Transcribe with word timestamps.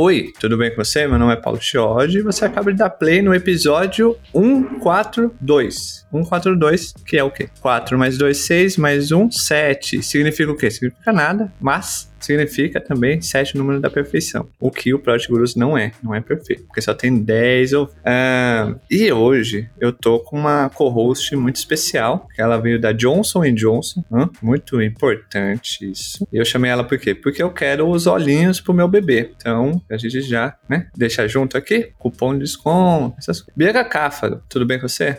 Oi, 0.00 0.32
tudo 0.38 0.56
bem 0.56 0.70
com 0.70 0.76
você? 0.76 1.08
Meu 1.08 1.18
nome 1.18 1.32
é 1.32 1.36
Paulo 1.36 1.60
Chiodi 1.60 2.18
e 2.18 2.22
você 2.22 2.44
acaba 2.44 2.70
de 2.70 2.78
dar 2.78 2.88
play 2.88 3.20
no 3.20 3.34
episódio 3.34 4.16
142. 4.30 6.06
142, 6.08 6.94
que 7.04 7.18
é 7.18 7.24
o 7.24 7.32
quê? 7.32 7.50
4 7.60 7.98
mais 7.98 8.16
2, 8.16 8.36
6, 8.36 8.76
mais 8.76 9.10
1, 9.10 9.28
7. 9.32 10.00
Significa 10.00 10.52
o 10.52 10.56
quê? 10.56 10.70
Significa 10.70 11.12
nada, 11.12 11.52
mas 11.60 12.08
significa 12.20 12.80
também 12.80 13.20
7 13.20 13.54
o 13.54 13.58
número 13.58 13.80
da 13.80 13.90
perfeição. 13.90 14.48
O 14.60 14.70
que 14.70 14.92
o 14.94 14.98
Project 14.98 15.30
Gurus 15.30 15.54
não 15.54 15.76
é, 15.76 15.92
não 16.02 16.14
é 16.14 16.20
perfeito, 16.20 16.64
porque 16.64 16.80
só 16.80 16.94
tem 16.94 17.18
10 17.18 17.72
ou... 17.72 17.84
Uh, 17.84 18.78
e 18.90 19.10
hoje 19.12 19.68
eu 19.80 19.92
tô 19.92 20.20
com 20.20 20.38
uma 20.38 20.68
co-host 20.70 21.34
muito 21.36 21.56
especial, 21.56 22.28
ela 22.36 22.58
veio 22.58 22.80
da 22.80 22.92
Johnson 22.92 23.44
Johnson, 23.54 24.04
muito 24.42 24.80
importante 24.82 25.90
isso. 25.90 26.26
E 26.32 26.36
eu 26.36 26.44
chamei 26.44 26.70
ela 26.70 26.84
por 26.84 26.98
quê? 26.98 27.14
Porque 27.14 27.42
eu 27.42 27.50
quero 27.50 27.88
os 27.88 28.06
olhinhos 28.06 28.60
pro 28.60 28.74
meu 28.74 28.88
bebê. 28.88 29.32
Então, 29.36 29.82
a 29.90 29.96
gente 29.96 30.20
já, 30.22 30.56
né, 30.68 30.88
deixa 30.96 31.26
junto 31.28 31.56
aqui, 31.56 31.92
cupom 31.98 32.34
de 32.34 32.40
desconto, 32.40 33.16
essas 33.18 33.40
coisas. 33.40 33.88
Cáfaro, 33.88 34.42
tudo 34.48 34.66
bem 34.66 34.78
com 34.78 34.88
você? 34.88 35.18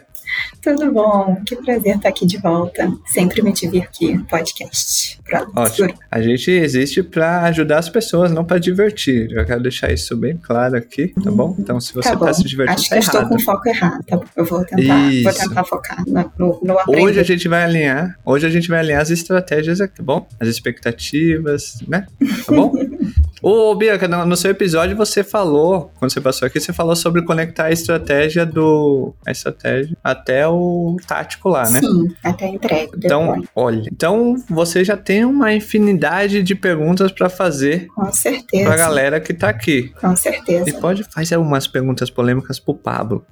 Tudo 0.62 0.92
bom, 0.92 1.42
que 1.46 1.56
prazer 1.56 1.96
estar 1.96 2.10
aqui 2.10 2.26
de 2.26 2.38
volta. 2.38 2.92
Sempre 3.06 3.42
me 3.42 3.52
divertir 3.52 4.24
podcast. 4.26 5.20
Ótimo. 5.56 5.94
A 6.10 6.22
gente 6.22 6.52
existe 6.52 7.04
para 7.04 7.44
ajudar 7.44 7.80
as 7.80 7.90
pessoas, 7.90 8.32
não 8.32 8.44
para 8.44 8.60
divertir. 8.60 9.32
Eu 9.32 9.46
quero 9.46 9.62
deixar 9.62 9.92
isso 9.92 10.16
bem 10.18 10.38
claro 10.38 10.76
aqui, 10.76 11.14
tá 11.24 11.32
bom? 11.32 11.56
Então, 11.58 11.80
se 11.80 11.94
você 11.94 12.10
tá 12.10 12.16
está 12.16 12.34
se 12.34 12.44
divertindo, 12.44 12.80
Acho 12.80 12.90
tá 12.90 12.98
que 12.98 13.04
errado. 13.04 13.24
estou 13.24 13.38
com 13.38 13.44
foco 13.44 13.70
errado. 13.70 14.06
Tá 14.06 14.20
eu 14.36 14.46
vou 14.46 14.66
tentar, 14.66 15.10
vou 15.24 15.34
tentar 15.34 15.64
focar 15.64 16.04
no, 16.08 16.60
no, 16.64 16.80
aprender. 16.80 17.04
Hoje 17.04 17.20
a 17.20 17.24
gente 17.24 17.48
vai 17.48 17.64
alinhar, 17.64 18.18
hoje 18.26 18.46
a 18.46 18.50
gente 18.50 18.68
vai 18.68 18.80
alinhar 18.80 19.02
as 19.02 19.10
estratégias 19.10 19.82
aqui, 19.82 19.98
tá 19.98 20.04
bom? 20.04 20.28
As 20.40 20.48
expectativas, 20.48 21.80
né? 21.88 22.08
Tá 22.46 22.56
bom? 22.56 22.74
Ô, 23.42 23.74
Bianca, 23.74 24.08
no, 24.08 24.36
seu 24.36 24.52
episódio 24.52 24.98
você 24.98 25.24
falou, 25.24 25.92
quando 25.98 26.12
você 26.12 26.20
passou 26.20 26.46
aqui, 26.46 26.60
você 26.60 26.74
falou 26.74 26.96
sobre 26.96 27.22
conectar 27.24 27.66
a 27.66 27.72
estratégia 27.72 28.46
do. 28.46 29.14
A 29.26 29.32
estratégia 29.32 29.98
até 30.20 30.48
o 30.48 30.98
tático 31.08 31.50
lá, 31.50 31.70
né? 31.70 31.80
Sim, 31.80 32.08
até 32.24 32.46
a 32.46 32.50
entrega. 32.50 32.92
Então, 32.98 33.28
depois. 33.28 33.50
olha, 33.56 33.84
então 33.92 34.36
você 34.50 34.84
já 34.84 34.98
tem 34.98 35.26
uma 35.26 35.54
infinidade 35.54 36.44
de 36.44 36.56
perguntas 36.56 37.12
para 37.12 37.30
fazer. 37.30 37.88
Com 37.96 38.12
certeza. 38.12 38.66
Pra 38.66 38.76
galera 38.76 39.20
que 39.20 39.34
tá 39.34 39.50
aqui. 39.50 39.92
Com 40.00 40.16
certeza. 40.16 40.70
E 40.70 40.74
pode 40.74 41.04
fazer 41.04 41.36
algumas 41.36 41.68
perguntas 41.68 42.10
polêmicas 42.10 42.60
pro 42.60 42.74
Pablo. 42.74 43.26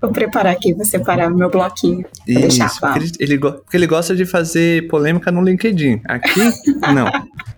Vou 0.00 0.10
preparar 0.10 0.52
aqui, 0.52 0.74
vou 0.74 0.84
separar 0.84 1.30
meu 1.30 1.50
bloquinho. 1.50 2.04
Isso, 2.26 2.40
deixar, 2.40 2.70
porque 2.80 2.98
ele, 2.98 3.12
ele, 3.20 3.38
porque 3.38 3.76
ele 3.76 3.86
gosta 3.86 4.14
de 4.14 4.26
fazer 4.26 4.86
polêmica 4.88 5.30
no 5.30 5.42
LinkedIn. 5.42 6.00
Aqui, 6.06 6.40
não. 6.94 7.10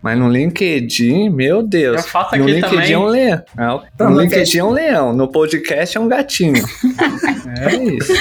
Mas 0.02 0.18
no 0.18 0.28
LinkedIn, 0.28 1.30
meu 1.30 1.62
Deus. 1.62 2.04
Eu 2.04 2.08
faço 2.08 2.34
aqui 2.34 2.38
no 2.38 2.48
LinkedIn 2.48 2.76
também. 2.76 2.92
é 2.92 2.98
um 2.98 3.06
leão. 3.06 3.42
No 3.56 3.82
Vamos 3.98 4.22
LinkedIn 4.22 4.52
ver. 4.52 4.58
é 4.58 4.64
um 4.64 4.70
leão. 4.70 5.12
No 5.12 5.28
podcast 5.28 5.96
é 5.96 6.00
um 6.00 6.08
gatinho. 6.08 6.64
é 7.58 7.74
isso. 7.76 8.12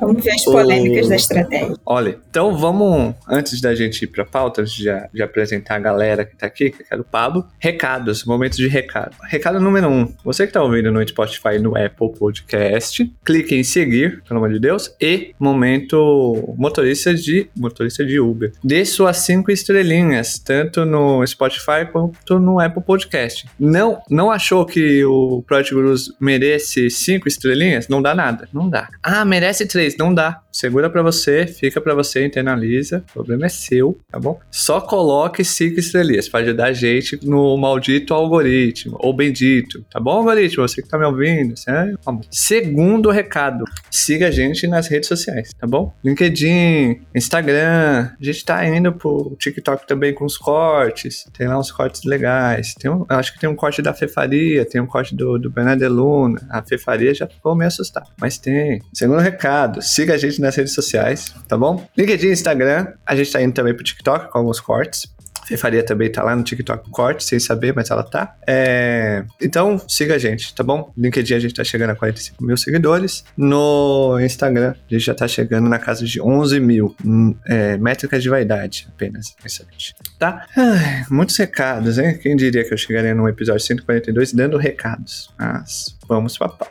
Vamos 0.00 0.22
ver 0.22 0.32
as 0.32 0.44
polêmicas 0.44 1.06
Ô. 1.06 1.08
da 1.08 1.16
estratégia. 1.16 1.76
Olha, 1.84 2.18
então 2.30 2.56
vamos, 2.56 3.14
antes 3.28 3.60
da 3.60 3.74
gente 3.74 4.02
ir 4.02 4.08
pra 4.08 4.24
pauta, 4.24 4.62
antes 4.62 4.74
de, 4.74 4.90
de 5.12 5.22
apresentar 5.22 5.76
a 5.76 5.78
galera 5.78 6.24
que 6.24 6.36
tá 6.36 6.46
aqui, 6.46 6.70
que 6.70 6.84
é 6.90 6.96
o 6.96 7.04
Pablo, 7.04 7.46
recados, 7.58 8.24
momentos 8.24 8.58
de 8.58 8.68
recado. 8.68 9.16
Recado 9.28 9.60
número 9.60 9.88
um, 9.88 10.12
você 10.24 10.46
que 10.46 10.52
tá 10.52 10.62
ouvindo 10.62 10.90
no 10.90 11.06
Spotify 11.06 11.58
no 11.60 11.76
Apple 11.76 12.12
Podcast, 12.18 13.10
clique 13.24 13.54
em 13.54 13.64
seguir, 13.64 14.22
pelo 14.26 14.38
amor 14.38 14.52
de 14.52 14.58
Deus, 14.58 14.94
e 15.00 15.34
momento 15.38 16.54
motorista 16.56 17.14
de, 17.14 17.48
motorista 17.56 18.04
de 18.04 18.20
Uber. 18.20 18.52
Dê 18.62 18.84
suas 18.84 19.18
cinco 19.18 19.50
estrelinhas, 19.50 20.38
tanto 20.38 20.84
no 20.84 21.26
Spotify 21.26 21.86
quanto 21.90 22.38
no 22.38 22.60
Apple 22.60 22.82
Podcast. 22.82 23.48
Não, 23.58 24.00
não 24.10 24.30
achou 24.30 24.64
que 24.66 25.04
o 25.04 25.42
Project 25.46 25.74
Gurus 25.74 26.12
merece 26.20 26.90
cinco 26.90 27.28
estrelinhas? 27.28 27.88
Não 27.88 28.02
dá 28.02 28.14
nada, 28.14 28.48
não 28.52 28.68
dá. 28.68 28.88
Ah, 29.02 29.24
merece 29.24 29.66
três, 29.66 29.85
não 29.98 30.14
dá. 30.14 30.40
Segura 30.50 30.88
pra 30.88 31.02
você, 31.02 31.46
fica 31.46 31.80
pra 31.80 31.94
você, 31.94 32.24
internaliza. 32.24 33.04
O 33.10 33.12
problema 33.12 33.46
é 33.46 33.48
seu, 33.50 33.98
tá 34.10 34.18
bom? 34.18 34.40
Só 34.50 34.80
coloque 34.80 35.44
cinco 35.44 35.78
estrelinhas 35.78 36.28
pra 36.28 36.40
ajudar 36.40 36.68
a 36.68 36.72
gente 36.72 37.18
no 37.22 37.56
maldito 37.58 38.14
algoritmo, 38.14 38.96
ou 39.00 39.12
bendito, 39.12 39.84
tá 39.90 40.00
bom, 40.00 40.12
algoritmo? 40.12 40.66
Você 40.66 40.80
que 40.80 40.88
tá 40.88 40.98
me 40.98 41.04
ouvindo, 41.04 41.54
é. 41.68 41.92
Segundo 42.30 43.10
recado, 43.10 43.64
siga 43.90 44.28
a 44.28 44.30
gente 44.30 44.66
nas 44.66 44.88
redes 44.88 45.08
sociais, 45.08 45.50
tá 45.58 45.66
bom? 45.66 45.94
LinkedIn, 46.02 47.02
Instagram, 47.14 48.10
a 48.18 48.24
gente 48.24 48.44
tá 48.44 48.66
indo 48.66 48.92
pro 48.92 49.36
TikTok 49.38 49.86
também 49.86 50.14
com 50.14 50.24
os 50.24 50.38
cortes, 50.38 51.26
tem 51.36 51.46
lá 51.46 51.58
uns 51.58 51.70
cortes 51.70 52.04
legais. 52.04 52.74
Tem 52.74 52.90
um, 52.90 53.04
acho 53.08 53.34
que 53.34 53.40
tem 53.40 53.48
um 53.48 53.54
corte 53.54 53.82
da 53.82 53.92
Fefaria, 53.92 54.64
tem 54.64 54.80
um 54.80 54.86
corte 54.86 55.14
do, 55.14 55.38
do 55.38 55.50
Bernardo 55.50 55.88
Luna. 55.88 56.40
A 56.50 56.62
Fefaria 56.62 57.12
já 57.14 57.26
ficou 57.26 57.54
meio 57.54 57.68
assustada, 57.68 58.06
mas 58.20 58.38
tem. 58.38 58.80
Segundo 58.92 59.20
recado, 59.20 59.65
siga 59.80 60.14
a 60.14 60.18
gente 60.18 60.40
nas 60.40 60.54
redes 60.56 60.74
sociais, 60.74 61.34
tá 61.48 61.56
bom? 61.56 61.86
LinkedIn, 61.96 62.28
Instagram, 62.28 62.88
a 63.04 63.14
gente 63.16 63.32
tá 63.32 63.42
indo 63.42 63.52
também 63.52 63.74
pro 63.74 63.84
TikTok 63.84 64.30
com 64.30 64.38
alguns 64.38 64.60
cortes. 64.60 65.14
Fefaria 65.46 65.82
também 65.84 66.10
tá 66.10 66.24
lá 66.24 66.34
no 66.34 66.42
TikTok 66.42 66.90
corte, 66.90 67.22
sem 67.22 67.38
saber, 67.38 67.72
mas 67.74 67.88
ela 67.90 68.02
tá. 68.02 68.34
É, 68.46 69.24
Então, 69.40 69.80
siga 69.88 70.16
a 70.16 70.18
gente, 70.18 70.52
tá 70.52 70.64
bom? 70.64 70.92
LinkedIn 70.98 71.34
a 71.34 71.38
gente 71.38 71.54
tá 71.54 71.62
chegando 71.62 71.90
a 71.90 71.94
45 71.94 72.44
mil 72.44 72.56
seguidores. 72.56 73.24
No 73.36 74.18
Instagram, 74.20 74.74
a 74.90 74.94
gente 74.94 75.04
já 75.04 75.14
tá 75.14 75.28
chegando 75.28 75.68
na 75.68 75.78
casa 75.78 76.04
de 76.04 76.20
11 76.20 76.58
mil. 76.58 76.96
Hum, 77.04 77.34
é, 77.46 77.76
métricas 77.78 78.22
de 78.22 78.28
vaidade 78.28 78.88
apenas. 78.88 79.36
Excelente. 79.44 79.94
Tá? 80.18 80.46
Ai, 80.56 81.04
muitos 81.08 81.36
recados, 81.36 81.96
hein? 81.98 82.18
Quem 82.20 82.34
diria 82.34 82.64
que 82.64 82.74
eu 82.74 82.78
chegaria 82.78 83.14
no 83.14 83.28
episódio 83.28 83.64
142 83.64 84.32
dando 84.32 84.56
recados? 84.56 85.32
Mas 85.38 85.96
vamos 86.08 86.36
pra 86.36 86.48
pau. 86.48 86.68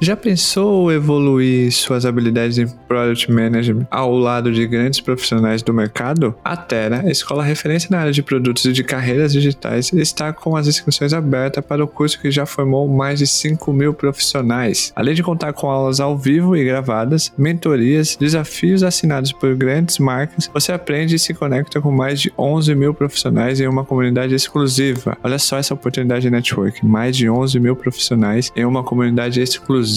Já 0.00 0.16
pensou 0.16 0.92
evoluir 0.92 1.72
suas 1.72 2.06
habilidades 2.06 2.56
em 2.56 2.68
Product 2.68 3.32
Management 3.32 3.88
ao 3.90 4.16
lado 4.16 4.52
de 4.52 4.64
grandes 4.64 5.00
profissionais 5.00 5.60
do 5.60 5.74
mercado? 5.74 6.36
A 6.44 6.56
Terra, 6.56 7.10
escola 7.10 7.42
referência 7.42 7.88
na 7.90 7.98
área 7.98 8.12
de 8.12 8.22
produtos 8.22 8.64
e 8.64 8.72
de 8.72 8.84
carreiras 8.84 9.32
digitais, 9.32 9.92
está 9.92 10.32
com 10.32 10.54
as 10.56 10.68
inscrições 10.68 11.12
abertas 11.12 11.64
para 11.64 11.82
o 11.82 11.88
curso 11.88 12.20
que 12.20 12.30
já 12.30 12.46
formou 12.46 12.86
mais 12.86 13.18
de 13.18 13.26
5 13.26 13.72
mil 13.72 13.92
profissionais. 13.92 14.92
Além 14.94 15.14
de 15.14 15.22
contar 15.22 15.52
com 15.52 15.68
aulas 15.68 15.98
ao 15.98 16.16
vivo 16.16 16.56
e 16.56 16.64
gravadas, 16.64 17.32
mentorias, 17.36 18.14
desafios 18.14 18.84
assinados 18.84 19.32
por 19.32 19.56
grandes 19.56 19.98
marcas, 19.98 20.48
você 20.54 20.70
aprende 20.70 21.16
e 21.16 21.18
se 21.18 21.34
conecta 21.34 21.80
com 21.80 21.90
mais 21.90 22.20
de 22.20 22.32
11 22.38 22.72
mil 22.76 22.94
profissionais 22.94 23.60
em 23.60 23.66
uma 23.66 23.84
comunidade 23.84 24.32
exclusiva. 24.32 25.18
Olha 25.24 25.40
só 25.40 25.58
essa 25.58 25.74
oportunidade 25.74 26.22
de 26.22 26.30
network, 26.30 26.86
mais 26.86 27.16
de 27.16 27.28
11 27.28 27.58
mil 27.58 27.74
profissionais 27.74 28.52
em 28.54 28.64
uma 28.64 28.84
comunidade 28.84 29.40
exclusiva. 29.40 29.87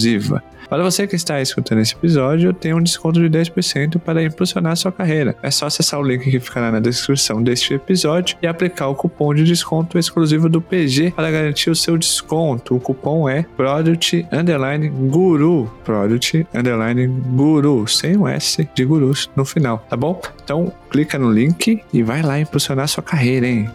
Para 0.72 0.82
você 0.82 1.06
que 1.06 1.14
está 1.14 1.38
escutando 1.38 1.80
esse 1.80 1.94
episódio, 1.94 2.48
eu 2.48 2.54
tenho 2.54 2.78
um 2.78 2.82
desconto 2.82 3.20
de 3.20 3.28
10% 3.28 3.98
para 3.98 4.24
impulsionar 4.24 4.74
sua 4.74 4.90
carreira. 4.90 5.36
É 5.42 5.50
só 5.50 5.66
acessar 5.66 6.00
o 6.00 6.02
link 6.02 6.30
que 6.30 6.40
ficará 6.40 6.72
na 6.72 6.80
descrição 6.80 7.42
deste 7.42 7.74
episódio 7.74 8.38
e 8.40 8.46
aplicar 8.46 8.88
o 8.88 8.94
cupom 8.94 9.34
de 9.34 9.44
desconto 9.44 9.98
exclusivo 9.98 10.48
do 10.48 10.62
PG 10.62 11.12
para 11.14 11.30
garantir 11.30 11.68
o 11.68 11.76
seu 11.76 11.98
desconto. 11.98 12.74
O 12.74 12.80
cupom 12.80 13.28
é 13.28 13.42
Product 13.54 14.26
Underline 14.32 14.88
Guru. 14.88 15.70
Product 15.84 16.46
Underline 16.54 17.06
Guru, 17.06 17.86
sem 17.86 18.16
o 18.16 18.26
S 18.26 18.66
de 18.74 18.84
gurus 18.86 19.28
no 19.36 19.44
final, 19.44 19.84
tá 19.90 19.96
bom? 19.96 20.22
Então, 20.42 20.72
clica 20.90 21.18
no 21.18 21.30
link 21.30 21.82
e 21.92 22.02
vai 22.02 22.22
lá 22.22 22.40
impulsionar 22.40 22.88
sua 22.88 23.02
carreira, 23.02 23.46
hein? 23.46 23.68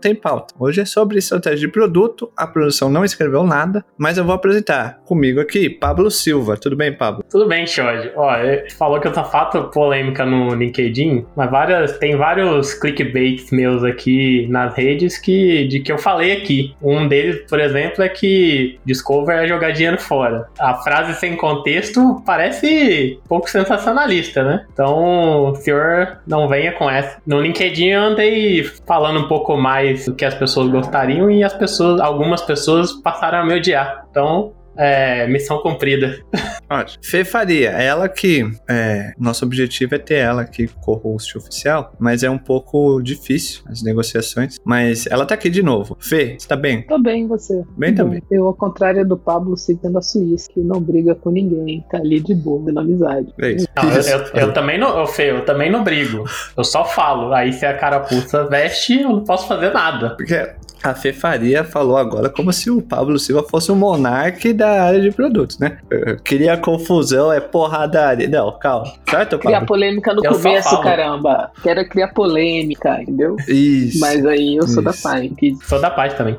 Tem 0.00 0.14
pauta. 0.14 0.54
Hoje 0.58 0.80
é 0.80 0.84
sobre 0.84 1.18
estratégia 1.18 1.60
de 1.60 1.68
produto. 1.68 2.30
A 2.36 2.46
produção 2.46 2.88
não 2.90 3.04
escreveu 3.04 3.44
nada, 3.44 3.84
mas 3.96 4.18
eu 4.18 4.24
vou 4.24 4.34
apresentar 4.34 5.00
comigo 5.04 5.40
aqui 5.40 5.70
Pablo 5.70 6.10
Silva. 6.10 6.56
Tudo 6.56 6.76
bem, 6.76 6.92
Pablo? 6.92 7.24
Tudo 7.30 7.46
bem, 7.46 7.66
Xode. 7.66 8.10
Ó, 8.16 8.36
ele 8.36 8.68
falou 8.70 9.00
que 9.00 9.06
eu 9.06 9.12
tô 9.12 9.24
fato 9.24 9.64
polêmica 9.70 10.24
no 10.24 10.54
LinkedIn, 10.54 11.24
mas 11.36 11.50
várias, 11.50 11.98
tem 11.98 12.16
vários 12.16 12.74
clickbaits 12.74 13.50
meus 13.50 13.84
aqui 13.84 14.46
nas 14.48 14.74
redes 14.74 15.18
que, 15.18 15.66
de 15.68 15.80
que 15.80 15.92
eu 15.92 15.98
falei 15.98 16.32
aqui. 16.32 16.74
Um 16.82 17.06
deles, 17.06 17.44
por 17.48 17.60
exemplo, 17.60 18.02
é 18.02 18.08
que 18.08 18.78
Discover 18.84 19.36
é 19.36 19.46
jogar 19.46 19.70
dinheiro 19.70 20.00
fora. 20.00 20.48
A 20.58 20.74
frase 20.74 21.14
sem 21.18 21.36
contexto 21.36 22.22
parece 22.26 23.18
pouco 23.28 23.48
sensacionalista, 23.48 24.42
né? 24.42 24.66
Então, 24.72 25.54
senhor 25.60 26.18
não 26.26 26.48
venha 26.48 26.72
com 26.72 26.90
essa. 26.90 27.18
No 27.26 27.40
LinkedIn 27.40 27.88
eu 27.88 28.02
andei 28.02 28.64
falando 28.86 29.20
um 29.20 29.28
pouco 29.28 29.56
mais 29.56 29.89
do 29.94 30.14
que 30.14 30.24
as 30.24 30.34
pessoas 30.34 30.68
gostariam 30.70 31.30
e 31.30 31.42
as 31.42 31.52
pessoas, 31.52 32.00
algumas 32.00 32.42
pessoas 32.42 32.92
passaram 32.92 33.38
a 33.38 33.44
me 33.44 33.54
odiar. 33.54 34.06
Então, 34.10 34.52
é, 34.76 35.26
missão 35.26 35.58
cumprida. 35.58 36.18
Ótimo. 36.70 37.02
Fê 37.04 37.24
Faria, 37.24 37.70
ela 37.70 38.08
que. 38.08 38.44
É, 38.68 39.12
nosso 39.18 39.44
objetivo 39.44 39.94
é 39.94 39.98
ter 39.98 40.14
ela 40.16 40.42
aqui 40.42 40.68
co-host 40.80 41.36
oficial, 41.36 41.92
mas 41.98 42.22
é 42.22 42.30
um 42.30 42.38
pouco 42.38 43.00
difícil 43.02 43.62
as 43.66 43.82
negociações. 43.82 44.56
Mas 44.64 45.06
ela 45.06 45.26
tá 45.26 45.34
aqui 45.34 45.50
de 45.50 45.62
novo. 45.62 45.96
Fê, 46.00 46.36
você 46.38 46.46
tá 46.46 46.56
bem? 46.56 46.82
Tô 46.86 46.98
bem, 46.98 47.26
você. 47.26 47.62
Bem 47.76 47.94
também. 47.94 48.22
Eu, 48.30 48.46
ao 48.46 48.54
contrário 48.54 49.06
do 49.06 49.16
Pablo, 49.16 49.56
seguindo 49.56 49.98
a 49.98 50.02
Suíça, 50.02 50.48
que 50.52 50.60
não 50.60 50.80
briga 50.80 51.14
com 51.14 51.30
ninguém, 51.30 51.84
tá 51.90 51.98
ali 51.98 52.20
de 52.20 52.34
boa, 52.34 52.70
na 52.72 52.80
amizade. 52.82 53.32
É 53.40 53.50
isso. 53.52 53.66
Não, 53.76 53.90
eu, 53.90 54.02
eu- 54.02 54.30
eu 54.48 54.52
também 54.52 54.78
não, 54.78 55.02
ô, 55.02 55.06
Fê, 55.06 55.30
eu 55.30 55.44
também 55.44 55.70
não 55.70 55.82
brigo. 55.82 56.24
Eu 56.56 56.64
só 56.64 56.84
falo. 56.84 57.32
Aí 57.32 57.52
se 57.52 57.66
a 57.66 57.76
carapuça 57.76 58.44
veste, 58.48 59.00
eu 59.00 59.08
não 59.10 59.24
posso 59.24 59.48
fazer 59.48 59.72
nada. 59.72 60.10
Porque 60.16 60.34
a 60.82 60.94
Fê 60.94 61.12
Faria 61.12 61.64
falou 61.64 61.96
agora 61.96 62.28
como 62.28 62.52
se 62.52 62.70
o 62.70 62.80
Pablo 62.80 63.18
Silva 63.18 63.42
fosse 63.48 63.70
o 63.70 63.76
monarca 63.76 64.52
da 64.54 64.84
área 64.84 65.00
de 65.00 65.10
produtos, 65.10 65.58
né? 65.58 65.78
Queria 66.24 66.56
confusão, 66.56 67.32
é 67.32 67.40
porradaria. 67.40 68.28
Não, 68.28 68.50
calma. 68.58 68.92
Certo, 69.08 69.38
Criar 69.38 69.60
Pablo? 69.60 69.66
polêmica 69.68 70.14
no 70.14 70.24
Eu 70.24 70.32
começo, 70.32 70.80
caramba. 70.82 71.50
Quero 71.62 71.86
criar 71.88 72.08
polêmica, 72.08 73.02
entendeu? 73.02 73.36
Isso. 73.46 74.00
Mas 74.00 74.24
aí 74.24 74.56
eu 74.56 74.66
sou 74.66 74.82
da 74.82 74.90
Isso. 74.90 75.02
paz. 75.02 75.30
que 75.36 75.54
Sou 75.64 75.80
da 75.80 75.90
paz 75.90 76.14
também. 76.14 76.38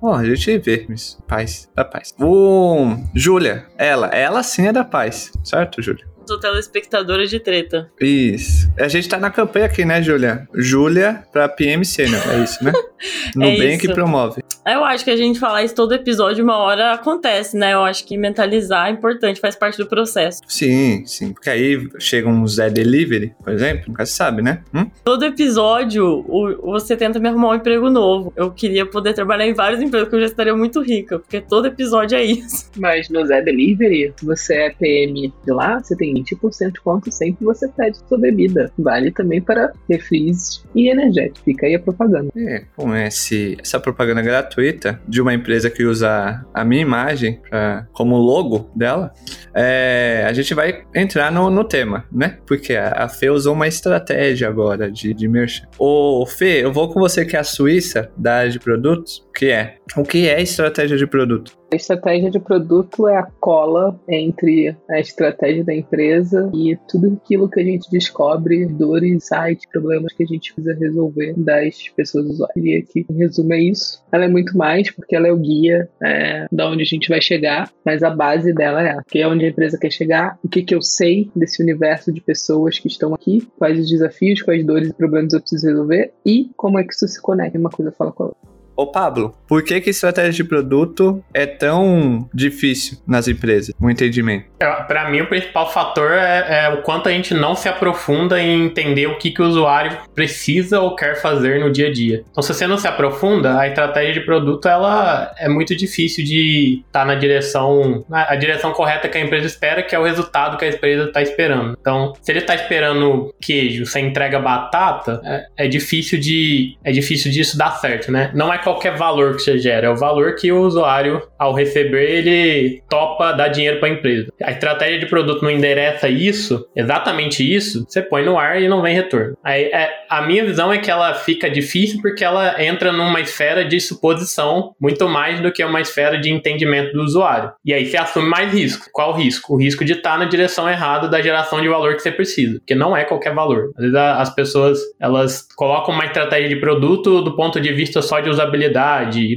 Ó, 0.00 0.14
a 0.14 0.24
gente 0.24 0.58
vê, 0.58 0.86
Miss. 0.88 1.18
Paz, 1.26 1.68
da 1.74 1.84
paz. 1.84 2.14
O 2.20 2.94
Júlia, 3.14 3.64
ela, 3.76 4.08
ela 4.08 4.42
sim 4.42 4.66
é 4.66 4.72
da 4.72 4.84
paz, 4.84 5.32
certo, 5.42 5.80
Júlia? 5.82 6.04
Sou 6.28 6.38
telespectadora 6.38 7.26
de 7.26 7.40
treta. 7.40 7.90
Isso. 7.98 8.70
A 8.78 8.86
gente 8.86 9.08
tá 9.08 9.18
na 9.18 9.30
campanha 9.30 9.64
aqui, 9.64 9.82
né, 9.82 10.02
Júlia? 10.02 10.46
Júlia 10.54 11.22
pra 11.32 11.48
PM 11.48 11.82
Sênior, 11.86 12.20
é 12.30 12.44
isso, 12.44 12.62
né? 12.62 12.70
Nubank 13.34 13.84
isso. 13.86 13.94
promove. 13.94 14.42
Eu 14.66 14.84
acho 14.84 15.02
que 15.02 15.10
a 15.10 15.16
gente 15.16 15.38
falar 15.40 15.62
isso 15.64 15.74
todo 15.74 15.94
episódio, 15.94 16.44
uma 16.44 16.58
hora 16.58 16.92
acontece, 16.92 17.56
né? 17.56 17.72
Eu 17.72 17.82
acho 17.84 18.06
que 18.06 18.18
mentalizar 18.18 18.88
é 18.88 18.90
importante, 18.90 19.40
faz 19.40 19.56
parte 19.56 19.78
do 19.78 19.86
processo. 19.86 20.42
Sim, 20.46 21.02
sim. 21.06 21.32
Porque 21.32 21.48
aí 21.48 21.88
chega 21.98 22.28
um 22.28 22.46
Zé 22.46 22.68
Delivery, 22.68 23.32
por 23.42 23.50
exemplo, 23.54 23.84
nunca 23.88 24.04
se 24.04 24.12
sabe, 24.12 24.42
né? 24.42 24.60
Hum? 24.74 24.90
Todo 25.02 25.24
episódio, 25.24 26.04
o- 26.28 26.72
você 26.72 26.94
tenta 26.94 27.18
me 27.18 27.28
arrumar 27.28 27.52
um 27.52 27.54
emprego 27.54 27.88
novo. 27.88 28.30
Eu 28.36 28.50
queria 28.50 28.84
poder 28.84 29.14
trabalhar 29.14 29.46
em 29.46 29.54
vários 29.54 29.80
empregos, 29.80 30.08
porque 30.08 30.16
eu 30.16 30.20
já 30.20 30.26
estaria 30.26 30.54
muito 30.54 30.82
rica, 30.82 31.18
porque 31.18 31.40
todo 31.40 31.66
episódio 31.66 32.18
é 32.18 32.24
isso. 32.24 32.70
Mas 32.76 33.08
no 33.08 33.24
Zé 33.24 33.40
Delivery, 33.40 34.12
você 34.22 34.54
é 34.54 34.70
PM 34.70 35.32
de 35.46 35.52
lá, 35.52 35.78
você 35.82 35.96
tem 35.96 36.17
20% 36.22 36.72
de 36.72 36.80
quanto 36.80 37.10
sempre 37.12 37.44
você 37.44 37.68
pede 37.68 37.98
sua 38.08 38.18
bebida. 38.18 38.70
Vale 38.78 39.10
também 39.10 39.40
para 39.40 39.72
refris 39.88 40.64
e 40.74 40.88
energético. 40.88 41.44
Fica 41.44 41.66
aí 41.66 41.74
a 41.74 41.80
propaganda. 41.80 42.28
É, 42.36 42.64
com 42.76 42.94
esse, 42.94 43.56
essa 43.60 43.78
propaganda 43.80 44.22
gratuita 44.22 45.00
de 45.06 45.20
uma 45.20 45.34
empresa 45.34 45.70
que 45.70 45.84
usa 45.84 46.44
a 46.52 46.64
minha 46.64 46.82
imagem 46.82 47.40
pra- 47.48 47.86
como 47.92 48.16
logo 48.16 48.70
dela, 48.74 49.12
é, 49.54 50.24
a 50.26 50.32
gente 50.32 50.54
vai 50.54 50.84
entrar 50.94 51.30
no, 51.32 51.50
no 51.50 51.64
tema, 51.64 52.04
né? 52.12 52.38
Porque 52.46 52.74
a, 52.74 53.04
a 53.04 53.08
Fê 53.08 53.30
usou 53.30 53.54
uma 53.54 53.66
estratégia 53.66 54.48
agora 54.48 54.90
de, 54.90 55.12
de 55.14 55.28
merchan. 55.28 55.66
Ô, 55.78 56.24
Fê, 56.26 56.62
eu 56.64 56.72
vou 56.72 56.92
com 56.92 57.00
você 57.00 57.24
que 57.24 57.36
é 57.36 57.40
a 57.40 57.44
Suíça 57.44 58.10
da 58.16 58.36
área 58.36 58.50
de 58.50 58.58
produtos, 58.58 59.26
que 59.38 59.52
é, 59.52 59.76
o 59.96 60.02
que 60.02 60.28
é 60.28 60.42
estratégia 60.42 60.96
de 60.96 61.06
produto? 61.06 61.56
A 61.72 61.76
estratégia 61.76 62.28
de 62.28 62.40
produto 62.40 63.06
é 63.06 63.16
a 63.16 63.22
cola 63.38 63.96
entre 64.08 64.74
a 64.90 64.98
estratégia 64.98 65.62
da 65.62 65.72
empresa 65.72 66.50
e 66.52 66.76
tudo 66.90 67.20
aquilo 67.22 67.48
que 67.48 67.60
a 67.60 67.62
gente 67.62 67.88
descobre, 67.88 68.66
dores, 68.66 69.28
sites, 69.28 69.64
problemas 69.70 70.12
que 70.12 70.24
a 70.24 70.26
gente 70.26 70.52
precisa 70.52 70.76
resolver 70.76 71.34
das 71.36 71.88
pessoas 71.90 72.26
usuárias. 72.26 72.64
E 72.64 72.76
aqui, 72.78 73.06
em 73.08 73.16
resumo, 73.16 73.54
é 73.54 73.60
isso. 73.60 74.02
Ela 74.10 74.24
é 74.24 74.28
muito 74.28 74.58
mais 74.58 74.90
porque 74.90 75.14
ela 75.14 75.28
é 75.28 75.32
o 75.32 75.36
guia 75.36 75.88
é, 76.02 76.48
da 76.50 76.68
onde 76.68 76.82
a 76.82 76.86
gente 76.86 77.08
vai 77.08 77.22
chegar, 77.22 77.70
mas 77.84 78.02
a 78.02 78.10
base 78.10 78.52
dela 78.52 78.82
é 78.82 78.98
que 79.06 79.20
é 79.20 79.28
onde 79.28 79.44
a 79.44 79.48
empresa 79.50 79.78
quer 79.78 79.92
chegar, 79.92 80.36
o 80.42 80.48
que, 80.48 80.64
que 80.64 80.74
eu 80.74 80.82
sei 80.82 81.30
desse 81.36 81.62
universo 81.62 82.12
de 82.12 82.20
pessoas 82.20 82.76
que 82.80 82.88
estão 82.88 83.14
aqui, 83.14 83.46
quais 83.56 83.78
os 83.78 83.88
desafios, 83.88 84.42
quais 84.42 84.66
dores 84.66 84.88
e 84.88 84.94
problemas 84.94 85.32
eu 85.32 85.40
preciso 85.40 85.68
resolver 85.68 86.12
e 86.26 86.50
como 86.56 86.80
é 86.80 86.82
que 86.82 86.92
isso 86.92 87.06
se 87.06 87.22
conecta. 87.22 87.56
Uma 87.56 87.70
coisa 87.70 87.92
fala 87.92 88.10
com 88.10 88.24
a 88.24 88.26
outra. 88.26 88.47
Ô 88.80 88.86
Pablo, 88.86 89.34
por 89.48 89.64
que 89.64 89.80
que 89.80 89.90
estratégia 89.90 90.32
de 90.32 90.44
produto 90.44 91.20
é 91.34 91.44
tão 91.46 92.30
difícil 92.32 92.98
nas 93.08 93.26
empresas? 93.26 93.74
Um 93.80 93.90
entendimento. 93.90 94.44
É, 94.60 94.68
Pra 94.84 95.10
mim, 95.10 95.20
o 95.20 95.26
principal 95.28 95.68
fator 95.72 96.12
é, 96.12 96.66
é 96.66 96.68
o 96.68 96.82
quanto 96.82 97.08
a 97.08 97.12
gente 97.12 97.34
não 97.34 97.56
se 97.56 97.68
aprofunda 97.68 98.40
em 98.40 98.66
entender 98.66 99.08
o 99.08 99.18
que, 99.18 99.32
que 99.32 99.42
o 99.42 99.46
usuário 99.46 99.98
precisa 100.14 100.78
ou 100.80 100.94
quer 100.94 101.20
fazer 101.20 101.58
no 101.58 101.72
dia 101.72 101.88
a 101.88 101.92
dia. 101.92 102.22
Então, 102.30 102.40
se 102.40 102.54
você 102.54 102.68
não 102.68 102.78
se 102.78 102.86
aprofunda, 102.86 103.58
a 103.58 103.66
estratégia 103.66 104.12
de 104.14 104.20
produto 104.20 104.68
ela 104.68 105.34
é 105.38 105.48
muito 105.48 105.74
difícil 105.74 106.24
de 106.24 106.82
estar 106.86 107.04
na 107.04 107.16
direção, 107.16 108.04
na- 108.08 108.30
a 108.30 108.36
direção 108.36 108.72
correta 108.72 109.08
que 109.08 109.18
a 109.18 109.20
empresa 109.20 109.46
espera, 109.46 109.82
que 109.82 109.92
é 109.94 109.98
o 109.98 110.04
resultado 110.04 110.56
que 110.56 110.64
a 110.64 110.68
empresa 110.68 111.04
está 111.08 111.20
esperando. 111.20 111.76
Então, 111.80 112.12
se 112.22 112.30
ele 112.30 112.38
está 112.38 112.54
esperando 112.54 113.34
queijo, 113.40 113.84
você 113.86 113.98
entrega 113.98 114.38
batata, 114.38 115.20
é, 115.24 115.64
é 115.64 115.68
difícil 115.68 116.20
de 116.20 116.76
é 116.84 116.92
difícil 116.92 117.32
disso 117.32 117.58
dar 117.58 117.72
certo, 117.72 118.12
né? 118.12 118.30
Não 118.34 118.52
é 118.52 118.58
qualquer 118.68 118.96
valor 118.96 119.34
que 119.36 119.42
você 119.42 119.58
gera, 119.58 119.86
é 119.86 119.90
o 119.90 119.96
valor 119.96 120.34
que 120.34 120.52
o 120.52 120.60
usuário, 120.60 121.22
ao 121.38 121.54
receber, 121.54 122.04
ele 122.10 122.82
topa 122.88 123.32
dar 123.32 123.48
dinheiro 123.48 123.78
para 123.80 123.88
a 123.88 123.92
empresa. 123.92 124.28
A 124.42 124.50
estratégia 124.50 124.98
de 124.98 125.06
produto 125.06 125.42
não 125.42 125.50
endereça 125.50 126.08
isso, 126.08 126.66
exatamente 126.76 127.42
isso, 127.42 127.84
você 127.88 128.02
põe 128.02 128.24
no 128.24 128.38
ar 128.38 128.60
e 128.60 128.68
não 128.68 128.82
vem 128.82 128.94
retorno. 128.94 129.36
Aí, 129.42 129.64
é, 129.64 129.90
a 130.08 130.22
minha 130.22 130.44
visão 130.44 130.70
é 130.72 130.78
que 130.78 130.90
ela 130.90 131.14
fica 131.14 131.48
difícil 131.48 132.00
porque 132.02 132.22
ela 132.22 132.62
entra 132.62 132.92
numa 132.92 133.20
esfera 133.20 133.64
de 133.64 133.80
suposição 133.80 134.74
muito 134.80 135.08
mais 135.08 135.40
do 135.40 135.50
que 135.50 135.64
uma 135.64 135.80
esfera 135.80 136.18
de 136.18 136.30
entendimento 136.30 136.92
do 136.92 137.02
usuário. 137.02 137.50
E 137.64 137.72
aí 137.72 137.86
você 137.86 137.96
assume 137.96 138.28
mais 138.28 138.52
risco. 138.52 138.86
Qual 138.92 139.10
o 139.12 139.16
risco? 139.16 139.54
O 139.54 139.58
risco 139.58 139.84
de 139.84 139.94
estar 139.94 140.18
na 140.18 140.26
direção 140.26 140.68
errada 140.68 141.08
da 141.08 141.22
geração 141.22 141.62
de 141.62 141.68
valor 141.68 141.94
que 141.94 142.02
você 142.02 142.12
precisa, 142.12 142.58
porque 142.58 142.74
não 142.74 142.96
é 142.96 143.04
qualquer 143.04 143.34
valor. 143.34 143.70
Às 143.76 143.82
vezes 143.82 143.94
a- 143.96 144.20
as 144.20 144.34
pessoas 144.34 144.78
elas 145.00 145.46
colocam 145.56 145.94
uma 145.94 146.04
estratégia 146.04 146.48
de 146.48 146.56
produto 146.56 147.22
do 147.22 147.34
ponto 147.34 147.60
de 147.60 147.72
vista 147.72 148.02
só 148.02 148.20
de 148.20 148.28
usabilidade 148.28 148.57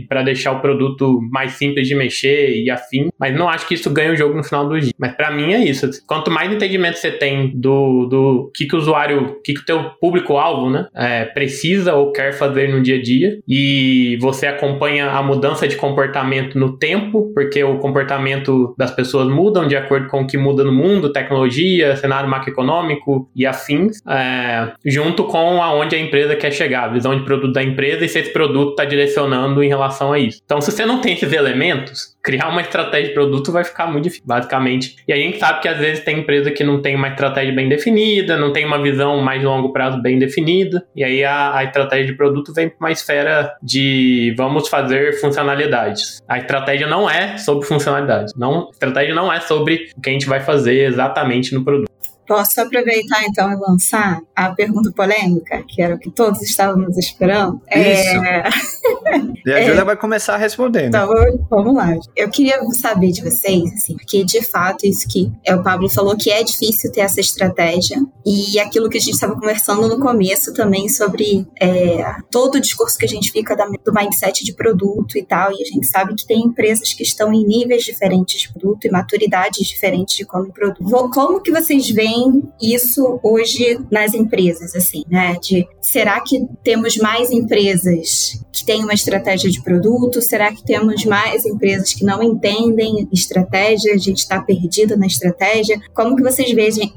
para 0.08 0.24
deixar 0.24 0.52
o 0.52 0.60
produto 0.60 1.20
mais 1.32 1.54
simples 1.54 1.88
de 1.88 1.96
mexer 1.96 2.62
e 2.62 2.70
afim, 2.70 3.10
mas 3.20 3.36
não 3.36 3.50
acho 3.50 3.68
que 3.68 3.74
isso 3.74 3.90
ganha 3.90 4.12
o 4.12 4.16
jogo 4.16 4.36
no 4.36 4.44
final 4.44 4.68
do 4.68 4.80
dia. 4.80 4.94
Mas 4.98 5.16
para 5.16 5.32
mim 5.32 5.54
é 5.54 5.60
isso. 5.60 5.90
Quanto 6.08 6.32
mais 6.32 6.52
entendimento 6.52 6.98
você 6.98 7.12
tem 7.12 7.52
do, 7.54 8.06
do 8.06 8.52
que, 8.56 8.66
que 8.66 8.76
o 8.76 8.80
usuário, 8.80 9.40
que, 9.44 9.54
que 9.54 9.62
o 9.62 9.66
teu 9.66 9.84
público-alvo 10.00 10.70
né, 10.70 10.88
é, 10.96 11.26
precisa 11.26 11.94
ou 11.94 12.12
quer 12.12 12.34
fazer 12.34 12.70
no 12.70 12.82
dia 12.82 12.98
a 12.98 13.02
dia, 13.02 13.40
e 13.48 14.18
você 14.22 14.48
acompanha 14.48 15.10
a 15.10 15.22
mudança 15.22 15.68
de 15.68 15.76
comportamento 15.76 16.58
no 16.58 16.78
tempo, 16.78 17.32
porque 17.34 17.64
o 17.64 17.78
comportamento 17.80 18.74
das 18.78 18.92
pessoas 18.92 19.28
mudam 19.28 19.68
de 19.68 19.76
acordo 19.76 20.08
com 20.08 20.22
o 20.22 20.28
que 20.28 20.38
muda 20.38 20.64
no 20.64 20.72
mundo, 20.72 21.12
tecnologia, 21.12 21.96
cenário 21.96 22.30
macroeconômico 22.30 23.30
e 23.36 23.46
afins, 23.46 24.00
é, 24.08 24.72
junto 24.86 25.24
com 25.26 25.62
aonde 25.62 25.96
a 25.96 26.00
empresa 26.00 26.36
quer 26.36 26.52
chegar, 26.52 26.86
a 26.86 26.94
visão 26.94 27.16
de 27.18 27.24
produto 27.24 27.54
da 27.54 27.64
empresa 27.64 28.06
e 28.06 28.10
se 28.10 28.20
esse 28.20 28.32
produto 28.32 28.72
está 28.72 28.86
direcionando 29.12 29.64
em 29.64 29.68
relação 29.68 30.14
a 30.14 30.20
isso. 30.20 30.40
Então, 30.44 30.62
se 30.62 30.72
você 30.72 30.86
não 30.86 31.02
tem 31.02 31.14
esses 31.14 31.32
elementos, 31.32 32.16
criar 32.24 32.50
uma 32.50 32.62
estratégia 32.62 33.10
de 33.10 33.14
produto 33.14 33.52
vai 33.52 33.64
ficar 33.64 33.88
muito 33.88 34.06
difícil, 34.06 34.26
basicamente. 34.26 34.96
E 35.08 35.14
a 35.14 35.16
gente 35.16 35.38
sabe 35.38 35.62
que 35.62 35.68
às 35.68 35.78
vezes 35.78 36.04
tem 36.04 36.20
empresa 36.20 36.52
que 36.52 36.64
não 36.64 36.82
tem 36.82 36.96
uma 36.96 37.10
estratégia 37.10 37.54
bem 37.54 37.68
definida, 37.68 38.38
não 38.38 38.54
tem 38.54 38.66
uma 38.66 38.82
visão 38.82 39.22
mais 39.22 39.44
longo 39.44 39.74
prazo 39.74 40.02
bem 40.02 40.18
definida, 40.18 40.86
e 40.96 41.04
aí 41.04 41.24
a, 41.24 41.58
a 41.58 41.64
estratégia 41.64 42.08
de 42.08 42.14
produto 42.14 42.54
vem 42.54 42.70
para 42.70 42.78
uma 42.80 42.92
esfera 42.92 43.54
de 43.62 44.34
vamos 44.38 44.68
fazer 44.68 45.20
funcionalidades. 45.20 46.22
A 46.28 46.38
estratégia 46.38 46.88
não 46.88 47.10
é 47.10 47.38
sobre 47.38 47.68
funcionalidades. 47.68 48.34
Não, 48.36 48.68
a 48.68 48.72
estratégia 48.72 49.14
não 49.14 49.32
é 49.32 49.40
sobre 49.40 49.90
o 49.98 50.02
que 50.02 50.10
a 50.10 50.14
gente 50.14 50.28
vai 50.28 50.40
fazer 50.40 50.86
exatamente 50.86 51.54
no 51.54 51.64
produto. 51.64 51.92
Posso 52.28 52.62
aproveitar 52.62 53.24
então 53.26 53.52
e 53.52 53.56
lançar 53.56 54.22
a 54.36 54.50
pergunta 54.52 54.92
polêmica, 54.96 55.64
que 55.68 55.82
era 55.82 55.96
o 55.96 56.00
que 56.00 56.10
todos 56.10 56.42
estávamos 56.42 56.98
esperando? 56.98 57.62
Isso. 57.70 58.24
É, 58.24 58.50
E 59.46 59.52
a 59.52 59.60
É. 59.60 59.66
Júlia 59.68 59.84
vai 59.84 59.96
começar 59.98 60.38
respondendo. 60.38 60.88
Então, 60.90 61.10
vamos- 61.50 61.76
lá. 61.76 61.96
Eu 62.16 62.30
queria 62.30 62.62
saber 62.74 63.12
de 63.12 63.22
vocês, 63.22 63.64
assim, 63.74 63.96
porque 63.96 64.24
de 64.24 64.42
fato 64.42 64.86
isso 64.86 65.08
que 65.08 65.32
é, 65.46 65.56
o 65.56 65.64
Pablo 65.64 65.90
falou 65.90 66.16
que 66.16 66.30
é 66.30 66.44
difícil 66.44 66.92
ter 66.92 67.02
essa 67.02 67.20
estratégia 67.20 67.98
e 68.26 68.60
aquilo 68.60 68.90
que 68.90 68.98
a 68.98 69.02
gente 69.02 69.14
estava 69.14 69.34
conversando 69.34 69.88
no 69.88 70.00
começo 70.00 70.54
também 70.54 70.88
sobre 70.90 71.46
é, 71.60 72.04
todo 72.30 72.56
o 72.56 72.60
discurso 72.62 72.98
que 72.98 73.06
a 73.06 73.10
gente 73.10 73.32
fica 73.32 73.56
da- 73.56 73.66
do 73.66 73.94
mindset 73.94 74.44
de 74.44 74.54
produto 74.54 75.18
e 75.18 75.24
tal, 75.24 75.52
e 75.52 75.62
a 75.62 75.66
gente 75.66 75.88
sabe 75.88 76.14
que 76.16 76.26
tem 76.26 76.42
empresas 76.42 76.94
que 76.94 77.04
estão 77.04 77.34
em 77.34 77.46
níveis 77.46 77.84
diferentes 77.84 78.42
de 78.42 78.54
produto 78.54 78.86
e 78.86 78.92
maturidades 78.92 79.68
diferentes 79.68 80.16
de 80.16 80.26
como 80.26 80.52
produto. 80.54 80.84
Como 81.10 81.42
que 81.42 81.52
vocês 81.52 81.90
veem 81.90 82.11
veem 82.12 82.44
isso 82.62 83.20
hoje 83.24 83.80
nas 83.90 84.14
empresas, 84.14 84.76
assim, 84.76 85.04
né? 85.10 85.38
De 85.42 85.68
será 85.82 86.20
que 86.22 86.46
temos 86.64 86.98
mais 86.98 87.32
empresas 87.32 88.40
que 88.52 88.66
têm 88.66 88.84
uma 88.84 88.94
estratégia 88.94 89.50
de 89.50 89.62
produto? 89.64 90.22
Será 90.22 90.54
que 90.54 90.64
temos 90.64 91.06
mais 91.06 91.46
empresas 91.46 91.94
que 91.94 92.04
não 92.04 92.22
entendem 92.22 93.08
estratégia? 93.12 93.94
A 93.94 93.98
gente 93.98 94.20
está 94.20 94.42
perdida 94.42 94.98
na 94.98 95.06
estratégia? 95.06 95.80
Como 95.94 96.16
que 96.16 96.24
vocês 96.24 96.52
veem, 96.52 96.94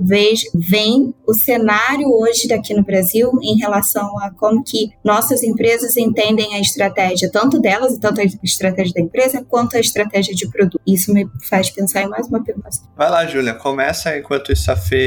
veem 0.54 1.14
o 1.26 1.34
cenário 1.34 2.08
hoje 2.08 2.48
daqui 2.48 2.74
no 2.74 2.82
Brasil 2.82 3.30
em 3.42 3.56
relação 3.56 4.18
a 4.18 4.30
como 4.30 4.62
que 4.64 4.90
nossas 5.04 5.42
empresas 5.42 5.96
entendem 5.96 6.54
a 6.54 6.60
estratégia, 6.60 7.30
tanto 7.30 7.60
delas, 7.60 7.96
tanto 7.98 8.20
a 8.20 8.24
estratégia 8.42 8.94
da 8.94 9.00
empresa, 9.00 9.44
quanto 9.48 9.76
a 9.76 9.80
estratégia 9.80 10.34
de 10.34 10.48
produto? 10.48 10.80
Isso 10.86 11.12
me 11.12 11.26
faz 11.48 11.70
pensar 11.70 12.02
em 12.02 12.08
mais 12.08 12.26
uma 12.28 12.42
pergunta. 12.42 12.64
Vai 12.96 13.10
lá, 13.10 13.26
Júlia, 13.26 13.54
começa 13.54 14.16
enquanto 14.16 14.52
isso 14.52 14.70
a 14.70 14.76
Fê 14.76 15.03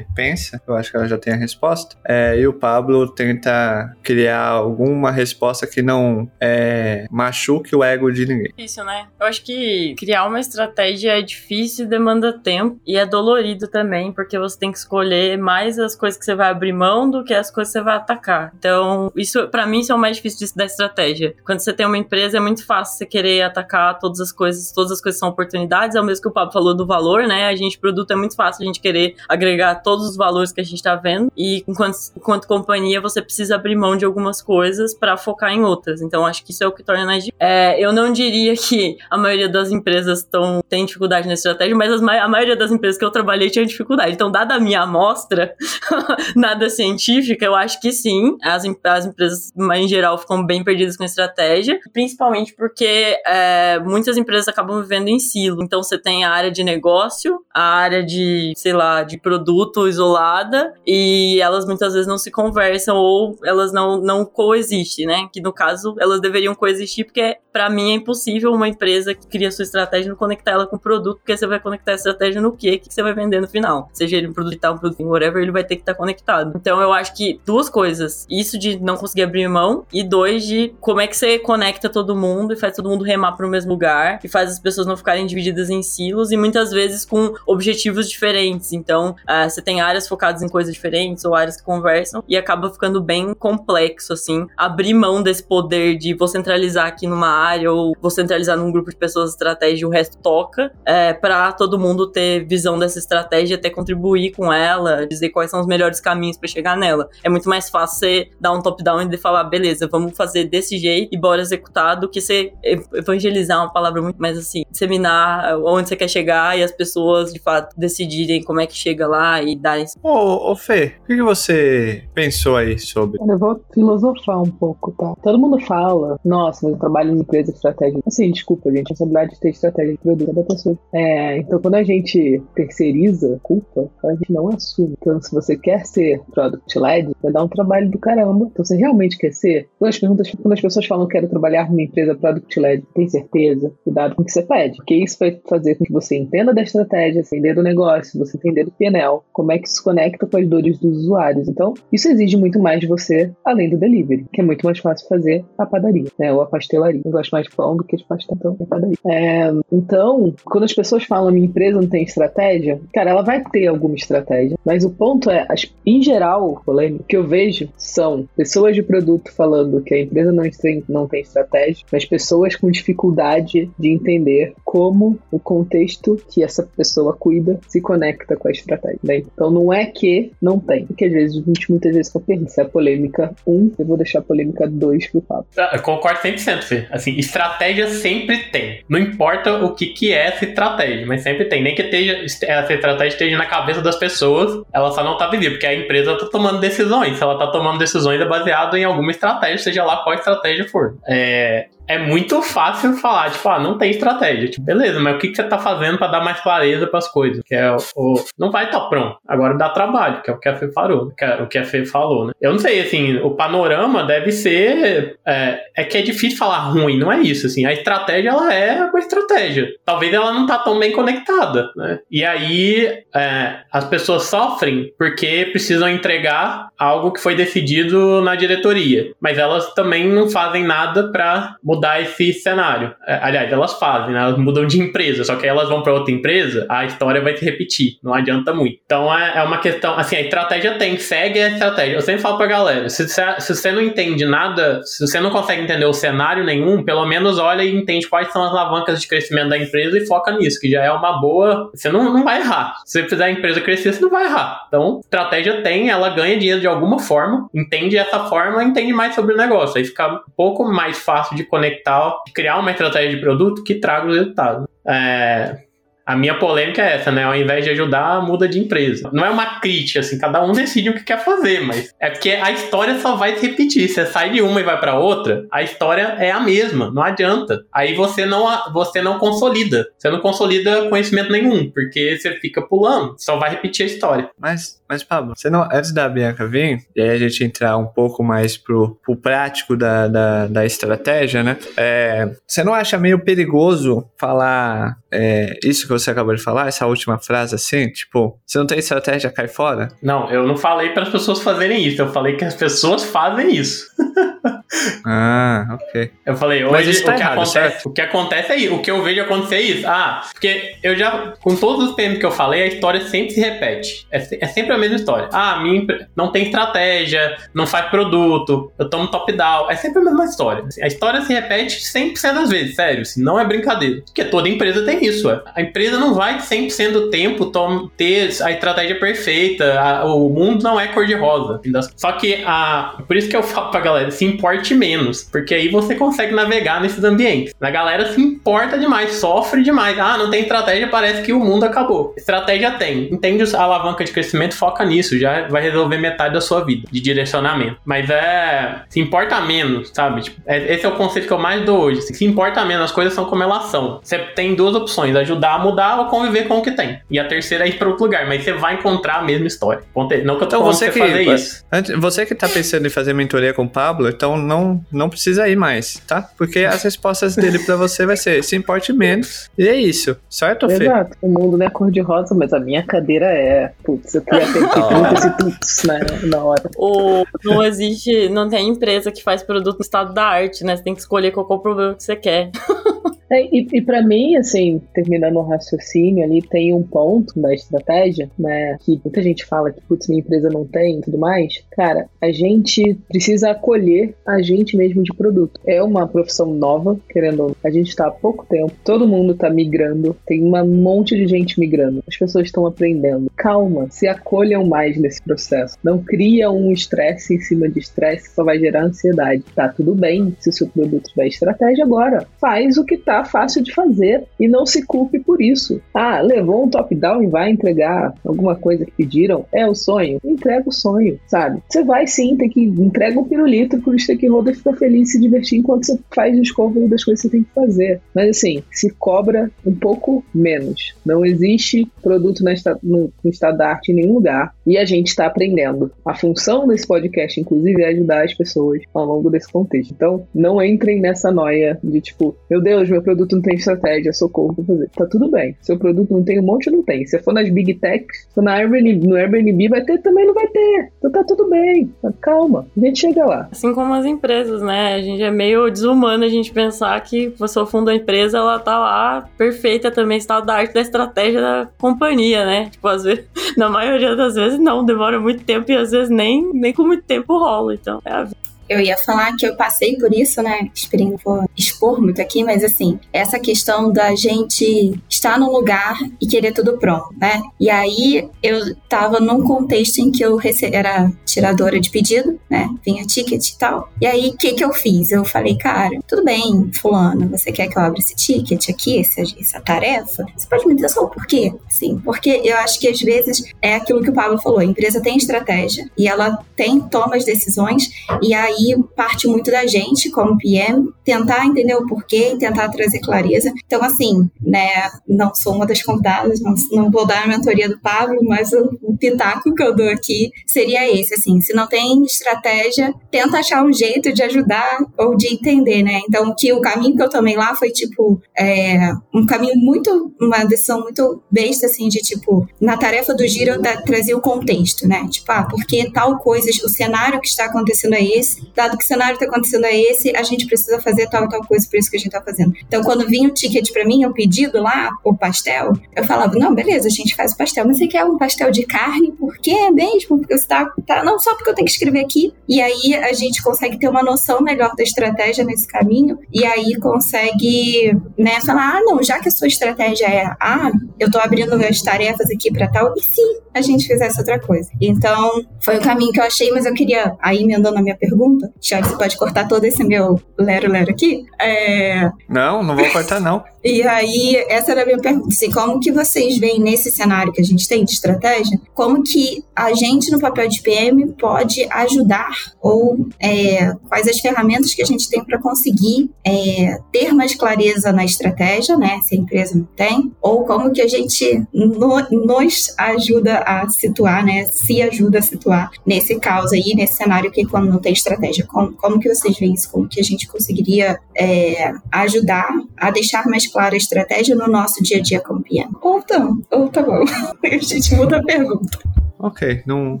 pensa, 0.14 0.60
eu 0.66 0.74
acho 0.74 0.90
que 0.90 0.96
ela 0.96 1.08
já 1.08 1.18
tem 1.18 1.32
a 1.32 1.36
resposta, 1.36 1.96
é, 2.04 2.38
e 2.38 2.46
o 2.46 2.52
Pablo 2.52 3.08
tenta 3.08 3.94
criar 4.02 4.46
alguma 4.46 5.10
resposta 5.10 5.66
que 5.66 5.82
não 5.82 6.30
é, 6.40 7.06
machuque 7.10 7.74
o 7.74 7.82
ego 7.82 8.10
de 8.10 8.26
ninguém. 8.26 8.52
Difícil, 8.56 8.84
né? 8.84 9.06
Eu 9.18 9.26
acho 9.26 9.44
que 9.44 9.94
criar 9.98 10.26
uma 10.26 10.40
estratégia 10.40 11.18
é 11.18 11.22
difícil, 11.22 11.86
demanda 11.86 12.32
tempo 12.32 12.80
e 12.86 12.96
é 12.96 13.06
dolorido 13.06 13.68
também, 13.68 14.12
porque 14.12 14.38
você 14.38 14.58
tem 14.58 14.72
que 14.72 14.78
escolher 14.78 15.36
mais 15.38 15.78
as 15.78 15.94
coisas 15.94 16.18
que 16.18 16.24
você 16.24 16.34
vai 16.34 16.50
abrir 16.50 16.72
mão 16.72 17.10
do 17.10 17.24
que 17.24 17.34
as 17.34 17.50
coisas 17.50 17.72
que 17.72 17.78
você 17.78 17.84
vai 17.84 17.96
atacar. 17.96 18.52
Então, 18.58 19.12
isso 19.16 19.48
para 19.48 19.66
mim 19.66 19.80
isso 19.80 19.92
é 19.92 19.94
o 19.94 19.98
mais 19.98 20.16
difícil 20.16 20.48
da 20.54 20.64
estratégia. 20.64 21.34
Quando 21.44 21.60
você 21.60 21.72
tem 21.72 21.86
uma 21.86 21.98
empresa 21.98 22.36
é 22.36 22.40
muito 22.40 22.64
fácil 22.64 22.98
você 22.98 23.06
querer 23.06 23.42
atacar 23.42 23.98
todas 23.98 24.20
as 24.20 24.32
coisas, 24.32 24.72
todas 24.72 24.92
as 24.92 25.00
coisas 25.00 25.18
são 25.18 25.28
oportunidades, 25.28 25.96
é 25.96 26.00
o 26.00 26.04
mesmo 26.04 26.22
que 26.22 26.28
o 26.28 26.32
Pablo 26.32 26.52
falou 26.52 26.74
do 26.74 26.86
valor, 26.86 27.26
né? 27.26 27.48
A 27.48 27.56
gente 27.56 27.78
produto 27.78 28.10
é 28.10 28.16
muito 28.16 28.34
fácil 28.34 28.62
a 28.62 28.66
gente 28.66 28.80
querer 28.80 29.16
agregar 29.28 29.47
todos 29.82 30.10
os 30.10 30.16
valores 30.16 30.52
que 30.52 30.60
a 30.60 30.64
gente 30.64 30.82
tá 30.82 30.94
vendo 30.94 31.30
e 31.36 31.64
enquanto, 31.66 31.96
enquanto 32.16 32.46
companhia 32.46 33.00
você 33.00 33.22
precisa 33.22 33.54
abrir 33.54 33.76
mão 33.76 33.96
de 33.96 34.04
algumas 34.04 34.42
coisas 34.42 34.94
para 34.94 35.16
focar 35.16 35.52
em 35.52 35.62
outras. 35.62 36.02
Então 36.02 36.26
acho 36.26 36.44
que 36.44 36.52
isso 36.52 36.64
é 36.64 36.66
o 36.66 36.72
que 36.72 36.82
torna 36.82 37.04
mais 37.04 37.24
difícil. 37.24 37.38
É, 37.38 37.78
eu 37.80 37.92
não 37.92 38.12
diria 38.12 38.54
que 38.56 38.96
a 39.10 39.16
maioria 39.16 39.48
das 39.48 39.70
empresas 39.70 40.22
tão, 40.22 40.60
tem 40.68 40.84
dificuldade 40.84 41.26
na 41.26 41.34
estratégia, 41.34 41.76
mas 41.76 41.92
as, 41.92 42.02
a 42.02 42.28
maioria 42.28 42.56
das 42.56 42.70
empresas 42.70 42.98
que 42.98 43.04
eu 43.04 43.10
trabalhei 43.10 43.50
tinha 43.50 43.64
dificuldade. 43.64 44.12
Então, 44.12 44.30
dada 44.30 44.54
a 44.54 44.60
minha 44.60 44.82
amostra, 44.82 45.54
nada 46.36 46.68
científica, 46.68 47.44
eu 47.44 47.54
acho 47.54 47.80
que 47.80 47.92
sim. 47.92 48.36
As, 48.42 48.64
as 48.84 49.06
empresas, 49.06 49.52
em 49.56 49.88
geral, 49.88 50.18
ficam 50.18 50.44
bem 50.44 50.64
perdidas 50.64 50.96
com 50.96 51.04
estratégia, 51.04 51.78
principalmente 51.92 52.54
porque 52.54 53.16
é, 53.26 53.78
muitas 53.80 54.16
empresas 54.16 54.48
acabam 54.48 54.80
vivendo 54.80 55.08
em 55.08 55.18
silo. 55.18 55.62
Então, 55.62 55.82
você 55.82 55.98
tem 55.98 56.24
a 56.24 56.30
área 56.30 56.50
de 56.50 56.62
negócio, 56.64 57.40
a 57.54 57.62
área 57.62 58.04
de, 58.04 58.52
sei 58.56 58.72
lá, 58.72 59.02
de 59.02 59.18
produto 59.38 59.86
isolada, 59.86 60.74
e 60.86 61.40
elas 61.40 61.64
muitas 61.64 61.92
vezes 61.92 62.06
não 62.06 62.18
se 62.18 62.30
conversam 62.30 62.96
ou 62.96 63.36
elas 63.44 63.72
não, 63.72 64.00
não 64.00 64.24
coexistem, 64.24 65.06
né? 65.06 65.28
Que 65.32 65.40
no 65.40 65.52
caso, 65.52 65.94
elas 65.98 66.20
deveriam 66.20 66.54
coexistir, 66.54 67.04
porque 67.04 67.38
para 67.52 67.70
mim 67.70 67.92
é 67.92 67.94
impossível 67.94 68.52
uma 68.52 68.68
empresa 68.68 69.14
que 69.14 69.26
cria 69.26 69.50
sua 69.50 69.62
estratégia 69.64 70.10
não 70.10 70.16
conectar 70.16 70.52
ela 70.52 70.66
com 70.66 70.76
o 70.76 70.78
produto, 70.78 71.18
porque 71.18 71.36
você 71.36 71.46
vai 71.46 71.60
conectar 71.60 71.92
a 71.92 71.94
estratégia 71.94 72.40
no 72.40 72.52
quê? 72.52 72.78
que 72.78 72.92
você 72.92 73.02
vai 73.02 73.14
vender 73.14 73.40
no 73.40 73.48
final. 73.48 73.88
Seja 73.92 74.16
ele 74.16 74.28
um 74.28 74.32
produto 74.32 74.50
digital, 74.50 74.74
um 74.74 74.78
produto 74.78 75.02
whatever, 75.04 75.42
ele 75.42 75.52
vai 75.52 75.64
ter 75.64 75.76
que 75.76 75.82
estar 75.82 75.92
tá 75.92 75.98
conectado. 75.98 76.52
Então 76.56 76.80
eu 76.80 76.92
acho 76.92 77.14
que 77.14 77.40
duas 77.44 77.68
coisas. 77.68 78.26
Isso 78.30 78.58
de 78.58 78.78
não 78.80 78.96
conseguir 78.96 79.22
abrir 79.22 79.48
mão 79.48 79.84
e 79.92 80.02
dois 80.02 80.46
de 80.46 80.74
como 80.80 81.00
é 81.00 81.06
que 81.06 81.16
você 81.16 81.38
conecta 81.38 81.88
todo 81.88 82.16
mundo 82.16 82.52
e 82.52 82.56
faz 82.56 82.74
todo 82.74 82.88
mundo 82.88 83.04
remar 83.04 83.32
para 83.32 83.46
o 83.46 83.50
mesmo 83.50 83.72
lugar 83.72 84.20
e 84.22 84.28
faz 84.28 84.50
as 84.50 84.58
pessoas 84.58 84.86
não 84.86 84.96
ficarem 84.96 85.26
divididas 85.26 85.70
em 85.70 85.82
silos 85.82 86.30
e 86.30 86.36
muitas 86.36 86.70
vezes 86.70 87.04
com 87.04 87.34
objetivos 87.46 88.08
diferentes. 88.08 88.72
Então, 88.72 89.14
uh, 89.28 89.48
você 89.48 89.60
tem 89.60 89.80
áreas 89.80 90.08
focadas 90.08 90.42
em 90.42 90.48
coisas 90.48 90.72
diferentes 90.72 91.24
ou 91.24 91.34
áreas 91.34 91.56
que 91.56 91.64
conversam 91.64 92.22
e 92.28 92.36
acaba 92.36 92.70
ficando 92.70 93.00
bem 93.00 93.34
complexo, 93.34 94.12
assim, 94.12 94.46
abrir 94.56 94.94
mão 94.94 95.22
desse 95.22 95.42
poder 95.42 95.96
de 95.96 96.14
vou 96.14 96.28
centralizar 96.28 96.86
aqui 96.86 97.06
numa 97.06 97.28
área 97.28 97.70
ou 97.70 97.96
vou 98.00 98.10
centralizar 98.10 98.56
num 98.56 98.72
grupo 98.72 98.90
de 98.90 98.96
pessoas 98.96 99.30
estratégia 99.30 99.82
e 99.82 99.86
o 99.86 99.90
resto 99.90 100.18
toca, 100.18 100.72
é, 100.84 101.12
para 101.12 101.52
todo 101.52 101.78
mundo 101.78 102.10
ter 102.10 102.46
visão 102.46 102.78
dessa 102.78 102.98
estratégia, 102.98 103.56
até 103.56 103.70
contribuir 103.70 104.32
com 104.32 104.52
ela, 104.52 105.06
dizer 105.06 105.30
quais 105.30 105.50
são 105.50 105.60
os 105.60 105.66
melhores 105.66 106.00
caminhos 106.00 106.36
para 106.36 106.48
chegar 106.48 106.76
nela. 106.76 107.08
É 107.22 107.28
muito 107.28 107.48
mais 107.48 107.68
fácil 107.68 107.98
você 107.98 108.30
dar 108.40 108.52
um 108.52 108.62
top-down 108.62 109.08
e 109.10 109.16
falar, 109.16 109.44
beleza, 109.44 109.88
vamos 109.90 110.16
fazer 110.16 110.44
desse 110.44 110.78
jeito 110.78 111.14
e 111.14 111.18
bora 111.18 111.40
executar 111.40 111.98
do 111.98 112.08
que 112.08 112.20
você 112.20 112.52
evangelizar 112.92 113.58
uma 113.58 113.72
palavra 113.72 114.00
muito 114.00 114.18
mais 114.18 114.36
assim, 114.36 114.64
disseminar 114.70 115.58
onde 115.60 115.88
você 115.88 115.96
quer 115.96 116.08
chegar 116.08 116.58
e 116.58 116.62
as 116.62 116.72
pessoas 116.72 117.32
de 117.32 117.38
fato 117.38 117.74
decidirem 117.76 118.42
como 118.42 118.60
é 118.60 118.66
que 118.66 118.76
chega 118.76 119.06
lá 119.06 119.17
e 119.42 119.56
darem. 119.56 119.84
Ô, 120.02 120.52
ô 120.52 120.56
Fê, 120.56 120.94
o 121.02 121.06
que, 121.06 121.22
você 121.22 122.04
pensou 122.14 122.56
aí 122.56 122.78
sobre? 122.78 123.18
Eu 123.20 123.38
vou 123.38 123.60
filosofar 123.72 124.42
um 124.42 124.50
pouco, 124.50 124.92
tá? 124.92 125.14
Todo 125.22 125.38
mundo 125.38 125.60
fala, 125.60 126.18
nossa, 126.24 126.60
mas 126.64 126.74
eu 126.74 126.80
trabalho 126.80 127.14
em 127.14 127.20
empresa 127.20 127.50
estratégica. 127.50 128.02
Assim, 128.06 128.30
desculpa, 128.30 128.70
gente, 128.70 128.88
a 128.88 128.90
responsabilidade 128.90 129.34
de 129.34 129.40
ter 129.40 129.50
estratégia 129.50 129.92
de 129.92 129.98
produto 129.98 130.32
da 130.32 130.42
pessoa. 130.42 130.78
É, 130.92 131.38
então 131.38 131.60
quando 131.60 131.74
a 131.74 131.82
gente 131.82 132.42
terceiriza 132.54 133.36
a 133.36 133.38
culpa, 133.40 133.90
a 134.04 134.12
gente 134.14 134.32
não 134.32 134.48
assume. 134.48 134.94
Então, 135.00 135.20
se 135.20 135.32
você 135.32 135.56
quer 135.56 135.84
ser 135.86 136.20
product 136.32 136.78
led, 136.78 137.12
vai 137.22 137.32
dar 137.32 137.44
um 137.44 137.48
trabalho 137.48 137.90
do 137.90 137.98
caramba. 137.98 138.48
Então, 138.50 138.64
você 138.64 138.76
realmente 138.76 139.18
quer 139.18 139.32
ser? 139.32 139.68
Quando 139.78 139.90
as, 139.90 139.98
perguntas, 139.98 140.30
quando 140.30 140.52
as 140.52 140.60
pessoas 140.60 140.86
falam 140.86 141.06
quero 141.06 141.28
trabalhar 141.28 141.68
numa 141.70 141.82
empresa 141.82 142.14
product 142.14 142.58
led, 142.58 142.84
tem 142.94 143.08
certeza? 143.08 143.72
Cuidado 143.84 144.14
com 144.14 144.22
o 144.22 144.24
que 144.24 144.32
você 144.32 144.42
pede, 144.42 144.76
porque 144.76 144.94
isso 144.94 145.16
vai 145.18 145.38
fazer 145.48 145.74
com 145.76 145.84
que 145.84 145.92
você 145.92 146.16
entenda 146.16 146.54
da 146.54 146.62
estratégia, 146.62 147.20
entender 147.20 147.54
do 147.54 147.62
negócio, 147.62 148.18
você 148.18 148.36
entender 148.36 148.64
do 148.64 148.72
PNL, 148.72 149.07
como 149.32 149.52
é 149.52 149.58
que 149.58 149.68
se 149.68 149.82
conecta 149.82 150.26
com 150.26 150.36
as 150.36 150.46
dores 150.46 150.78
dos 150.78 150.98
usuários. 150.98 151.48
Então, 151.48 151.74
isso 151.92 152.08
exige 152.08 152.36
muito 152.36 152.58
mais 152.58 152.80
de 152.80 152.86
você, 152.86 153.30
além 153.44 153.70
do 153.70 153.78
delivery, 153.78 154.26
que 154.32 154.40
é 154.40 154.44
muito 154.44 154.64
mais 154.64 154.78
fácil 154.78 155.08
fazer 155.08 155.44
a 155.56 155.66
padaria, 155.66 156.06
né? 156.18 156.32
Ou 156.32 156.40
a 156.40 156.46
pastelaria. 156.46 157.00
Eu 157.04 157.10
gosto 157.10 157.30
mais 157.30 157.46
de 157.46 157.54
pão 157.54 157.76
do 157.76 157.84
que 157.84 157.96
de 157.96 158.04
pastel, 158.04 158.36
então 158.36 158.56
é 158.60 158.64
padaria. 158.64 158.96
É, 159.06 159.50
então, 159.72 160.34
quando 160.44 160.64
as 160.64 160.72
pessoas 160.72 161.04
falam 161.04 161.32
minha 161.32 161.46
empresa 161.46 161.80
não 161.80 161.88
tem 161.88 162.02
estratégia, 162.02 162.80
cara, 162.92 163.10
ela 163.10 163.22
vai 163.22 163.42
ter 163.44 163.66
alguma 163.66 163.94
estratégia, 163.94 164.58
mas 164.64 164.84
o 164.84 164.90
ponto 164.90 165.30
é, 165.30 165.46
as, 165.48 165.72
em 165.86 166.02
geral, 166.02 166.62
o 166.66 167.02
que 167.04 167.16
eu 167.16 167.26
vejo 167.26 167.68
são 167.76 168.28
pessoas 168.36 168.74
de 168.74 168.82
produto 168.82 169.32
falando 169.32 169.82
que 169.82 169.94
a 169.94 170.00
empresa 170.00 170.32
não 170.32 170.48
tem, 170.50 170.84
não 170.88 171.06
tem 171.06 171.20
estratégia, 171.20 171.84
mas 171.92 172.04
pessoas 172.04 172.56
com 172.56 172.70
dificuldade 172.70 173.70
de 173.78 173.88
entender 173.88 174.54
como 174.64 175.18
o 175.30 175.38
contexto 175.38 176.18
que 176.30 176.42
essa 176.42 176.62
pessoa 176.76 177.14
cuida 177.14 177.58
se 177.68 177.80
conecta 177.80 178.36
com 178.36 178.48
a 178.48 178.50
estratégia. 178.50 178.97
Né? 179.02 179.18
Então 179.18 179.50
não 179.50 179.72
é 179.72 179.86
que 179.86 180.32
não 180.40 180.58
tem, 180.58 180.86
porque 180.86 181.04
às 181.04 181.12
vezes 181.12 181.42
muitas 181.68 181.94
vezes 181.94 182.12
fica 182.12 182.24
perdido. 182.24 182.48
Se 182.48 182.60
é 182.60 182.64
polêmica 182.64 183.34
1, 183.46 183.52
um, 183.52 183.72
eu 183.78 183.86
vou 183.86 183.96
deixar 183.96 184.20
a 184.20 184.22
polêmica 184.22 184.66
2 184.68 185.08
pro 185.08 185.20
Fábio. 185.22 185.46
Ah, 185.56 185.70
eu 185.74 185.82
concordo 185.82 186.20
100%, 186.20 186.62
Fê. 186.62 186.86
Assim, 186.90 187.16
estratégia 187.16 187.88
sempre 187.88 188.38
tem. 188.50 188.80
Não 188.88 188.98
importa 188.98 189.64
o 189.64 189.74
que, 189.74 189.86
que 189.86 190.12
é 190.12 190.28
essa 190.28 190.44
estratégia, 190.44 191.06
mas 191.06 191.22
sempre 191.22 191.44
tem. 191.46 191.62
Nem 191.62 191.74
que 191.74 191.82
esteja, 191.82 192.24
essa 192.46 192.72
estratégia 192.72 193.08
esteja 193.08 193.36
na 193.36 193.46
cabeça 193.46 193.80
das 193.80 193.96
pessoas, 193.96 194.62
ela 194.72 194.90
só 194.92 195.04
não 195.04 195.16
tá 195.16 195.28
visível, 195.28 195.52
porque 195.52 195.66
a 195.66 195.74
empresa 195.74 196.16
tá 196.16 196.26
tomando 196.26 196.60
decisões. 196.60 197.16
Se 197.16 197.22
ela 197.22 197.38
tá 197.38 197.48
tomando 197.48 197.78
decisões 197.78 198.20
é 198.20 198.24
baseado 198.24 198.76
em 198.76 198.84
alguma 198.84 199.10
estratégia, 199.10 199.58
seja 199.58 199.84
lá 199.84 200.02
qual 200.02 200.14
estratégia 200.14 200.68
for. 200.68 200.96
É, 201.06 201.68
é 201.88 201.98
muito 201.98 202.42
fácil 202.42 202.94
falar, 202.94 203.30
tipo, 203.30 203.48
ah, 203.48 203.58
não 203.58 203.78
tem 203.78 203.90
estratégia. 203.90 204.50
Tipo, 204.50 204.66
beleza, 204.66 205.00
mas 205.00 205.16
o 205.16 205.18
que, 205.18 205.28
que 205.28 205.36
você 205.36 205.42
tá 205.42 205.58
fazendo 205.58 205.98
para 205.98 206.08
dar 206.12 206.20
mais 206.22 206.40
clareza 206.40 206.86
para 206.86 206.98
as 206.98 207.10
coisas? 207.10 207.42
Que 207.44 207.54
é 207.54 207.72
o, 207.72 207.78
o, 207.96 208.24
Não 208.38 208.50
vai 208.50 208.66
estar 208.66 208.80
tá 208.80 208.88
pronto. 208.88 209.16
Agora 209.26 209.56
dá 209.56 209.70
trabalho, 209.70 210.22
que 210.22 210.30
é 210.30 210.34
o 210.34 210.38
que 210.38 210.48
a 210.48 210.54
Fê 210.54 210.70
falou. 210.70 211.10
Que 211.16 211.24
é, 211.24 211.42
o 211.42 211.46
que 211.46 211.58
a 211.58 211.64
Fê 211.64 211.86
falou, 211.86 212.26
né? 212.26 212.32
Eu 212.40 212.52
não 212.52 212.58
sei, 212.58 212.80
assim, 212.80 213.16
o 213.16 213.30
panorama 213.30 214.04
deve 214.04 214.30
ser. 214.30 215.18
É, 215.26 215.60
é, 215.76 215.84
que 215.84 215.96
é 215.96 216.02
difícil 216.02 216.38
falar 216.38 216.58
ruim, 216.58 216.98
não 216.98 217.10
é 217.10 217.20
isso, 217.20 217.46
assim. 217.46 217.64
A 217.64 217.72
estratégia, 217.72 218.30
ela 218.30 218.52
é 218.52 218.84
uma 218.84 218.98
estratégia. 218.98 219.68
Talvez 219.84 220.12
ela 220.12 220.32
não 220.32 220.46
tá 220.46 220.58
tão 220.58 220.78
bem 220.78 220.92
conectada, 220.92 221.70
né? 221.74 222.00
E 222.10 222.24
aí 222.24 223.02
é, 223.14 223.60
as 223.72 223.86
pessoas 223.86 224.24
sofrem 224.24 224.92
porque 224.98 225.48
precisam 225.50 225.88
entregar 225.88 226.68
algo 226.78 227.12
que 227.12 227.20
foi 227.20 227.34
decidido 227.34 228.20
na 228.20 228.34
diretoria. 228.34 229.12
Mas 229.20 229.38
elas 229.38 229.72
também 229.72 230.06
não 230.06 230.28
fazem 230.28 230.64
nada 230.64 231.10
para 231.10 231.56
mudar 231.62 231.77
mudar 231.78 232.00
esse 232.00 232.32
cenário. 232.32 232.94
É, 233.06 233.18
aliás, 233.22 233.52
elas 233.52 233.78
fazem, 233.78 234.12
né? 234.12 234.20
Elas 234.20 234.36
mudam 234.36 234.66
de 234.66 234.80
empresa, 234.80 235.24
só 235.24 235.36
que 235.36 235.44
aí 235.44 235.48
elas 235.48 235.68
vão 235.68 235.82
para 235.82 235.94
outra 235.94 236.12
empresa, 236.12 236.66
a 236.68 236.84
história 236.84 237.20
vai 237.20 237.36
se 237.36 237.44
repetir, 237.44 237.98
não 238.02 238.12
adianta 238.12 238.52
muito. 238.52 238.78
Então 238.84 239.14
é, 239.16 239.38
é 239.38 239.42
uma 239.42 239.58
questão, 239.58 239.94
assim, 239.98 240.16
a 240.16 240.20
estratégia 240.20 240.76
tem, 240.76 240.98
segue 240.98 241.40
a 241.40 241.48
estratégia. 241.48 241.96
Eu 241.96 242.02
sempre 242.02 242.20
falo 242.20 242.36
pra 242.36 242.46
galera, 242.46 242.88
se, 242.88 243.06
se 243.08 243.54
você 243.54 243.72
não 243.72 243.80
entende 243.80 244.24
nada, 244.24 244.82
se 244.84 245.06
você 245.06 245.20
não 245.20 245.30
consegue 245.30 245.62
entender 245.62 245.86
o 245.86 245.92
cenário 245.92 246.44
nenhum, 246.44 246.82
pelo 246.82 247.06
menos 247.06 247.38
olha 247.38 247.62
e 247.62 247.74
entende 247.74 248.08
quais 248.08 248.32
são 248.32 248.42
as 248.42 248.50
alavancas 248.50 249.00
de 249.00 249.06
crescimento 249.06 249.50
da 249.50 249.58
empresa 249.58 249.96
e 249.96 250.06
foca 250.06 250.32
nisso, 250.32 250.60
que 250.60 250.70
já 250.70 250.84
é 250.84 250.90
uma 250.90 251.20
boa. 251.20 251.70
Você 251.74 251.90
não, 251.90 252.12
não 252.12 252.24
vai 252.24 252.40
errar. 252.40 252.74
Se 252.84 253.00
você 253.02 253.08
fizer 253.08 253.24
a 253.24 253.30
empresa 253.30 253.60
crescer, 253.60 253.92
você 253.92 254.00
não 254.00 254.10
vai 254.10 254.24
errar. 254.24 254.64
Então, 254.68 255.00
estratégia 255.02 255.62
tem, 255.62 255.90
ela 255.90 256.08
ganha 256.10 256.36
dinheiro 256.36 256.60
de 256.60 256.66
alguma 256.66 256.98
forma, 256.98 257.48
entende 257.54 257.96
essa 257.96 258.24
forma, 258.24 258.62
entende 258.62 258.92
mais 258.92 259.14
sobre 259.14 259.34
o 259.34 259.36
negócio. 259.36 259.78
Aí 259.78 259.84
fica 259.84 260.08
um 260.08 260.20
pouco 260.36 260.64
mais 260.64 260.98
fácil 260.98 261.36
de 261.36 261.44
conectar 261.44 261.67
conectar, 261.68 262.16
criar 262.34 262.58
uma 262.58 262.70
estratégia 262.70 263.10
de 263.10 263.20
produto 263.20 263.62
que 263.62 263.76
traga 263.76 264.06
o 264.06 264.12
resultado. 264.12 264.68
É, 264.86 265.64
A 266.08 266.16
minha 266.16 266.38
polêmica 266.38 266.80
é 266.80 266.94
essa, 266.94 267.12
né? 267.12 267.24
Ao 267.24 267.36
invés 267.36 267.62
de 267.62 267.70
ajudar, 267.70 268.22
muda 268.22 268.48
de 268.48 268.58
empresa. 268.58 269.10
Não 269.12 269.26
é 269.26 269.28
uma 269.28 269.60
crítica, 269.60 270.00
assim, 270.00 270.18
cada 270.18 270.42
um 270.42 270.52
decide 270.56 270.88
o 270.88 270.94
que 270.94 271.04
quer 271.04 271.22
fazer, 271.22 271.60
mas 271.60 271.94
é 272.00 272.08
porque 272.08 272.30
a 272.30 272.50
história 272.50 272.98
só 272.98 273.14
vai 273.14 273.36
se 273.36 273.46
repetir. 273.46 273.86
Você 273.86 274.06
sai 274.06 274.30
de 274.30 274.40
uma 274.40 274.58
e 274.58 274.64
vai 274.64 274.80
para 274.80 274.98
outra, 274.98 275.46
a 275.52 275.62
história 275.62 276.16
é 276.18 276.30
a 276.30 276.40
mesma, 276.40 276.90
não 276.90 277.02
adianta. 277.02 277.62
Aí 277.70 277.94
você 277.94 278.24
não, 278.24 278.72
você 278.72 279.02
não 279.02 279.18
consolida. 279.18 279.86
Você 279.98 280.08
não 280.08 280.20
consolida 280.20 280.88
conhecimento 280.88 281.30
nenhum, 281.30 281.70
porque 281.70 282.16
você 282.16 282.32
fica 282.40 282.62
pulando, 282.62 283.14
só 283.18 283.36
vai 283.36 283.50
repetir 283.50 283.84
a 283.84 283.88
história. 283.88 284.30
Mas, 284.40 284.80
mas 284.88 285.04
Pablo, 285.04 285.34
você 285.36 285.50
não, 285.50 285.68
antes 285.70 285.92
da 285.92 286.08
Bianca 286.08 286.46
vir, 286.46 286.86
e 286.96 287.02
aí 287.02 287.10
a 287.10 287.18
gente 287.18 287.44
entrar 287.44 287.76
um 287.76 287.86
pouco 287.86 288.24
mais 288.24 288.56
pro, 288.56 288.98
pro 289.04 289.14
prático 289.14 289.76
da, 289.76 290.08
da, 290.08 290.46
da 290.46 290.64
estratégia, 290.64 291.42
né? 291.42 291.58
É, 291.76 292.30
você 292.46 292.64
não 292.64 292.72
acha 292.72 292.96
meio 292.96 293.22
perigoso 293.22 294.08
falar 294.18 294.96
é, 295.12 295.58
isso 295.62 295.86
que 295.86 295.97
você 295.98 296.10
acabou 296.10 296.34
de 296.34 296.42
falar, 296.42 296.68
essa 296.68 296.86
última 296.86 297.18
frase 297.18 297.54
assim, 297.54 297.90
tipo, 297.90 298.38
você 298.46 298.58
não 298.58 298.66
tem 298.66 298.78
estratégia, 298.78 299.30
cai 299.30 299.48
fora? 299.48 299.88
Não, 300.02 300.30
eu 300.30 300.46
não 300.46 300.56
falei 300.56 300.90
para 300.90 301.04
as 301.04 301.08
pessoas 301.08 301.40
fazerem 301.40 301.84
isso, 301.86 302.00
eu 302.00 302.12
falei 302.12 302.36
que 302.36 302.44
as 302.44 302.54
pessoas 302.54 303.04
fazem 303.04 303.54
isso. 303.54 303.86
ah, 305.06 305.66
ok. 305.72 306.10
Eu 306.26 306.36
falei, 306.36 306.64
hoje 306.64 307.02
tá 307.02 307.12
o, 307.12 307.14
que 307.14 307.22
errado, 307.22 307.40
acontece, 307.40 307.88
o 307.88 307.92
que 307.92 308.00
acontece 308.00 308.52
é 308.52 308.56
isso, 308.56 308.74
o 308.74 308.82
que 308.82 308.90
eu 308.90 309.02
vejo 309.02 309.22
acontecer 309.22 309.56
é 309.56 309.62
isso. 309.62 309.86
Ah, 309.86 310.22
porque 310.32 310.76
eu 310.82 310.96
já, 310.96 311.34
com 311.40 311.56
todos 311.56 311.90
os 311.90 311.94
PMs 311.94 312.18
que 312.18 312.26
eu 312.26 312.30
falei, 312.30 312.62
a 312.62 312.66
história 312.66 313.00
sempre 313.02 313.30
se 313.30 313.40
repete. 313.40 314.06
É, 314.10 314.44
é 314.44 314.46
sempre 314.46 314.72
a 314.72 314.78
mesma 314.78 314.96
história. 314.96 315.28
Ah, 315.32 315.60
minha, 315.60 316.08
não 316.14 316.30
tem 316.32 316.44
estratégia, 316.44 317.36
não 317.54 317.66
faz 317.66 317.86
produto, 317.90 318.72
eu 318.78 318.88
tomo 318.88 319.10
top-down. 319.10 319.70
É 319.70 319.76
sempre 319.76 320.00
a 320.00 320.04
mesma 320.04 320.24
história. 320.24 320.64
A 320.82 320.86
história 320.86 321.20
se 321.22 321.32
repete 321.32 321.80
100% 321.80 322.34
das 322.34 322.50
vezes, 322.50 322.74
sério, 322.74 323.02
assim, 323.02 323.22
não 323.22 323.38
é 323.38 323.44
brincadeira. 323.44 324.02
Porque 324.04 324.24
toda 324.24 324.48
empresa 324.48 324.84
tem 324.84 325.04
isso. 325.04 325.30
É. 325.30 325.42
A 325.54 325.62
empresa 325.62 325.87
não 325.96 326.14
vai 326.14 326.38
100% 326.38 326.92
do 326.92 327.10
tempo 327.10 327.50
ter 327.96 328.30
a 328.42 328.50
estratégia 328.50 328.98
perfeita, 328.98 329.80
a, 329.80 330.04
o 330.04 330.28
mundo 330.28 330.62
não 330.62 330.78
é 330.78 330.88
cor-de-rosa. 330.88 331.60
Só 331.96 332.12
que, 332.12 332.42
a, 332.46 332.96
por 333.06 333.16
isso 333.16 333.28
que 333.28 333.36
eu 333.36 333.42
falo 333.42 333.70
pra 333.70 333.80
galera, 333.80 334.10
se 334.10 334.24
importe 334.24 334.74
menos, 334.74 335.24
porque 335.24 335.54
aí 335.54 335.68
você 335.68 335.94
consegue 335.94 336.34
navegar 336.34 336.80
nesses 336.80 337.02
ambientes. 337.02 337.54
A 337.60 337.70
galera 337.70 338.12
se 338.12 338.20
importa 338.20 338.78
demais, 338.78 339.12
sofre 339.16 339.62
demais. 339.62 339.98
Ah, 339.98 340.16
não 340.18 340.30
tem 340.30 340.42
estratégia, 340.42 340.88
parece 340.88 341.22
que 341.22 341.32
o 341.32 341.40
mundo 341.40 341.64
acabou. 341.64 342.14
Estratégia 342.16 342.72
tem. 342.72 343.12
Entende 343.12 343.44
a 343.54 343.62
alavanca 343.62 344.04
de 344.04 344.12
crescimento, 344.12 344.54
foca 344.54 344.84
nisso, 344.84 345.18
já 345.18 345.48
vai 345.48 345.62
resolver 345.62 345.98
metade 345.98 346.34
da 346.34 346.40
sua 346.40 346.64
vida 346.64 346.86
de 346.90 347.00
direcionamento. 347.00 347.76
Mas 347.84 348.08
é. 348.10 348.82
Se 348.88 349.00
importa 349.00 349.40
menos, 349.40 349.90
sabe? 349.92 350.22
Tipo, 350.22 350.40
é, 350.46 350.74
esse 350.74 350.84
é 350.84 350.88
o 350.88 350.92
conceito 350.92 351.26
que 351.26 351.32
eu 351.32 351.38
mais 351.38 351.64
dou 351.64 351.80
hoje. 351.80 352.02
Se 352.02 352.24
importa 352.24 352.64
menos, 352.64 352.84
as 352.84 352.92
coisas 352.92 353.12
são 353.14 353.24
como 353.24 353.42
elas 353.42 353.64
são. 353.64 354.00
Você 354.02 354.18
tem 354.18 354.54
duas 354.54 354.74
opções: 354.74 355.14
ajudar 355.16 355.54
a 355.54 355.58
mudar 355.58 355.77
ou 355.78 356.06
conviver 356.06 356.48
com 356.48 356.58
o 356.58 356.62
que 356.62 356.72
tem. 356.72 357.00
E 357.10 357.18
a 357.18 357.26
terceira 357.26 357.64
é 357.64 357.68
ir 357.68 357.78
para 357.78 357.88
outro 357.88 358.04
lugar, 358.04 358.26
mas 358.26 358.44
você 358.44 358.52
vai 358.52 358.74
encontrar 358.74 359.16
a 359.16 359.22
mesma 359.22 359.46
história. 359.46 359.82
Não 359.94 360.08
que 360.08 360.44
eu 360.44 360.48
tô 360.48 360.56
então, 360.56 360.64
você 360.64 360.90
que, 360.90 360.98
fazer 360.98 361.22
isso. 361.22 361.64
Você 361.98 362.26
que 362.26 362.34
tá 362.34 362.48
pensando 362.48 362.86
em 362.86 362.90
fazer 362.90 363.12
mentoria 363.12 363.52
com 363.52 363.64
o 363.64 363.68
Pablo, 363.68 364.08
então 364.08 364.36
não, 364.36 364.84
não 364.90 365.08
precisa 365.08 365.48
ir 365.48 365.56
mais, 365.56 366.02
tá? 366.06 366.28
Porque 366.36 366.60
as 366.60 366.82
respostas 366.82 367.36
dele 367.36 367.58
para 367.58 367.76
você 367.76 368.06
vai 368.06 368.16
ser 368.16 368.42
se 368.42 368.56
importe 368.56 368.92
menos. 368.92 369.48
E 369.56 369.68
é 369.68 369.76
isso, 369.76 370.16
certo, 370.28 370.68
Fê? 370.68 370.84
Exato. 370.84 371.16
O 371.22 371.28
mundo 371.28 371.56
não 371.56 371.66
é 371.66 371.70
cor-de-rosa, 371.70 372.34
mas 372.34 372.52
a 372.52 372.60
minha 372.60 372.82
cadeira 372.82 373.26
é. 373.26 373.72
Putz, 373.84 374.14
eu 374.14 374.22
queria 374.22 374.46
ter 374.52 374.60
muitos 374.60 375.24
e 375.24 375.36
tuts 375.36 375.84
né, 375.84 376.00
na 376.24 376.42
hora. 376.42 376.70
O, 376.76 377.24
não 377.44 377.62
existe, 377.62 378.28
não 378.28 378.48
tem 378.48 378.68
empresa 378.68 379.10
que 379.10 379.22
faz 379.22 379.42
produto 379.42 379.78
no 379.78 379.82
estado 379.82 380.12
da 380.12 380.24
arte, 380.24 380.64
né? 380.64 380.76
Você 380.76 380.82
tem 380.82 380.94
que 380.94 381.00
escolher 381.00 381.30
qual 381.30 381.46
é 381.48 381.54
o 381.54 381.58
problema 381.58 381.94
que 381.94 382.02
você 382.02 382.16
quer. 382.16 382.50
É, 383.30 383.42
e, 383.44 383.66
e 383.72 383.82
para 383.82 384.02
mim, 384.02 384.36
assim, 384.36 384.80
terminando 384.94 385.36
o 385.36 385.42
raciocínio 385.42 386.24
ali, 386.24 386.42
tem 386.42 386.74
um 386.74 386.82
ponto 386.82 387.38
da 387.40 387.52
estratégia, 387.52 388.30
né? 388.38 388.76
Que 388.80 389.00
muita 389.04 389.22
gente 389.22 389.44
fala 389.44 389.70
que, 389.70 389.80
putz, 389.82 390.08
minha 390.08 390.20
empresa 390.20 390.48
não 390.48 390.64
tem 390.64 390.98
e 390.98 391.00
tudo 391.02 391.18
mais. 391.18 391.62
Cara, 391.70 392.08
a 392.20 392.30
gente 392.32 392.94
precisa 393.08 393.50
acolher 393.50 394.14
a 394.26 394.40
gente 394.40 394.76
mesmo 394.76 395.02
de 395.02 395.12
produto. 395.14 395.60
É 395.66 395.82
uma 395.82 396.06
profissão 396.06 396.52
nova, 396.54 396.98
querendo. 397.08 397.56
A 397.64 397.70
gente 397.70 397.94
tá 397.94 398.06
há 398.06 398.10
pouco 398.10 398.46
tempo, 398.46 398.72
todo 398.84 399.06
mundo 399.06 399.34
tá 399.34 399.50
migrando, 399.50 400.16
tem 400.26 400.42
um 400.42 400.66
monte 400.66 401.16
de 401.16 401.26
gente 401.26 401.60
migrando. 401.60 402.02
As 402.08 402.16
pessoas 402.16 402.46
estão 402.46 402.66
aprendendo. 402.66 403.30
Calma, 403.36 403.88
se 403.90 404.06
acolham 404.06 404.66
mais 404.66 404.96
nesse 404.96 405.22
processo. 405.22 405.76
Não 405.82 405.98
cria 405.98 406.50
um 406.50 406.72
estresse 406.72 407.34
em 407.34 407.40
cima 407.40 407.68
de 407.68 407.78
estresse 407.78 408.30
só 408.34 408.44
vai 408.44 408.58
gerar 408.58 408.84
ansiedade. 408.84 409.42
Tá 409.54 409.68
tudo 409.68 409.94
bem 409.94 410.36
se 410.38 410.50
o 410.50 410.52
seu 410.52 410.68
produto 410.68 411.08
tiver 411.08 411.26
estratégia 411.26 411.84
agora. 411.84 412.26
Faz 412.40 412.76
o 412.76 412.84
que 412.84 412.96
tá 412.96 413.17
fácil 413.24 413.62
de 413.62 413.74
fazer 413.74 414.24
e 414.38 414.48
não 414.48 414.66
se 414.66 414.84
culpe 414.84 415.18
por 415.18 415.40
isso. 415.40 415.80
Ah, 415.94 416.20
levou 416.20 416.64
um 416.64 416.70
top-down 416.70 417.22
e 417.22 417.26
vai 417.26 417.50
entregar 417.50 418.14
alguma 418.24 418.54
coisa 418.54 418.84
que 418.84 418.92
pediram? 418.92 419.44
É 419.52 419.66
o 419.66 419.74
sonho? 419.74 420.20
Entrega 420.24 420.68
o 420.68 420.72
sonho, 420.72 421.18
sabe? 421.26 421.62
Você 421.68 421.84
vai 421.84 422.06
sim 422.06 422.36
ter 422.36 422.48
que 422.48 422.60
entrega 422.60 423.18
o 423.18 423.22
um 423.22 423.28
pirulito 423.28 423.80
pro 423.80 423.98
stakeholder 423.98 424.56
ficar 424.56 424.74
feliz 424.74 425.10
e 425.10 425.12
se 425.12 425.20
divertir 425.20 425.58
enquanto 425.58 425.86
você 425.86 425.98
faz 426.14 426.36
escovo 426.38 426.88
das 426.88 427.04
coisas 427.04 427.22
que 427.22 427.28
você 427.28 427.36
tem 427.36 427.42
que 427.42 427.54
fazer. 427.54 428.00
Mas 428.14 428.30
assim, 428.30 428.62
se 428.70 428.90
cobra 428.90 429.50
um 429.64 429.74
pouco 429.74 430.24
menos. 430.34 430.94
Não 431.04 431.24
existe 431.24 431.90
produto 432.02 432.42
no, 432.82 433.12
no 433.22 433.30
estado 433.30 433.58
da 433.58 433.68
arte 433.68 433.92
em 433.92 433.96
nenhum 433.96 434.14
lugar 434.14 434.54
e 434.66 434.76
a 434.76 434.84
gente 434.84 435.08
está 435.08 435.26
aprendendo. 435.26 435.90
A 436.04 436.14
função 436.14 436.66
desse 436.66 436.86
podcast, 436.86 437.40
inclusive, 437.40 437.82
é 437.82 437.88
ajudar 437.88 438.24
as 438.24 438.34
pessoas 438.34 438.82
ao 438.94 439.04
longo 439.04 439.30
desse 439.30 439.50
contexto. 439.50 439.92
Então, 439.92 440.26
não 440.34 440.62
entrem 440.62 441.00
nessa 441.00 441.30
noia 441.30 441.78
de 441.82 442.00
tipo, 442.00 442.36
meu 442.50 442.60
Deus, 442.60 442.88
meu 442.88 443.02
produto 443.08 443.36
não 443.36 443.42
tem 443.42 443.56
estratégia, 443.56 444.12
socorro 444.12 444.54
pra 444.54 444.64
fazer. 444.64 444.90
Tá 444.94 445.06
tudo 445.06 445.30
bem. 445.30 445.56
Seu 445.62 445.78
produto 445.78 446.12
não 446.12 446.22
tem 446.22 446.38
um 446.38 446.42
monte, 446.42 446.70
não 446.70 446.82
tem. 446.82 447.06
Se 447.06 447.18
for 447.20 447.32
nas 447.32 447.48
Big 447.48 447.74
Techs, 447.74 448.24
se 448.28 448.34
for 448.34 448.42
na 448.42 448.52
Airbnb, 448.54 449.06
no 449.06 449.16
Airbnb 449.16 449.68
vai 449.68 449.82
ter, 449.82 449.98
também 449.98 450.26
não 450.26 450.34
vai 450.34 450.46
ter. 450.48 450.92
Então 450.98 451.10
tá 451.10 451.24
tudo 451.24 451.48
bem. 451.48 451.90
Calma, 452.20 452.66
a 452.76 452.80
gente 452.80 453.00
chega 453.00 453.24
lá. 453.24 453.48
Assim 453.50 453.72
como 453.72 453.94
as 453.94 454.04
empresas, 454.04 454.60
né? 454.60 454.94
A 454.94 455.00
gente 455.00 455.22
é 455.22 455.30
meio 455.30 455.70
desumano 455.70 456.24
a 456.24 456.28
gente 456.28 456.52
pensar 456.52 457.00
que 457.02 457.28
você 457.38 457.64
fundou 457.64 457.92
a 457.92 457.96
empresa, 457.96 458.38
ela 458.38 458.58
tá 458.58 458.78
lá 458.78 459.28
perfeita 459.38 459.90
também, 459.90 460.18
está 460.18 460.40
da 460.40 460.56
arte 460.56 460.74
da 460.74 460.80
estratégia 460.80 461.40
da 461.40 461.68
companhia, 461.78 462.44
né? 462.44 462.68
Tipo, 462.70 462.88
às 462.88 463.04
vezes, 463.04 463.24
na 463.56 463.70
maioria 463.70 464.14
das 464.14 464.34
vezes 464.34 464.58
não, 464.58 464.84
demora 464.84 465.18
muito 465.18 465.44
tempo 465.44 465.70
e 465.70 465.76
às 465.76 465.90
vezes 465.92 466.10
nem, 466.10 466.52
nem 466.52 466.74
com 466.74 466.82
muito 466.82 467.04
tempo 467.04 467.38
rola. 467.38 467.74
Então, 467.74 468.00
é 468.04 468.12
a 468.12 468.24
vida. 468.24 468.47
Eu 468.68 468.80
ia 468.80 468.96
falar 468.98 469.36
que 469.36 469.46
eu 469.46 469.56
passei 469.56 469.96
por 469.96 470.12
isso, 470.12 470.42
né? 470.42 470.68
Não 470.98 471.16
vou 471.24 471.48
expor 471.56 472.00
muito 472.00 472.20
aqui, 472.20 472.42
mas 472.42 472.64
assim, 472.64 472.98
essa 473.12 473.38
questão 473.38 473.92
da 473.92 474.14
gente 474.14 475.00
estar 475.08 475.38
num 475.38 475.50
lugar 475.50 475.98
e 476.20 476.26
querer 476.26 476.52
tudo 476.52 476.78
pronto, 476.78 477.14
né? 477.16 477.42
E 477.60 477.70
aí 477.70 478.28
eu 478.42 478.74
tava 478.88 479.20
num 479.20 479.42
contexto 479.42 479.98
em 479.98 480.10
que 480.10 480.24
eu 480.24 480.38
era 480.72 481.10
tiradora 481.24 481.78
de 481.80 481.90
pedido, 481.90 482.38
né? 482.50 482.68
Vinha 482.84 483.04
ticket 483.04 483.46
e 483.46 483.58
tal. 483.58 483.88
E 484.00 484.06
aí, 484.06 484.28
o 484.28 484.36
que 484.36 484.52
que 484.52 484.64
eu 484.64 484.72
fiz? 484.72 485.10
Eu 485.10 485.24
falei, 485.24 485.56
cara, 485.56 485.98
tudo 486.06 486.24
bem, 486.24 486.70
fulano, 486.72 487.28
você 487.28 487.52
quer 487.52 487.68
que 487.68 487.78
eu 487.78 487.82
abra 487.82 487.98
esse 487.98 488.14
ticket 488.14 488.68
aqui, 488.68 489.00
essa, 489.00 489.20
essa 489.20 489.60
tarefa? 489.60 490.24
Você 490.36 490.48
pode 490.48 490.66
me 490.66 490.74
dizer 490.74 490.88
só 490.88 491.04
o 491.04 491.08
porquê? 491.08 491.52
Sim, 491.68 492.00
porque 492.04 492.40
eu 492.44 492.56
acho 492.58 492.80
que 492.80 492.88
às 492.88 493.00
vezes 493.00 493.44
é 493.60 493.76
aquilo 493.76 494.02
que 494.02 494.10
o 494.10 494.14
Pablo 494.14 494.38
falou, 494.38 494.58
a 494.58 494.64
empresa 494.64 495.00
tem 495.00 495.16
estratégia 495.16 495.88
e 495.96 496.08
ela 496.08 496.38
tem, 496.56 496.80
toma 496.80 497.16
as 497.16 497.24
decisões 497.24 497.90
e 498.22 498.34
aí 498.34 498.57
aí 498.58 498.76
parte 498.96 499.26
muito 499.26 499.50
da 499.50 499.66
gente, 499.66 500.10
como 500.10 500.36
PM, 500.38 500.88
tentar 501.04 501.46
entender 501.46 501.74
o 501.74 501.86
porquê 501.86 502.32
e 502.34 502.38
tentar 502.38 502.68
trazer 502.68 503.00
clareza. 503.00 503.52
Então, 503.66 503.82
assim, 503.82 504.28
né, 504.40 504.88
não 505.06 505.34
sou 505.34 505.54
uma 505.54 505.66
das 505.66 505.82
convidadas, 505.82 506.40
não, 506.40 506.54
não 506.72 506.90
vou 506.90 507.06
dar 507.06 507.24
a 507.24 507.26
mentoria 507.26 507.68
do 507.68 507.80
Pablo, 507.80 508.18
mas 508.22 508.52
o, 508.52 508.78
o 508.82 508.96
pitaco 508.96 509.54
que 509.54 509.62
eu 509.62 509.74
dou 509.74 509.88
aqui 509.88 510.30
seria 510.46 510.90
esse, 510.90 511.14
assim, 511.14 511.40
se 511.40 511.54
não 511.54 511.66
tem 511.66 512.02
estratégia, 512.04 512.92
tenta 513.10 513.38
achar 513.38 513.64
um 513.64 513.72
jeito 513.72 514.12
de 514.12 514.22
ajudar 514.22 514.78
ou 514.98 515.16
de 515.16 515.32
entender, 515.32 515.82
né? 515.82 516.00
Então, 516.08 516.34
que 516.36 516.52
o 516.52 516.60
caminho 516.60 516.96
que 516.96 517.02
eu 517.02 517.10
tomei 517.10 517.36
lá 517.36 517.54
foi, 517.54 517.70
tipo, 517.70 518.20
é, 518.36 518.92
um 519.14 519.24
caminho 519.26 519.56
muito, 519.56 520.12
uma 520.20 520.44
decisão 520.44 520.80
muito 520.80 521.22
besta, 521.30 521.66
assim, 521.66 521.88
de, 521.88 522.00
tipo, 522.00 522.46
na 522.60 522.76
tarefa 522.76 523.14
do 523.14 523.26
giro 523.26 523.52
eu 523.52 523.62
trazer 523.84 524.14
o 524.14 524.20
contexto, 524.20 524.86
né? 524.86 525.06
Tipo, 525.08 525.32
ah, 525.32 525.46
porque 525.48 525.90
tal 525.90 526.18
coisa, 526.18 526.50
o 526.64 526.68
cenário 526.68 527.20
que 527.20 527.28
está 527.28 527.46
acontecendo 527.46 527.94
é 527.94 528.04
esse, 528.04 528.47
dado 528.54 528.76
que 528.76 528.84
cenário 528.84 529.14
está 529.14 529.26
acontecendo 529.26 529.64
é 529.64 529.76
esse, 529.76 530.14
a 530.16 530.22
gente 530.22 530.46
precisa 530.46 530.80
fazer 530.80 531.08
tal 531.08 531.28
tal 531.28 531.40
coisa, 531.46 531.66
por 531.68 531.78
isso 531.78 531.90
que 531.90 531.96
a 531.96 532.00
gente 532.00 532.08
está 532.08 532.22
fazendo. 532.22 532.52
Então, 532.66 532.82
quando 532.82 533.06
vinha 533.06 533.28
o 533.28 533.32
ticket 533.32 533.72
para 533.72 533.84
mim, 533.84 534.04
o 534.04 534.12
pedido 534.12 534.60
lá, 534.60 534.90
o 535.04 535.16
pastel, 535.16 535.72
eu 535.94 536.04
falava, 536.04 536.34
não, 536.36 536.54
beleza, 536.54 536.88
a 536.88 536.90
gente 536.90 537.14
faz 537.14 537.32
o 537.32 537.36
pastel, 537.36 537.66
mas 537.66 537.78
você 537.78 537.86
quer 537.86 538.04
um 538.04 538.18
pastel 538.18 538.50
de 538.50 538.64
carne? 538.64 539.12
Por 539.12 539.36
quê 539.38 539.70
mesmo? 539.70 540.18
Porque 540.18 540.36
você 540.36 540.46
tá, 540.46 540.66
tá, 540.86 541.04
não, 541.04 541.18
só 541.18 541.34
porque 541.34 541.50
eu 541.50 541.54
tenho 541.54 541.66
que 541.66 541.72
escrever 541.72 542.00
aqui. 542.00 542.32
E 542.48 542.60
aí 542.60 542.94
a 542.94 543.12
gente 543.12 543.42
consegue 543.42 543.78
ter 543.78 543.88
uma 543.88 544.02
noção 544.02 544.40
melhor 544.40 544.74
da 544.76 544.82
estratégia 544.82 545.44
nesse 545.44 545.66
caminho, 545.66 546.18
e 546.32 546.44
aí 546.44 546.74
consegue, 546.80 547.96
né, 548.16 548.40
falar, 548.44 548.76
ah, 548.76 548.80
não, 548.82 549.02
já 549.02 549.18
que 549.20 549.28
a 549.28 549.32
sua 549.32 549.48
estratégia 549.48 550.06
é, 550.06 550.26
ah, 550.40 550.70
eu 550.98 551.10
tô 551.10 551.18
abrindo 551.18 551.54
as 551.54 551.82
tarefas 551.82 552.30
aqui 552.30 552.52
para 552.52 552.68
tal, 552.68 552.94
e 552.96 553.02
se 553.02 553.22
a 553.54 553.60
gente 553.60 553.86
fizesse 553.86 554.18
outra 554.18 554.38
coisa? 554.38 554.70
Então, 554.80 555.44
foi 555.60 555.78
o 555.78 555.80
caminho 555.80 556.12
que 556.12 556.20
eu 556.20 556.24
achei, 556.24 556.50
mas 556.50 556.64
eu 556.64 556.74
queria, 556.74 557.14
aí 557.20 557.42
emendando 557.42 557.78
a 557.78 557.82
minha 557.82 557.96
pergunta, 557.96 558.37
Thiago, 558.60 558.88
você 558.88 558.96
pode 558.96 559.16
cortar 559.16 559.48
todo 559.48 559.64
esse 559.64 559.82
meu 559.84 560.20
lero-lero 560.38 560.90
aqui? 560.90 561.26
É... 561.40 562.10
Não, 562.28 562.62
não 562.62 562.76
vou 562.76 562.88
cortar, 562.90 563.20
não. 563.20 563.44
E 563.70 563.82
aí, 563.82 564.46
essa 564.48 564.72
era 564.72 564.82
a 564.82 564.86
minha 564.86 564.98
pergunta. 564.98 565.28
Assim, 565.28 565.50
como 565.50 565.78
que 565.78 565.92
vocês 565.92 566.38
veem 566.38 566.58
nesse 566.58 566.90
cenário 566.90 567.30
que 567.30 567.40
a 567.42 567.44
gente 567.44 567.68
tem 567.68 567.84
de 567.84 567.90
estratégia, 567.92 568.58
como 568.72 569.02
que 569.02 569.44
a 569.54 569.74
gente 569.74 570.10
no 570.10 570.18
papel 570.18 570.48
de 570.48 570.62
PM 570.62 571.12
pode 571.12 571.66
ajudar 571.70 572.30
ou 572.62 573.06
é, 573.20 573.74
quais 573.86 574.08
as 574.08 574.20
ferramentas 574.20 574.72
que 574.72 574.80
a 574.80 574.86
gente 574.86 575.10
tem 575.10 575.22
para 575.22 575.38
conseguir 575.38 576.10
é, 576.26 576.78
ter 576.90 577.12
mais 577.12 577.34
clareza 577.34 577.92
na 577.92 578.06
estratégia, 578.06 578.74
né? 578.78 579.00
Se 579.02 579.14
a 579.14 579.18
empresa 579.18 579.58
não 579.58 579.68
tem, 579.76 580.14
ou 580.22 580.46
como 580.46 580.72
que 580.72 580.80
a 580.80 580.88
gente 580.88 581.44
no, 581.52 582.00
nos 582.10 582.74
ajuda 582.78 583.40
a 583.40 583.68
situar, 583.68 584.24
né? 584.24 584.46
Se 584.46 584.80
ajuda 584.80 585.18
a 585.18 585.22
situar 585.22 585.70
nesse 585.84 586.18
caos 586.18 586.54
aí, 586.54 586.74
nesse 586.74 586.96
cenário 586.96 587.30
que 587.30 587.44
quando 587.44 587.70
não 587.70 587.80
tem 587.80 587.92
estratégia. 587.92 588.46
Como, 588.46 588.72
como 588.72 588.98
que 588.98 589.14
vocês 589.14 589.38
veem 589.38 589.52
isso? 589.52 589.70
Como 589.70 589.86
que 589.86 590.00
a 590.00 590.04
gente 590.04 590.26
conseguiria 590.26 590.98
é, 591.14 591.74
ajudar 591.92 592.48
a 592.78 592.90
deixar 592.90 593.26
mais 593.26 593.46
clara 593.58 593.74
a 593.74 593.76
estratégia 593.76 594.36
no 594.36 594.46
nosso 594.46 594.80
dia 594.84 594.98
a 594.98 595.02
dia 595.02 595.20
como 595.20 595.42
PM? 595.42 595.70
Ou 595.82 596.00
não, 596.08 596.40
ou 596.52 596.68
tá 596.68 596.80
bom. 596.80 597.02
a 597.42 597.58
gente 597.58 597.96
muda 597.96 598.18
a 598.18 598.22
pergunta. 598.22 598.78
Ok, 599.18 599.64
não, 599.66 600.00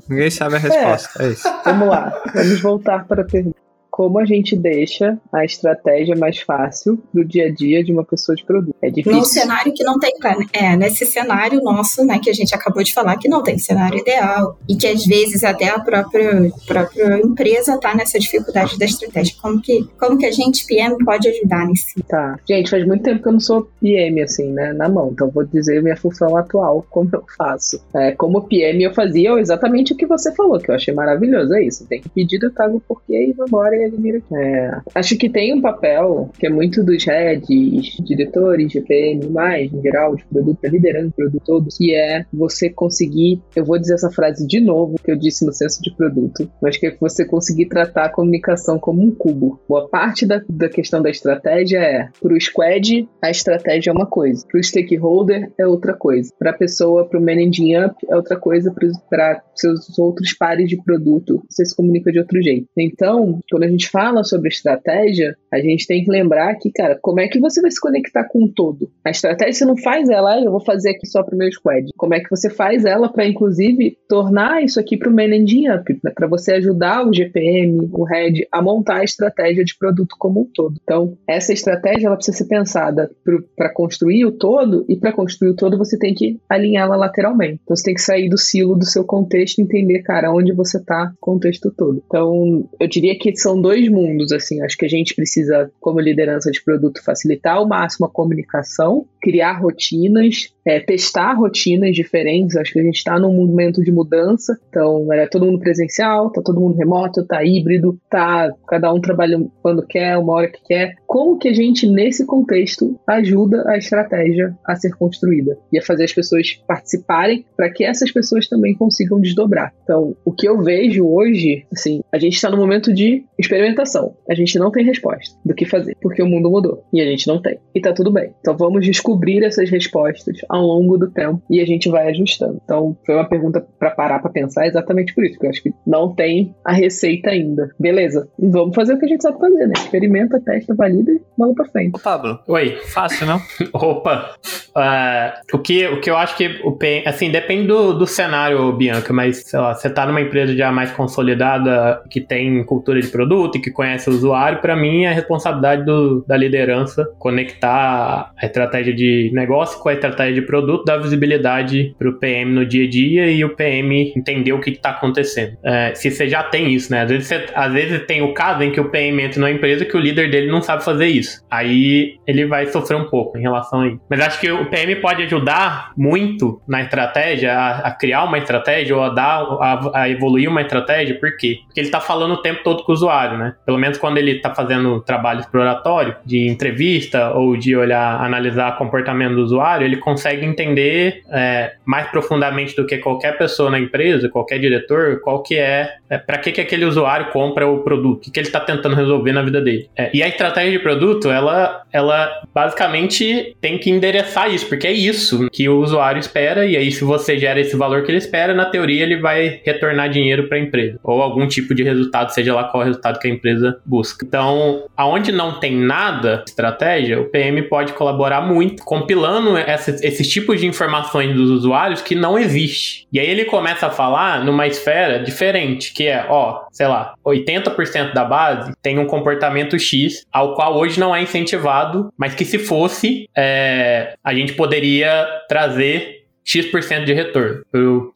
ninguém 0.08 0.30
sabe 0.30 0.54
a 0.54 0.58
resposta. 0.58 1.20
É, 1.20 1.26
é 1.26 1.30
isso. 1.32 1.48
Vamos 1.64 1.88
lá, 1.88 2.22
vamos 2.32 2.60
voltar 2.60 3.04
para 3.04 3.22
a 3.22 3.24
pergunta 3.24 3.67
como 3.98 4.20
a 4.20 4.24
gente 4.24 4.56
deixa 4.56 5.18
a 5.32 5.44
estratégia 5.44 6.14
mais 6.14 6.38
fácil 6.38 7.02
do 7.12 7.24
dia 7.24 7.46
a 7.46 7.50
dia 7.52 7.82
de 7.82 7.92
uma 7.92 8.04
pessoa 8.04 8.36
de 8.36 8.44
produto. 8.44 8.76
É 8.80 8.88
difícil. 8.88 9.18
Num 9.18 9.24
cenário 9.24 9.74
que 9.74 9.82
não 9.82 9.98
tem, 9.98 10.12
é, 10.52 10.76
nesse 10.76 11.04
cenário 11.04 11.60
nosso, 11.60 12.04
né, 12.04 12.20
que 12.22 12.30
a 12.30 12.32
gente 12.32 12.54
acabou 12.54 12.84
de 12.84 12.94
falar 12.94 13.16
que 13.16 13.28
não 13.28 13.42
tem 13.42 13.58
cenário 13.58 13.98
ideal 13.98 14.56
e 14.68 14.76
que 14.76 14.86
às 14.86 15.04
vezes 15.04 15.42
até 15.42 15.70
a 15.70 15.80
própria, 15.80 16.48
própria 16.64 17.18
empresa 17.18 17.74
está 17.74 17.92
nessa 17.92 18.20
dificuldade 18.20 18.78
da 18.78 18.84
estratégia. 18.84 19.34
Como 19.42 19.60
que, 19.60 19.84
como 19.98 20.16
que 20.16 20.26
a 20.26 20.30
gente, 20.30 20.64
PM, 20.64 20.96
pode 21.04 21.26
ajudar 21.26 21.66
nisso? 21.66 22.00
Tá. 22.06 22.38
Gente, 22.48 22.70
faz 22.70 22.86
muito 22.86 23.02
tempo 23.02 23.20
que 23.20 23.28
eu 23.28 23.32
não 23.32 23.40
sou 23.40 23.68
PM, 23.80 24.22
assim, 24.22 24.52
né, 24.52 24.72
na 24.74 24.88
mão, 24.88 25.10
então 25.12 25.28
vou 25.28 25.44
dizer 25.44 25.82
minha 25.82 25.96
função 25.96 26.36
atual, 26.36 26.86
como 26.88 27.10
eu 27.12 27.24
faço. 27.36 27.82
É, 27.96 28.12
como 28.12 28.42
PM 28.42 28.80
eu 28.80 28.94
fazia 28.94 29.32
exatamente 29.40 29.92
o 29.92 29.96
que 29.96 30.06
você 30.06 30.32
falou, 30.36 30.60
que 30.60 30.70
eu 30.70 30.76
achei 30.76 30.94
maravilhoso, 30.94 31.52
é 31.52 31.64
isso. 31.64 31.84
Tem 31.88 32.00
que 32.00 32.08
pedir, 32.08 32.40
eu 32.40 32.54
trago 32.54 32.76
o 32.76 32.80
porquê 32.80 33.26
e 33.28 33.32
vambora 33.32 33.74
e 33.74 33.87
é, 34.34 34.80
acho 34.94 35.16
que 35.16 35.28
tem 35.28 35.54
um 35.54 35.60
papel 35.60 36.30
que 36.38 36.46
é 36.46 36.50
muito 36.50 36.84
dos 36.84 37.04
heads, 37.04 37.96
diretores, 38.04 38.72
GPM, 38.72 39.28
mais 39.28 39.72
em 39.72 39.82
geral, 39.82 40.16
de 40.16 40.24
produto, 40.24 40.58
liderando 40.64 41.08
o 41.08 41.12
produto 41.12 41.42
todo, 41.44 41.68
que 41.76 41.94
é 41.94 42.24
você 42.32 42.70
conseguir, 42.70 43.40
eu 43.54 43.64
vou 43.64 43.78
dizer 43.78 43.94
essa 43.94 44.10
frase 44.10 44.46
de 44.46 44.60
novo, 44.60 44.98
que 45.02 45.10
eu 45.10 45.16
disse 45.16 45.44
no 45.44 45.52
senso 45.52 45.82
de 45.82 45.94
produto, 45.94 46.50
mas 46.60 46.76
que 46.76 46.86
é 46.86 46.96
você 46.98 47.24
conseguir 47.24 47.66
tratar 47.66 48.06
a 48.06 48.12
comunicação 48.12 48.78
como 48.78 49.02
um 49.02 49.10
cubo. 49.10 49.60
Boa 49.68 49.88
parte 49.88 50.26
da, 50.26 50.42
da 50.48 50.68
questão 50.68 51.02
da 51.02 51.10
estratégia 51.10 51.78
é, 51.78 52.08
para 52.20 52.34
o 52.34 52.40
squad, 52.40 53.08
a 53.22 53.30
estratégia 53.30 53.90
é 53.90 53.92
uma 53.92 54.06
coisa, 54.06 54.44
para 54.50 54.58
o 54.58 54.62
stakeholder 54.62 55.50
é 55.58 55.66
outra 55.66 55.94
coisa, 55.94 56.32
para 56.38 56.50
a 56.50 56.54
pessoa, 56.54 57.08
para 57.08 57.18
o 57.18 57.24
managing 57.24 57.76
up 57.76 57.94
é 58.08 58.16
outra 58.16 58.38
coisa, 58.38 58.74
para 59.08 59.42
seus 59.54 59.98
outros 59.98 60.32
pares 60.32 60.68
de 60.68 60.82
produto, 60.82 61.42
você 61.48 61.64
se 61.64 61.74
comunica 61.74 62.10
de 62.12 62.18
outro 62.18 62.40
jeito. 62.42 62.66
Então, 62.76 63.40
quando 63.50 63.64
a 63.64 63.68
gente 63.68 63.77
gente 63.78 63.88
fala 63.88 64.24
sobre 64.24 64.48
estratégia, 64.48 65.36
a 65.52 65.58
gente 65.58 65.86
tem 65.86 66.04
que 66.04 66.10
lembrar 66.10 66.54
que, 66.56 66.70
cara, 66.70 66.98
como 67.00 67.20
é 67.20 67.28
que 67.28 67.38
você 67.38 67.62
vai 67.62 67.70
se 67.70 67.80
conectar 67.80 68.24
com 68.24 68.44
o 68.44 68.48
todo? 68.48 68.90
A 69.04 69.10
estratégia 69.10 69.52
você 69.52 69.64
não 69.64 69.76
faz 69.76 70.08
ela, 70.08 70.40
eu 70.40 70.50
vou 70.50 70.60
fazer 70.60 70.90
aqui 70.90 71.06
só 71.06 71.22
para 71.22 71.34
o 71.34 71.38
meu 71.38 71.50
squad. 71.52 71.90
Como 71.96 72.14
é 72.14 72.20
que 72.20 72.28
você 72.28 72.50
faz 72.50 72.84
ela 72.84 73.08
para, 73.10 73.26
inclusive, 73.26 73.96
tornar 74.08 74.62
isso 74.62 74.80
aqui 74.80 74.96
para 74.96 75.08
o 75.08 75.14
managing 75.14 75.68
up, 75.70 76.00
né? 76.02 76.10
para 76.14 76.26
você 76.26 76.54
ajudar 76.54 77.06
o 77.06 77.14
GPM, 77.14 77.88
o 77.92 78.04
head, 78.04 78.46
a 78.50 78.60
montar 78.60 78.98
a 78.98 79.04
estratégia 79.04 79.64
de 79.64 79.76
produto 79.78 80.16
como 80.18 80.42
um 80.42 80.50
todo. 80.52 80.78
Então, 80.82 81.16
essa 81.26 81.52
estratégia 81.52 82.08
ela 82.08 82.16
precisa 82.16 82.38
ser 82.38 82.48
pensada 82.48 83.10
para 83.56 83.72
construir 83.72 84.24
o 84.26 84.32
todo 84.32 84.84
e 84.88 84.96
para 84.96 85.12
construir 85.12 85.50
o 85.50 85.56
todo 85.56 85.78
você 85.78 85.98
tem 85.98 86.14
que 86.14 86.38
alinhá-la 86.48 86.96
lateralmente. 86.96 87.60
Então, 87.62 87.76
você 87.76 87.84
tem 87.84 87.94
que 87.94 88.02
sair 88.02 88.28
do 88.28 88.38
silo 88.38 88.74
do 88.74 88.84
seu 88.84 89.04
contexto 89.04 89.58
e 89.58 89.62
entender, 89.62 90.02
cara, 90.02 90.32
onde 90.32 90.52
você 90.52 90.78
está, 90.78 91.12
contexto 91.20 91.72
todo. 91.76 92.02
Então, 92.06 92.68
eu 92.80 92.88
diria 92.88 93.16
que 93.18 93.34
são 93.36 93.60
dois 93.60 93.67
dois 93.68 93.86
mundos, 93.90 94.32
assim. 94.32 94.62
Acho 94.62 94.78
que 94.78 94.86
a 94.86 94.88
gente 94.88 95.14
precisa, 95.14 95.70
como 95.78 96.00
liderança 96.00 96.50
de 96.50 96.62
produto, 96.64 97.04
facilitar 97.04 97.56
ao 97.56 97.68
máximo 97.68 98.06
a 98.06 98.10
comunicação, 98.10 99.04
criar 99.20 99.60
rotinas, 99.60 100.54
é, 100.64 100.80
testar 100.80 101.34
rotinas 101.34 101.94
diferentes. 101.94 102.56
Acho 102.56 102.72
que 102.72 102.80
a 102.80 102.82
gente 102.82 102.96
está 102.96 103.18
num 103.18 103.34
momento 103.34 103.84
de 103.84 103.92
mudança. 103.92 104.58
Então, 104.70 105.12
era 105.12 105.28
todo 105.28 105.44
mundo 105.44 105.58
presencial, 105.58 106.30
tá 106.30 106.40
todo 106.42 106.60
mundo 106.60 106.78
remoto, 106.78 107.26
tá 107.26 107.44
híbrido, 107.44 107.98
tá 108.08 108.50
cada 108.66 108.92
um 108.92 109.00
trabalhando 109.00 109.52
quando 109.60 109.86
quer, 109.86 110.16
uma 110.16 110.32
hora 110.32 110.48
que 110.48 110.62
quer. 110.64 110.94
Como 111.06 111.38
que 111.38 111.48
a 111.48 111.52
gente, 111.52 111.86
nesse 111.86 112.24
contexto, 112.24 112.98
ajuda 113.06 113.64
a 113.66 113.76
estratégia 113.76 114.56
a 114.66 114.74
ser 114.76 114.96
construída 114.96 115.58
e 115.70 115.78
a 115.78 115.82
fazer 115.82 116.04
as 116.04 116.12
pessoas 116.12 116.54
participarem 116.66 117.44
para 117.54 117.70
que 117.70 117.84
essas 117.84 118.10
pessoas 118.10 118.48
também 118.48 118.74
consigam 118.74 119.20
desdobrar? 119.20 119.74
Então, 119.84 120.16
o 120.24 120.32
que 120.32 120.48
eu 120.48 120.62
vejo 120.62 121.06
hoje, 121.06 121.66
assim, 121.70 122.00
a 122.10 122.18
gente 122.18 122.34
está 122.34 122.48
no 122.50 122.56
momento 122.56 122.94
de 122.94 123.24
experimentação. 123.48 124.14
A 124.28 124.34
gente 124.34 124.58
não 124.58 124.70
tem 124.70 124.84
resposta 124.84 125.34
do 125.44 125.54
que 125.54 125.64
fazer, 125.64 125.96
porque 126.00 126.22
o 126.22 126.26
mundo 126.26 126.50
mudou 126.50 126.84
e 126.92 127.00
a 127.00 127.04
gente 127.04 127.26
não 127.26 127.40
tem. 127.40 127.58
E 127.74 127.80
tá 127.80 127.92
tudo 127.92 128.12
bem. 128.12 128.32
Então, 128.40 128.56
vamos 128.56 128.84
descobrir 128.84 129.42
essas 129.42 129.70
respostas 129.70 130.38
ao 130.48 130.62
longo 130.62 130.98
do 130.98 131.10
tempo 131.10 131.42
e 131.50 131.60
a 131.60 131.66
gente 131.66 131.88
vai 131.88 132.08
ajustando. 132.10 132.60
Então, 132.62 132.96
foi 133.04 133.14
uma 133.14 133.28
pergunta 133.28 133.66
para 133.78 133.90
parar 133.90 134.18
para 134.20 134.30
pensar 134.30 134.66
exatamente 134.66 135.14
por 135.14 135.24
isso, 135.24 135.34
porque 135.34 135.46
eu 135.46 135.50
acho 135.50 135.62
que 135.62 135.72
não 135.86 136.14
tem 136.14 136.54
a 136.64 136.72
receita 136.72 137.30
ainda. 137.30 137.70
Beleza, 137.78 138.28
vamos 138.38 138.74
fazer 138.74 138.94
o 138.94 138.98
que 138.98 139.06
a 139.06 139.08
gente 139.08 139.22
sabe 139.22 139.38
fazer, 139.38 139.66
né? 139.66 139.72
Experimenta, 139.76 140.40
testa, 140.40 140.74
valida 140.74 141.10
e 141.10 141.20
manda 141.36 141.54
pra 141.54 141.64
frente. 141.66 141.96
Ô, 141.96 141.98
Pablo. 141.98 142.38
Oi. 142.46 142.78
Fácil, 142.88 143.26
não? 143.26 143.40
Opa. 143.72 144.34
Uh, 144.70 145.56
o, 145.56 145.58
que, 145.58 145.86
o 145.86 146.00
que 146.00 146.10
eu 146.10 146.16
acho 146.16 146.36
que 146.36 146.60
o 146.62 146.72
PM, 146.72 147.06
assim, 147.06 147.30
depende 147.30 147.66
do, 147.66 147.94
do 147.94 148.06
cenário, 148.06 148.72
Bianca, 148.72 149.12
mas, 149.12 149.38
sei 149.38 149.58
lá, 149.58 149.74
você 149.74 149.90
tá 149.90 150.06
numa 150.06 150.20
empresa 150.20 150.54
já 150.54 150.70
mais 150.70 150.90
consolidada, 150.92 152.02
que 152.10 152.20
tem 152.20 152.62
cultura 152.64 153.00
de 153.00 153.08
produto 153.08 153.37
e 153.46 153.60
que 153.60 153.70
conhece 153.70 154.08
o 154.10 154.12
usuário, 154.12 154.60
para 154.60 154.76
mim 154.76 155.04
é 155.04 155.12
responsabilidade 155.12 155.84
do, 155.84 156.24
da 156.26 156.36
liderança 156.36 157.06
conectar 157.18 158.32
a 158.36 158.46
estratégia 158.46 158.94
de 158.94 159.30
negócio 159.32 159.80
com 159.80 159.88
a 159.88 159.94
estratégia 159.94 160.34
de 160.34 160.42
produto, 160.42 160.84
dar 160.84 160.98
visibilidade 160.98 161.94
para 161.98 162.08
o 162.08 162.14
PM 162.14 162.52
no 162.52 162.66
dia 162.66 162.84
a 162.84 162.88
dia 162.88 163.30
e 163.30 163.44
o 163.44 163.54
PM 163.54 164.12
entender 164.16 164.52
o 164.52 164.60
que 164.60 164.70
está 164.70 164.90
acontecendo. 164.90 165.56
É, 165.64 165.94
se 165.94 166.10
você 166.10 166.28
já 166.28 166.42
tem 166.42 166.72
isso, 166.72 166.90
né? 166.90 167.02
Às 167.02 167.10
vezes, 167.10 167.26
você, 167.26 167.46
às 167.54 167.72
vezes 167.72 168.06
tem 168.06 168.22
o 168.22 168.32
caso 168.32 168.62
em 168.62 168.70
que 168.70 168.80
o 168.80 168.90
PM 168.90 169.22
entra 169.22 169.40
numa 169.40 169.50
empresa 169.50 169.84
que 169.84 169.96
o 169.96 170.00
líder 170.00 170.30
dele 170.30 170.50
não 170.50 170.62
sabe 170.62 170.84
fazer 170.84 171.06
isso. 171.06 171.44
Aí 171.50 172.16
ele 172.26 172.46
vai 172.46 172.66
sofrer 172.66 172.96
um 172.96 173.04
pouco 173.04 173.38
em 173.38 173.42
relação 173.42 173.82
a 173.82 173.88
isso. 173.88 174.00
Mas 174.08 174.20
acho 174.20 174.40
que 174.40 174.50
o 174.50 174.66
PM 174.66 174.96
pode 174.96 175.22
ajudar 175.24 175.92
muito 175.96 176.60
na 176.66 176.82
estratégia, 176.82 177.52
a, 177.52 177.88
a 177.88 177.90
criar 177.90 178.24
uma 178.24 178.38
estratégia 178.38 178.96
ou 178.96 179.02
a 179.02 179.08
dar, 179.10 179.42
a, 179.42 180.02
a, 180.02 180.08
evoluir 180.08 180.48
uma 180.48 180.62
estratégia, 180.62 181.18
por 181.18 181.36
quê? 181.36 181.58
Porque 181.66 181.80
ele 181.80 181.88
está 181.88 182.00
falando 182.00 182.32
o 182.32 182.42
tempo 182.42 182.62
todo 182.62 182.82
com 182.84 182.92
o 182.92 182.94
usuário, 182.94 183.27
né? 183.36 183.54
Pelo 183.66 183.78
menos 183.78 183.98
quando 183.98 184.18
ele 184.18 184.32
está 184.32 184.54
fazendo 184.54 185.00
trabalho 185.00 185.40
exploratório, 185.40 186.16
de 186.24 186.48
entrevista 186.48 187.30
ou 187.32 187.56
de 187.56 187.76
olhar, 187.76 188.22
analisar 188.22 188.76
comportamento 188.78 189.34
do 189.34 189.42
usuário, 189.42 189.84
ele 189.84 189.96
consegue 189.96 190.44
entender 190.44 191.22
é, 191.30 191.72
mais 191.84 192.06
profundamente 192.08 192.74
do 192.76 192.86
que 192.86 192.98
qualquer 192.98 193.36
pessoa 193.36 193.70
na 193.70 193.78
empresa, 193.78 194.28
qualquer 194.28 194.58
diretor, 194.58 195.20
qual 195.20 195.42
que 195.42 195.56
é, 195.56 195.96
é 196.08 196.18
para 196.18 196.38
que, 196.38 196.52
que 196.52 196.60
aquele 196.60 196.84
usuário 196.84 197.30
compra 197.30 197.66
o 197.66 197.82
produto, 197.82 198.18
o 198.18 198.20
que, 198.20 198.30
que 198.30 198.40
ele 198.40 198.46
está 198.46 198.60
tentando 198.60 198.94
resolver 198.94 199.32
na 199.32 199.42
vida 199.42 199.60
dele. 199.60 199.88
É, 199.96 200.10
e 200.12 200.22
a 200.22 200.28
estratégia 200.28 200.72
de 200.72 200.78
produto, 200.78 201.30
ela, 201.30 201.82
ela 201.92 202.30
basicamente 202.54 203.56
tem 203.60 203.78
que 203.78 203.90
endereçar 203.90 204.52
isso, 204.52 204.66
porque 204.68 204.86
é 204.86 204.92
isso 204.92 205.48
que 205.50 205.68
o 205.68 205.80
usuário 205.80 206.20
espera, 206.20 206.66
e 206.66 206.76
aí 206.76 206.90
se 206.90 207.04
você 207.04 207.38
gera 207.38 207.60
esse 207.60 207.76
valor 207.76 208.02
que 208.02 208.10
ele 208.10 208.18
espera, 208.18 208.54
na 208.54 208.66
teoria 208.66 209.02
ele 209.02 209.20
vai 209.20 209.60
retornar 209.64 210.08
dinheiro 210.08 210.48
para 210.48 210.58
a 210.58 210.60
empresa, 210.60 210.98
ou 211.02 211.20
algum 211.22 211.46
tipo 211.46 211.74
de 211.74 211.82
resultado, 211.82 212.30
seja 212.30 212.54
lá 212.54 212.64
qual 212.64 212.82
é 212.82 212.86
o 212.86 212.90
resultado 213.18 213.20
que 213.20 213.28
a 213.28 213.30
empresa 213.30 213.80
busca. 213.84 214.24
Então, 214.24 214.84
aonde 214.96 215.32
não 215.32 215.58
tem 215.58 215.76
nada 215.76 216.44
estratégia, 216.46 217.20
o 217.20 217.26
PM 217.26 217.62
pode 217.62 217.92
colaborar 217.92 218.40
muito, 218.40 218.84
compilando 218.84 219.58
esses 219.58 220.28
tipos 220.28 220.60
de 220.60 220.66
informações 220.66 221.34
dos 221.34 221.50
usuários 221.50 222.00
que 222.00 222.14
não 222.14 222.38
existe. 222.38 223.06
E 223.12 223.18
aí 223.18 223.28
ele 223.28 223.44
começa 223.44 223.86
a 223.86 223.90
falar 223.90 224.44
numa 224.44 224.66
esfera 224.66 225.18
diferente, 225.22 225.92
que 225.92 226.06
é, 226.06 226.26
ó, 226.28 226.66
sei 226.70 226.86
lá, 226.86 227.14
80% 227.24 228.12
da 228.12 228.24
base 228.24 228.72
tem 228.82 228.98
um 228.98 229.06
comportamento 229.06 229.78
X, 229.78 230.24
ao 230.32 230.54
qual 230.54 230.76
hoje 230.76 230.98
não 231.00 231.14
é 231.14 231.22
incentivado, 231.22 232.12
mas 232.16 232.34
que 232.34 232.44
se 232.44 232.58
fosse, 232.58 233.28
é, 233.36 234.14
a 234.22 234.34
gente 234.34 234.52
poderia 234.52 235.26
trazer 235.48 236.18
X% 236.48 237.04
de 237.04 237.12
retorno 237.12 237.62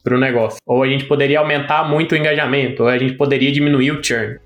para 0.03 0.15
o 0.15 0.19
negócio. 0.19 0.59
Ou 0.65 0.81
a 0.81 0.87
gente 0.87 1.05
poderia 1.05 1.37
aumentar 1.37 1.87
muito 1.87 2.13
o 2.13 2.17
engajamento, 2.17 2.81
ou 2.81 2.89
a 2.89 2.97
gente 2.97 3.13
poderia 3.13 3.51
diminuir 3.51 3.91
o 3.91 4.03
churn. 4.03 4.39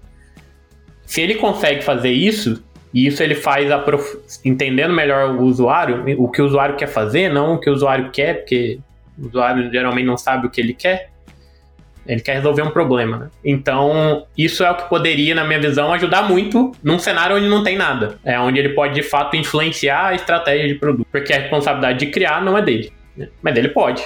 Se 1.08 1.22
ele 1.22 1.36
consegue 1.36 1.82
fazer 1.82 2.12
isso, 2.12 2.64
e 2.94 3.08
isso 3.08 3.24
ele 3.24 3.34
faz 3.34 3.74
prof... 3.84 4.20
entendendo 4.44 4.94
melhor 4.94 5.32
o 5.32 5.44
usuário, 5.44 6.04
o 6.18 6.30
que 6.30 6.42
o 6.42 6.46
usuário 6.46 6.76
quer 6.76 6.88
fazer, 6.88 7.30
não 7.30 7.56
o 7.56 7.60
que 7.60 7.70
o 7.70 7.74
usuário 7.74 8.12
quer, 8.12 8.42
porque 8.42 8.80
o 9.18 9.28
usuário 9.28 9.72
geralmente 9.72 10.06
não 10.06 10.18
sabe 10.18 10.46
o 10.46 10.50
que 10.50 10.62
ele 10.62 10.74
quer. 10.74 11.10
Ele 12.06 12.22
quer 12.22 12.36
resolver 12.36 12.62
um 12.62 12.70
problema, 12.70 13.18
né? 13.18 13.30
Então, 13.44 14.26
isso 14.38 14.64
é 14.64 14.72
o 14.72 14.76
que 14.76 14.88
poderia, 14.88 15.34
na 15.36 15.44
minha 15.44 15.60
visão, 15.60 15.92
ajudar 15.94 16.24
muito 16.24 16.72
num 16.84 17.00
cenário 17.00 17.36
onde 17.36 17.48
não 17.48 17.64
tem 17.64 17.78
nada. 17.78 18.18
É 18.24 18.40
onde 18.40 18.60
ele 18.60 18.70
pode, 18.70 18.94
de 18.94 19.04
fato, 19.04 19.36
influenciar 19.36 20.08
a 20.08 20.16
estratégia 20.16 20.68
de 20.68 20.76
produto. 20.76 21.08
Porque 21.12 21.34
a 21.34 21.40
responsabilidade 21.40 22.00
de 22.00 22.08
criar 22.08 22.42
não 22.42 22.58
é 22.58 22.62
dele. 22.62 22.94
Né? 23.16 23.28
Mas 23.42 23.58
ele 23.58 23.70
pode. 23.70 24.02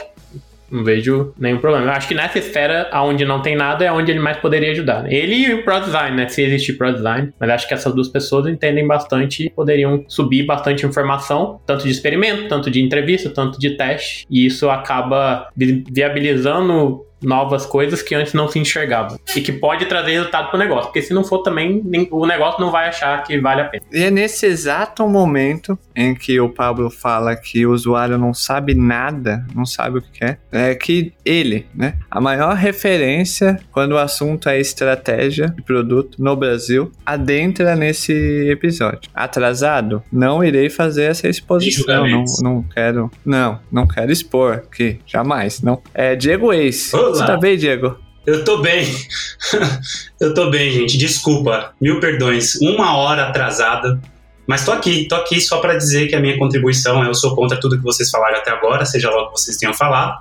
Não 0.72 0.84
vejo 0.84 1.34
nenhum 1.38 1.58
problema. 1.58 1.88
Eu 1.88 1.92
acho 1.92 2.08
que 2.08 2.14
nessa 2.14 2.40
esfera 2.40 2.90
onde 2.94 3.26
não 3.26 3.42
tem 3.42 3.56
nada 3.56 3.84
é 3.84 3.92
onde 3.92 4.12
ele 4.12 4.20
mais 4.20 4.38
poderia 4.38 4.72
ajudar. 4.72 5.04
Né? 5.04 5.14
Ele 5.14 5.36
e 5.36 5.54
o 5.54 5.64
Pro 5.64 5.80
Design, 5.80 6.16
né? 6.16 6.28
Se 6.28 6.42
existe 6.42 6.74
Pro 6.74 6.94
Design. 6.94 7.34
Mas 7.40 7.50
acho 7.50 7.68
que 7.68 7.74
essas 7.74 7.94
duas 7.94 8.08
pessoas 8.08 8.48
entendem 8.48 8.88
bastante 8.88 9.46
e 9.46 9.50
poderiam 9.50 10.04
subir 10.08 10.46
bastante 10.46 10.86
informação, 10.86 11.60
tanto 11.66 11.84
de 11.84 11.92
experimento, 11.92 12.48
tanto 12.48 12.72
de 12.72 12.82
entrevista, 12.82 13.30
tanto 13.30 13.60
de 13.60 13.72
teste. 13.72 14.26
E 14.30 14.46
isso 14.46 14.70
acaba 14.70 15.50
viabilizando 15.56 17.06
novas 17.22 17.66
coisas 17.66 18.02
que 18.02 18.16
antes 18.16 18.34
não 18.34 18.48
se 18.48 18.60
enxergavam. 18.60 19.20
E 19.36 19.42
que 19.42 19.52
pode 19.52 19.86
trazer 19.86 20.12
resultado 20.12 20.50
para 20.50 20.56
o 20.56 20.60
negócio. 20.60 20.86
Porque 20.86 21.02
se 21.02 21.14
não 21.14 21.24
for 21.24 21.40
também, 21.40 21.82
o 22.12 22.26
negócio 22.26 22.60
não 22.60 22.72
vai 22.72 22.88
achar 22.88 23.24
que 23.24 23.40
vale 23.40 23.62
a 23.62 23.66
pena. 23.66 23.84
E 23.92 24.04
é 24.04 24.12
nesse 24.12 24.46
exato 24.46 25.08
momento 25.08 25.78
em 25.96 26.16
que 26.16 26.40
o 26.40 26.50
Pablo 26.50 26.90
fala 26.90 27.36
que 27.36 27.66
o 27.66 27.72
usuário 27.72 28.18
não 28.18 28.34
sabe 28.34 28.74
nada, 28.74 29.46
não 29.54 29.66
sabe 29.66 30.00
o 30.00 30.02
que 30.02 30.12
quer, 30.12 30.40
é 30.52 30.74
que 30.76 31.14
ele, 31.26 31.66
né, 31.76 31.96
a 32.10 32.20
maior 32.20 32.56
referência 32.56 33.60
quando 33.72 33.94
o 33.94 33.98
assunto 33.98 34.50
é 34.50 34.60
estratégia 34.60 35.48
de 35.50 35.62
produto 35.62 36.22
no 36.22 36.36
Brasil, 36.36 36.92
adentra 37.06 37.76
nesse 37.76 38.14
episódio. 38.50 39.10
Atrasado? 39.14 40.04
Não 40.12 40.44
irei 40.44 40.70
fazer 40.70 41.04
essa 41.04 41.28
exposição. 41.28 42.08
Não, 42.08 42.26
não 42.42 42.64
quero. 42.64 43.12
Não, 43.26 43.60
não 43.72 43.88
quero 43.88 44.12
expor 44.12 44.64
que 44.74 45.00
jamais. 45.06 45.62
Não. 45.62 45.82
É 45.94 46.16
Diego 46.16 46.54
Ace. 46.54 46.92
Você 47.16 47.26
tá 47.26 47.38
bem, 47.38 47.58
Diego? 47.58 47.98
Eu 48.26 48.44
tô 48.44 48.58
bem. 48.60 48.86
eu 50.20 50.34
tô 50.34 50.50
bem, 50.50 50.72
gente. 50.72 50.98
Desculpa. 50.98 51.74
Mil 51.82 52.00
perdões. 52.00 52.56
Uma 52.62 52.96
hora 52.98 53.28
atrasada. 53.28 54.00
Mas 54.48 54.66
tô 54.66 54.72
aqui, 54.72 55.08
tô 55.08 55.16
aqui 55.16 55.40
só 55.40 55.60
para 55.60 55.76
dizer 55.76 56.08
que 56.08 56.16
a 56.16 56.20
minha 56.20 56.38
contribuição, 56.38 57.04
eu 57.04 57.14
sou 57.14 57.36
contra 57.36 57.60
tudo 57.60 57.78
que 57.78 57.84
vocês 57.84 58.10
falaram 58.10 58.38
até 58.38 58.52
agora, 58.52 58.86
seja 58.86 59.10
lá 59.10 59.24
o 59.24 59.26
que 59.28 59.40
vocês 59.40 59.56
tenham 59.56 59.74
falado, 59.74 60.20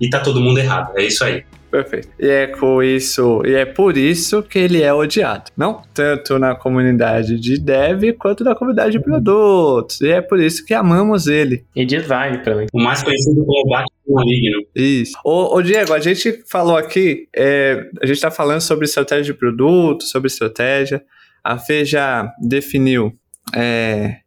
e 0.00 0.08
tá 0.08 0.20
todo 0.20 0.40
mundo 0.40 0.58
errado. 0.58 0.92
É 0.96 1.04
isso 1.04 1.24
aí. 1.24 1.42
Perfeito. 1.70 2.08
E 2.20 2.28
é 2.28 2.46
com 2.48 2.82
isso, 2.82 3.42
e 3.46 3.54
é 3.54 3.64
por 3.64 3.96
isso 3.96 4.42
que 4.42 4.58
ele 4.58 4.82
é 4.82 4.92
odiado, 4.92 5.50
não? 5.56 5.80
Tanto 5.94 6.38
na 6.38 6.54
comunidade 6.54 7.40
de 7.40 7.58
dev 7.58 8.12
quanto 8.18 8.44
na 8.44 8.54
comunidade 8.54 8.92
de 8.92 9.00
produtos. 9.00 10.00
E 10.02 10.10
é 10.10 10.20
por 10.20 10.38
isso 10.38 10.66
que 10.66 10.74
amamos 10.74 11.26
ele. 11.26 11.64
E 11.74 11.86
design 11.86 12.38
também. 12.44 12.66
O 12.74 12.80
mais 12.80 13.02
conhecido 13.02 13.42
como 13.44 13.70
Batman 13.70 13.91
Maligno. 14.08 14.64
Isso. 14.74 15.12
Ô, 15.24 15.56
ô, 15.56 15.62
Diego, 15.62 15.92
a 15.92 16.00
gente 16.00 16.42
falou 16.46 16.76
aqui, 16.76 17.28
é, 17.34 17.88
a 18.00 18.06
gente 18.06 18.20
tá 18.20 18.30
falando 18.30 18.60
sobre 18.60 18.84
estratégia 18.84 19.32
de 19.32 19.34
produto, 19.34 20.04
sobre 20.04 20.28
estratégia. 20.28 21.02
A 21.42 21.58
Fê 21.58 21.84
já 21.84 22.32
definiu, 22.40 23.16
é, 23.54 24.18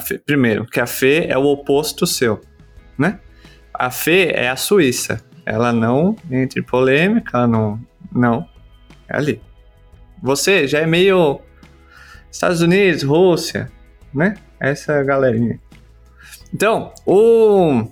Fê, 0.00 0.18
primeiro, 0.18 0.66
que 0.66 0.80
a 0.80 0.86
Fê 0.86 1.26
é 1.28 1.38
o 1.38 1.44
oposto 1.44 2.06
seu, 2.06 2.40
né? 2.98 3.20
A 3.72 3.90
Fê 3.90 4.30
é 4.34 4.48
a 4.48 4.56
Suíça. 4.56 5.24
Ela 5.46 5.72
não 5.72 6.16
entra 6.30 6.60
em 6.60 6.62
polêmica, 6.62 7.38
ela 7.38 7.46
não. 7.46 7.80
Não. 8.12 8.48
É 9.08 9.16
ali. 9.16 9.42
Você 10.22 10.66
já 10.66 10.80
é 10.80 10.86
meio. 10.86 11.40
Estados 12.30 12.62
Unidos, 12.62 13.02
Rússia, 13.02 13.70
né? 14.12 14.34
Essa 14.58 15.02
galerinha. 15.02 15.60
Então, 16.52 16.92
o. 17.04 17.86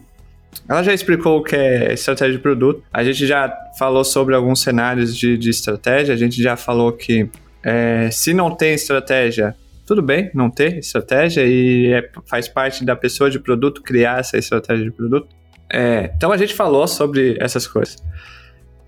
Ela 0.68 0.82
já 0.82 0.92
explicou 0.92 1.38
o 1.38 1.42
que 1.42 1.56
é 1.56 1.92
estratégia 1.92 2.34
de 2.34 2.38
produto. 2.38 2.82
A 2.92 3.02
gente 3.02 3.26
já 3.26 3.52
falou 3.78 4.04
sobre 4.04 4.34
alguns 4.34 4.60
cenários 4.60 5.16
de, 5.16 5.36
de 5.36 5.50
estratégia. 5.50 6.14
A 6.14 6.16
gente 6.16 6.42
já 6.42 6.56
falou 6.56 6.92
que 6.92 7.28
é, 7.62 8.10
se 8.10 8.32
não 8.34 8.54
tem 8.54 8.74
estratégia, 8.74 9.54
tudo 9.86 10.02
bem 10.02 10.30
não 10.34 10.50
ter 10.50 10.78
estratégia 10.78 11.44
e 11.44 11.92
é, 11.92 12.08
faz 12.26 12.48
parte 12.48 12.84
da 12.84 12.96
pessoa 12.96 13.30
de 13.30 13.38
produto 13.38 13.82
criar 13.82 14.20
essa 14.20 14.38
estratégia 14.38 14.84
de 14.84 14.90
produto. 14.90 15.28
É, 15.70 16.12
então 16.16 16.32
a 16.32 16.36
gente 16.36 16.54
falou 16.54 16.86
sobre 16.86 17.36
essas 17.40 17.66
coisas. 17.66 17.96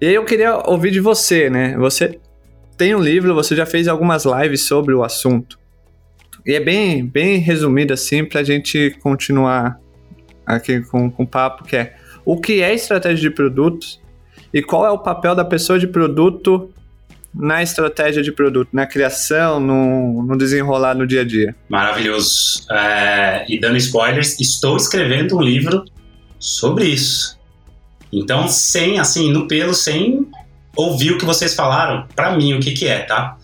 E 0.01 0.07
aí 0.07 0.15
eu 0.15 0.25
queria 0.25 0.57
ouvir 0.67 0.91
de 0.91 1.01
você, 1.01 1.49
né? 1.49 1.77
Você 1.79 2.19
tem 2.77 2.95
um 2.95 3.01
livro, 3.01 3.35
você 3.35 3.55
já 3.55 3.65
fez 3.65 3.89
algumas 3.89 4.25
lives 4.25 4.63
sobre 4.63 4.93
o 4.93 5.03
assunto. 5.03 5.59
E 6.45 6.53
é 6.53 6.61
bem, 6.61 7.07
bem 7.07 7.39
resumido 7.39 7.95
assim 7.95 8.25
para 8.25 8.41
a 8.41 8.45
gente 8.45 8.91
continuar 9.01 9.79
aqui 10.47 10.81
com, 10.81 11.11
com 11.11 11.23
o 11.23 11.27
papo, 11.27 11.65
que 11.65 11.77
é 11.77 11.97
o 12.25 12.41
que 12.41 12.63
é 12.63 12.75
estratégia 12.75 13.29
de 13.29 13.31
produtos 13.31 14.01
e 14.53 14.63
qual 14.63 14.87
é 14.87 14.91
o 14.91 14.99
papel 14.99 15.35
da 15.35 15.45
pessoa 15.45 15.79
de 15.79 15.87
produto 15.87 16.71
na 17.35 17.63
estratégia 17.63 18.23
de 18.23 18.31
produto, 18.31 18.69
na 18.73 18.87
criação, 18.87 19.59
no, 19.59 20.23
no 20.23 20.39
desenrolar 20.39 20.95
no 20.95 21.05
dia 21.05 21.23
a 21.23 21.25
dia. 21.25 21.55
Maravilhoso. 21.69 22.65
É, 22.71 23.45
e 23.49 23.59
dando 23.59 23.77
spoilers, 23.77 24.39
estou 24.39 24.77
escrevendo 24.77 25.37
um 25.37 25.43
livro 25.43 25.85
sobre 26.39 26.85
isso. 26.85 27.37
Então, 28.13 28.47
sem, 28.47 29.01
assim, 29.01 29.33
no 29.33 29.49
pelo, 29.49 29.75
sem 29.75 30.29
ouvir 30.77 31.13
o 31.13 31.19
que 31.19 31.25
vocês 31.25 31.55
falaram, 31.55 32.07
para 32.15 32.37
mim, 32.37 32.55
o 32.55 32.61
que, 32.61 32.71
que 32.71 32.87
é, 32.87 33.01
tá? 33.01 33.37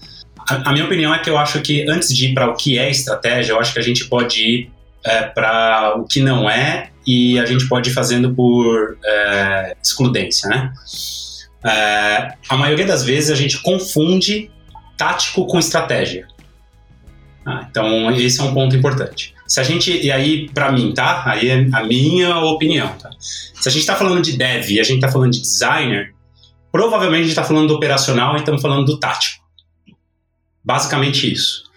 A, 0.49 0.71
a, 0.71 0.73
minha 0.73 0.85
opinião 0.85 1.13
é 1.13 1.19
que 1.19 1.29
eu 1.29 1.37
acho 1.37 1.61
que 1.61 1.89
antes 1.91 2.15
de 2.15 2.27
ir 2.27 2.35
para 2.35 2.49
o 2.49 2.55
que 2.55 2.79
é 2.79 2.89
estratégia, 2.89 3.53
eu 3.53 3.59
acho 3.59 3.73
que 3.73 3.81
a 3.81 3.83
gente 3.83 4.05
pode 4.07 4.41
ir 4.41 4.71
é, 5.05 5.23
para 5.23 5.95
o 5.97 6.05
que 6.05 6.21
não 6.21 6.49
é 6.49 6.90
e 7.07 7.39
a 7.39 7.47
gente 7.47 7.69
pode 7.69 7.91
ir 7.91 7.93
fazendo 7.93 8.35
por 8.35 8.99
é, 9.05 9.77
excludência, 9.83 10.49
né? 10.49 10.73
É, 11.65 12.35
a 12.49 12.57
maioria 12.57 12.87
das 12.87 13.05
vezes 13.05 13.31
a 13.31 13.35
gente 13.35 13.59
confunde 13.61 14.51
tático 14.97 15.47
com 15.47 15.59
estratégia. 15.59 16.27
Ah, 17.45 17.67
então, 17.71 18.11
esse 18.13 18.41
é 18.41 18.45
um 18.45 18.53
ponto 18.53 18.77
importante. 18.77 19.35
Se 19.47 19.59
a 19.59 19.63
gente, 19.63 19.91
e 19.91 20.13
aí 20.13 20.49
para 20.51 20.71
mim, 20.71 20.93
tá? 20.93 21.25
Aí 21.27 21.49
é 21.49 21.67
a 21.73 21.83
minha 21.85 22.39
opinião, 22.39 22.89
tá? 22.99 23.11
Se 23.19 23.69
a 23.69 23.73
gente 23.73 23.81
está 23.81 23.97
falando 23.97 24.23
de 24.23 24.37
dev 24.37 24.71
e 24.71 24.79
a 24.79 24.85
gente 24.85 24.97
está 24.97 25.09
falando 25.11 25.33
de 25.33 25.41
designer, 25.41 26.15
provavelmente 26.71 27.21
a 27.21 27.23
gente 27.23 27.31
está 27.31 27.45
falando 27.45 27.69
do 27.69 27.75
operacional 27.75 28.37
e 28.37 28.39
estamos 28.39 28.63
falando 28.63 28.85
do 28.85 28.99
tático. 28.99 29.45
Basicamente 30.63 31.33
isso. 31.33 31.70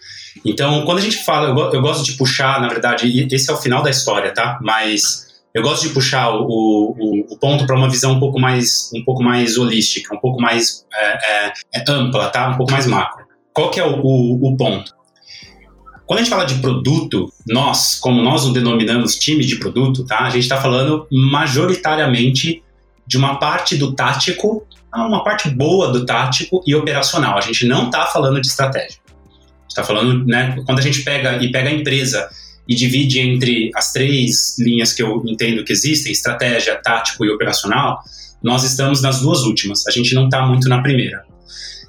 Então, 0.46 0.84
quando 0.86 0.98
a 0.98 1.02
gente 1.02 1.24
fala, 1.24 1.50
eu, 1.50 1.72
eu, 1.72 1.82
gosto 1.82 2.04
de 2.04 2.13
puxar, 2.13 2.60
na 2.62 2.67
verdade, 2.67 3.28
esse 3.32 3.50
é 3.50 3.54
o 3.54 3.58
final 3.58 3.84
da 3.84 3.89
história, 3.89 4.34
tá? 4.34 4.60
Mas 4.62 5.28
eu 5.54 5.62
gosto 5.62 5.88
de 5.88 5.93
puxar 5.93 6.32
o, 6.32 6.96
o, 6.98 7.34
o 7.34 7.38
ponto 7.38 7.65
para 7.65 7.76
uma 7.76 7.89
visão 7.89 8.13
um 8.13 8.19
pouco 8.19 8.39
mais, 8.39 8.89
um 8.96 9.04
pouco 9.04 9.24
mais 9.24 9.58
holística, 9.58 10.15
um 10.15 10.19
pouco 10.19 10.41
mais 10.41 10.86
é, 10.93 11.48
é, 11.48 11.54
é 11.76 11.84
ampla, 11.88 12.30
tá? 12.30 12.50
Um 12.50 12.58
pouco 12.58 12.72
mais 12.72 12.88
macro. 12.88 13.24
Qual 13.54 13.69
que 13.69 13.80
é 13.80 13.86
o, 13.86 14.00
o 14.02 14.58
ponto? 14.58 14.91
Quando 16.06 16.19
a 16.19 16.24
gente 16.24 16.30
fala 16.30 16.46
de 16.46 16.56
produto, 16.56 17.32
nós, 17.48 18.00
como 18.00 18.22
nós 18.22 18.46
o 18.46 18.52
denominamos 18.52 19.15
time 19.15 19.46
de 19.46 19.56
produto, 19.58 20.06
tá? 20.06 20.19
A 20.19 20.30
gente 20.30 20.43
está 20.43 20.60
falando 20.60 21.08
majoritariamente 21.12 22.63
de 23.06 23.17
uma 23.17 23.38
parte 23.38 23.78
do 23.78 23.93
tático, 23.93 24.65
uma 24.93 25.24
parte 25.24 25.50
boa 25.50 25.91
do 25.91 26.06
tático 26.06 26.62
e 26.65 26.76
operacional. 26.76 27.38
A 27.38 27.41
gente 27.41 27.65
não 27.65 27.86
está 27.86 28.06
falando 28.06 28.41
de 28.41 28.48
estratégia. 28.48 29.03
Está 29.73 29.83
falando, 29.83 30.23
né? 30.27 30.55
Quando 30.67 30.77
a 30.77 30.81
gente 30.83 31.01
pega 31.01 31.43
e 31.43 31.51
pega 31.51 31.69
a 31.69 31.73
empresa 31.73 32.29
e 32.67 32.75
divide 32.75 33.19
entre 33.19 33.71
as 33.75 33.91
três 33.91 34.55
linhas 34.59 34.93
que 34.93 35.01
eu 35.01 35.23
entendo 35.25 35.63
que 35.63 35.73
existem, 35.73 36.12
estratégia, 36.12 36.75
tático 36.75 37.25
e 37.25 37.31
operacional, 37.31 37.99
nós 38.41 38.63
estamos 38.63 39.01
nas 39.01 39.21
duas 39.21 39.41
últimas. 39.41 39.88
A 39.88 39.91
gente 39.91 40.13
não 40.13 40.25
está 40.25 40.45
muito 40.45 40.69
na 40.69 40.79
primeira. 40.83 41.23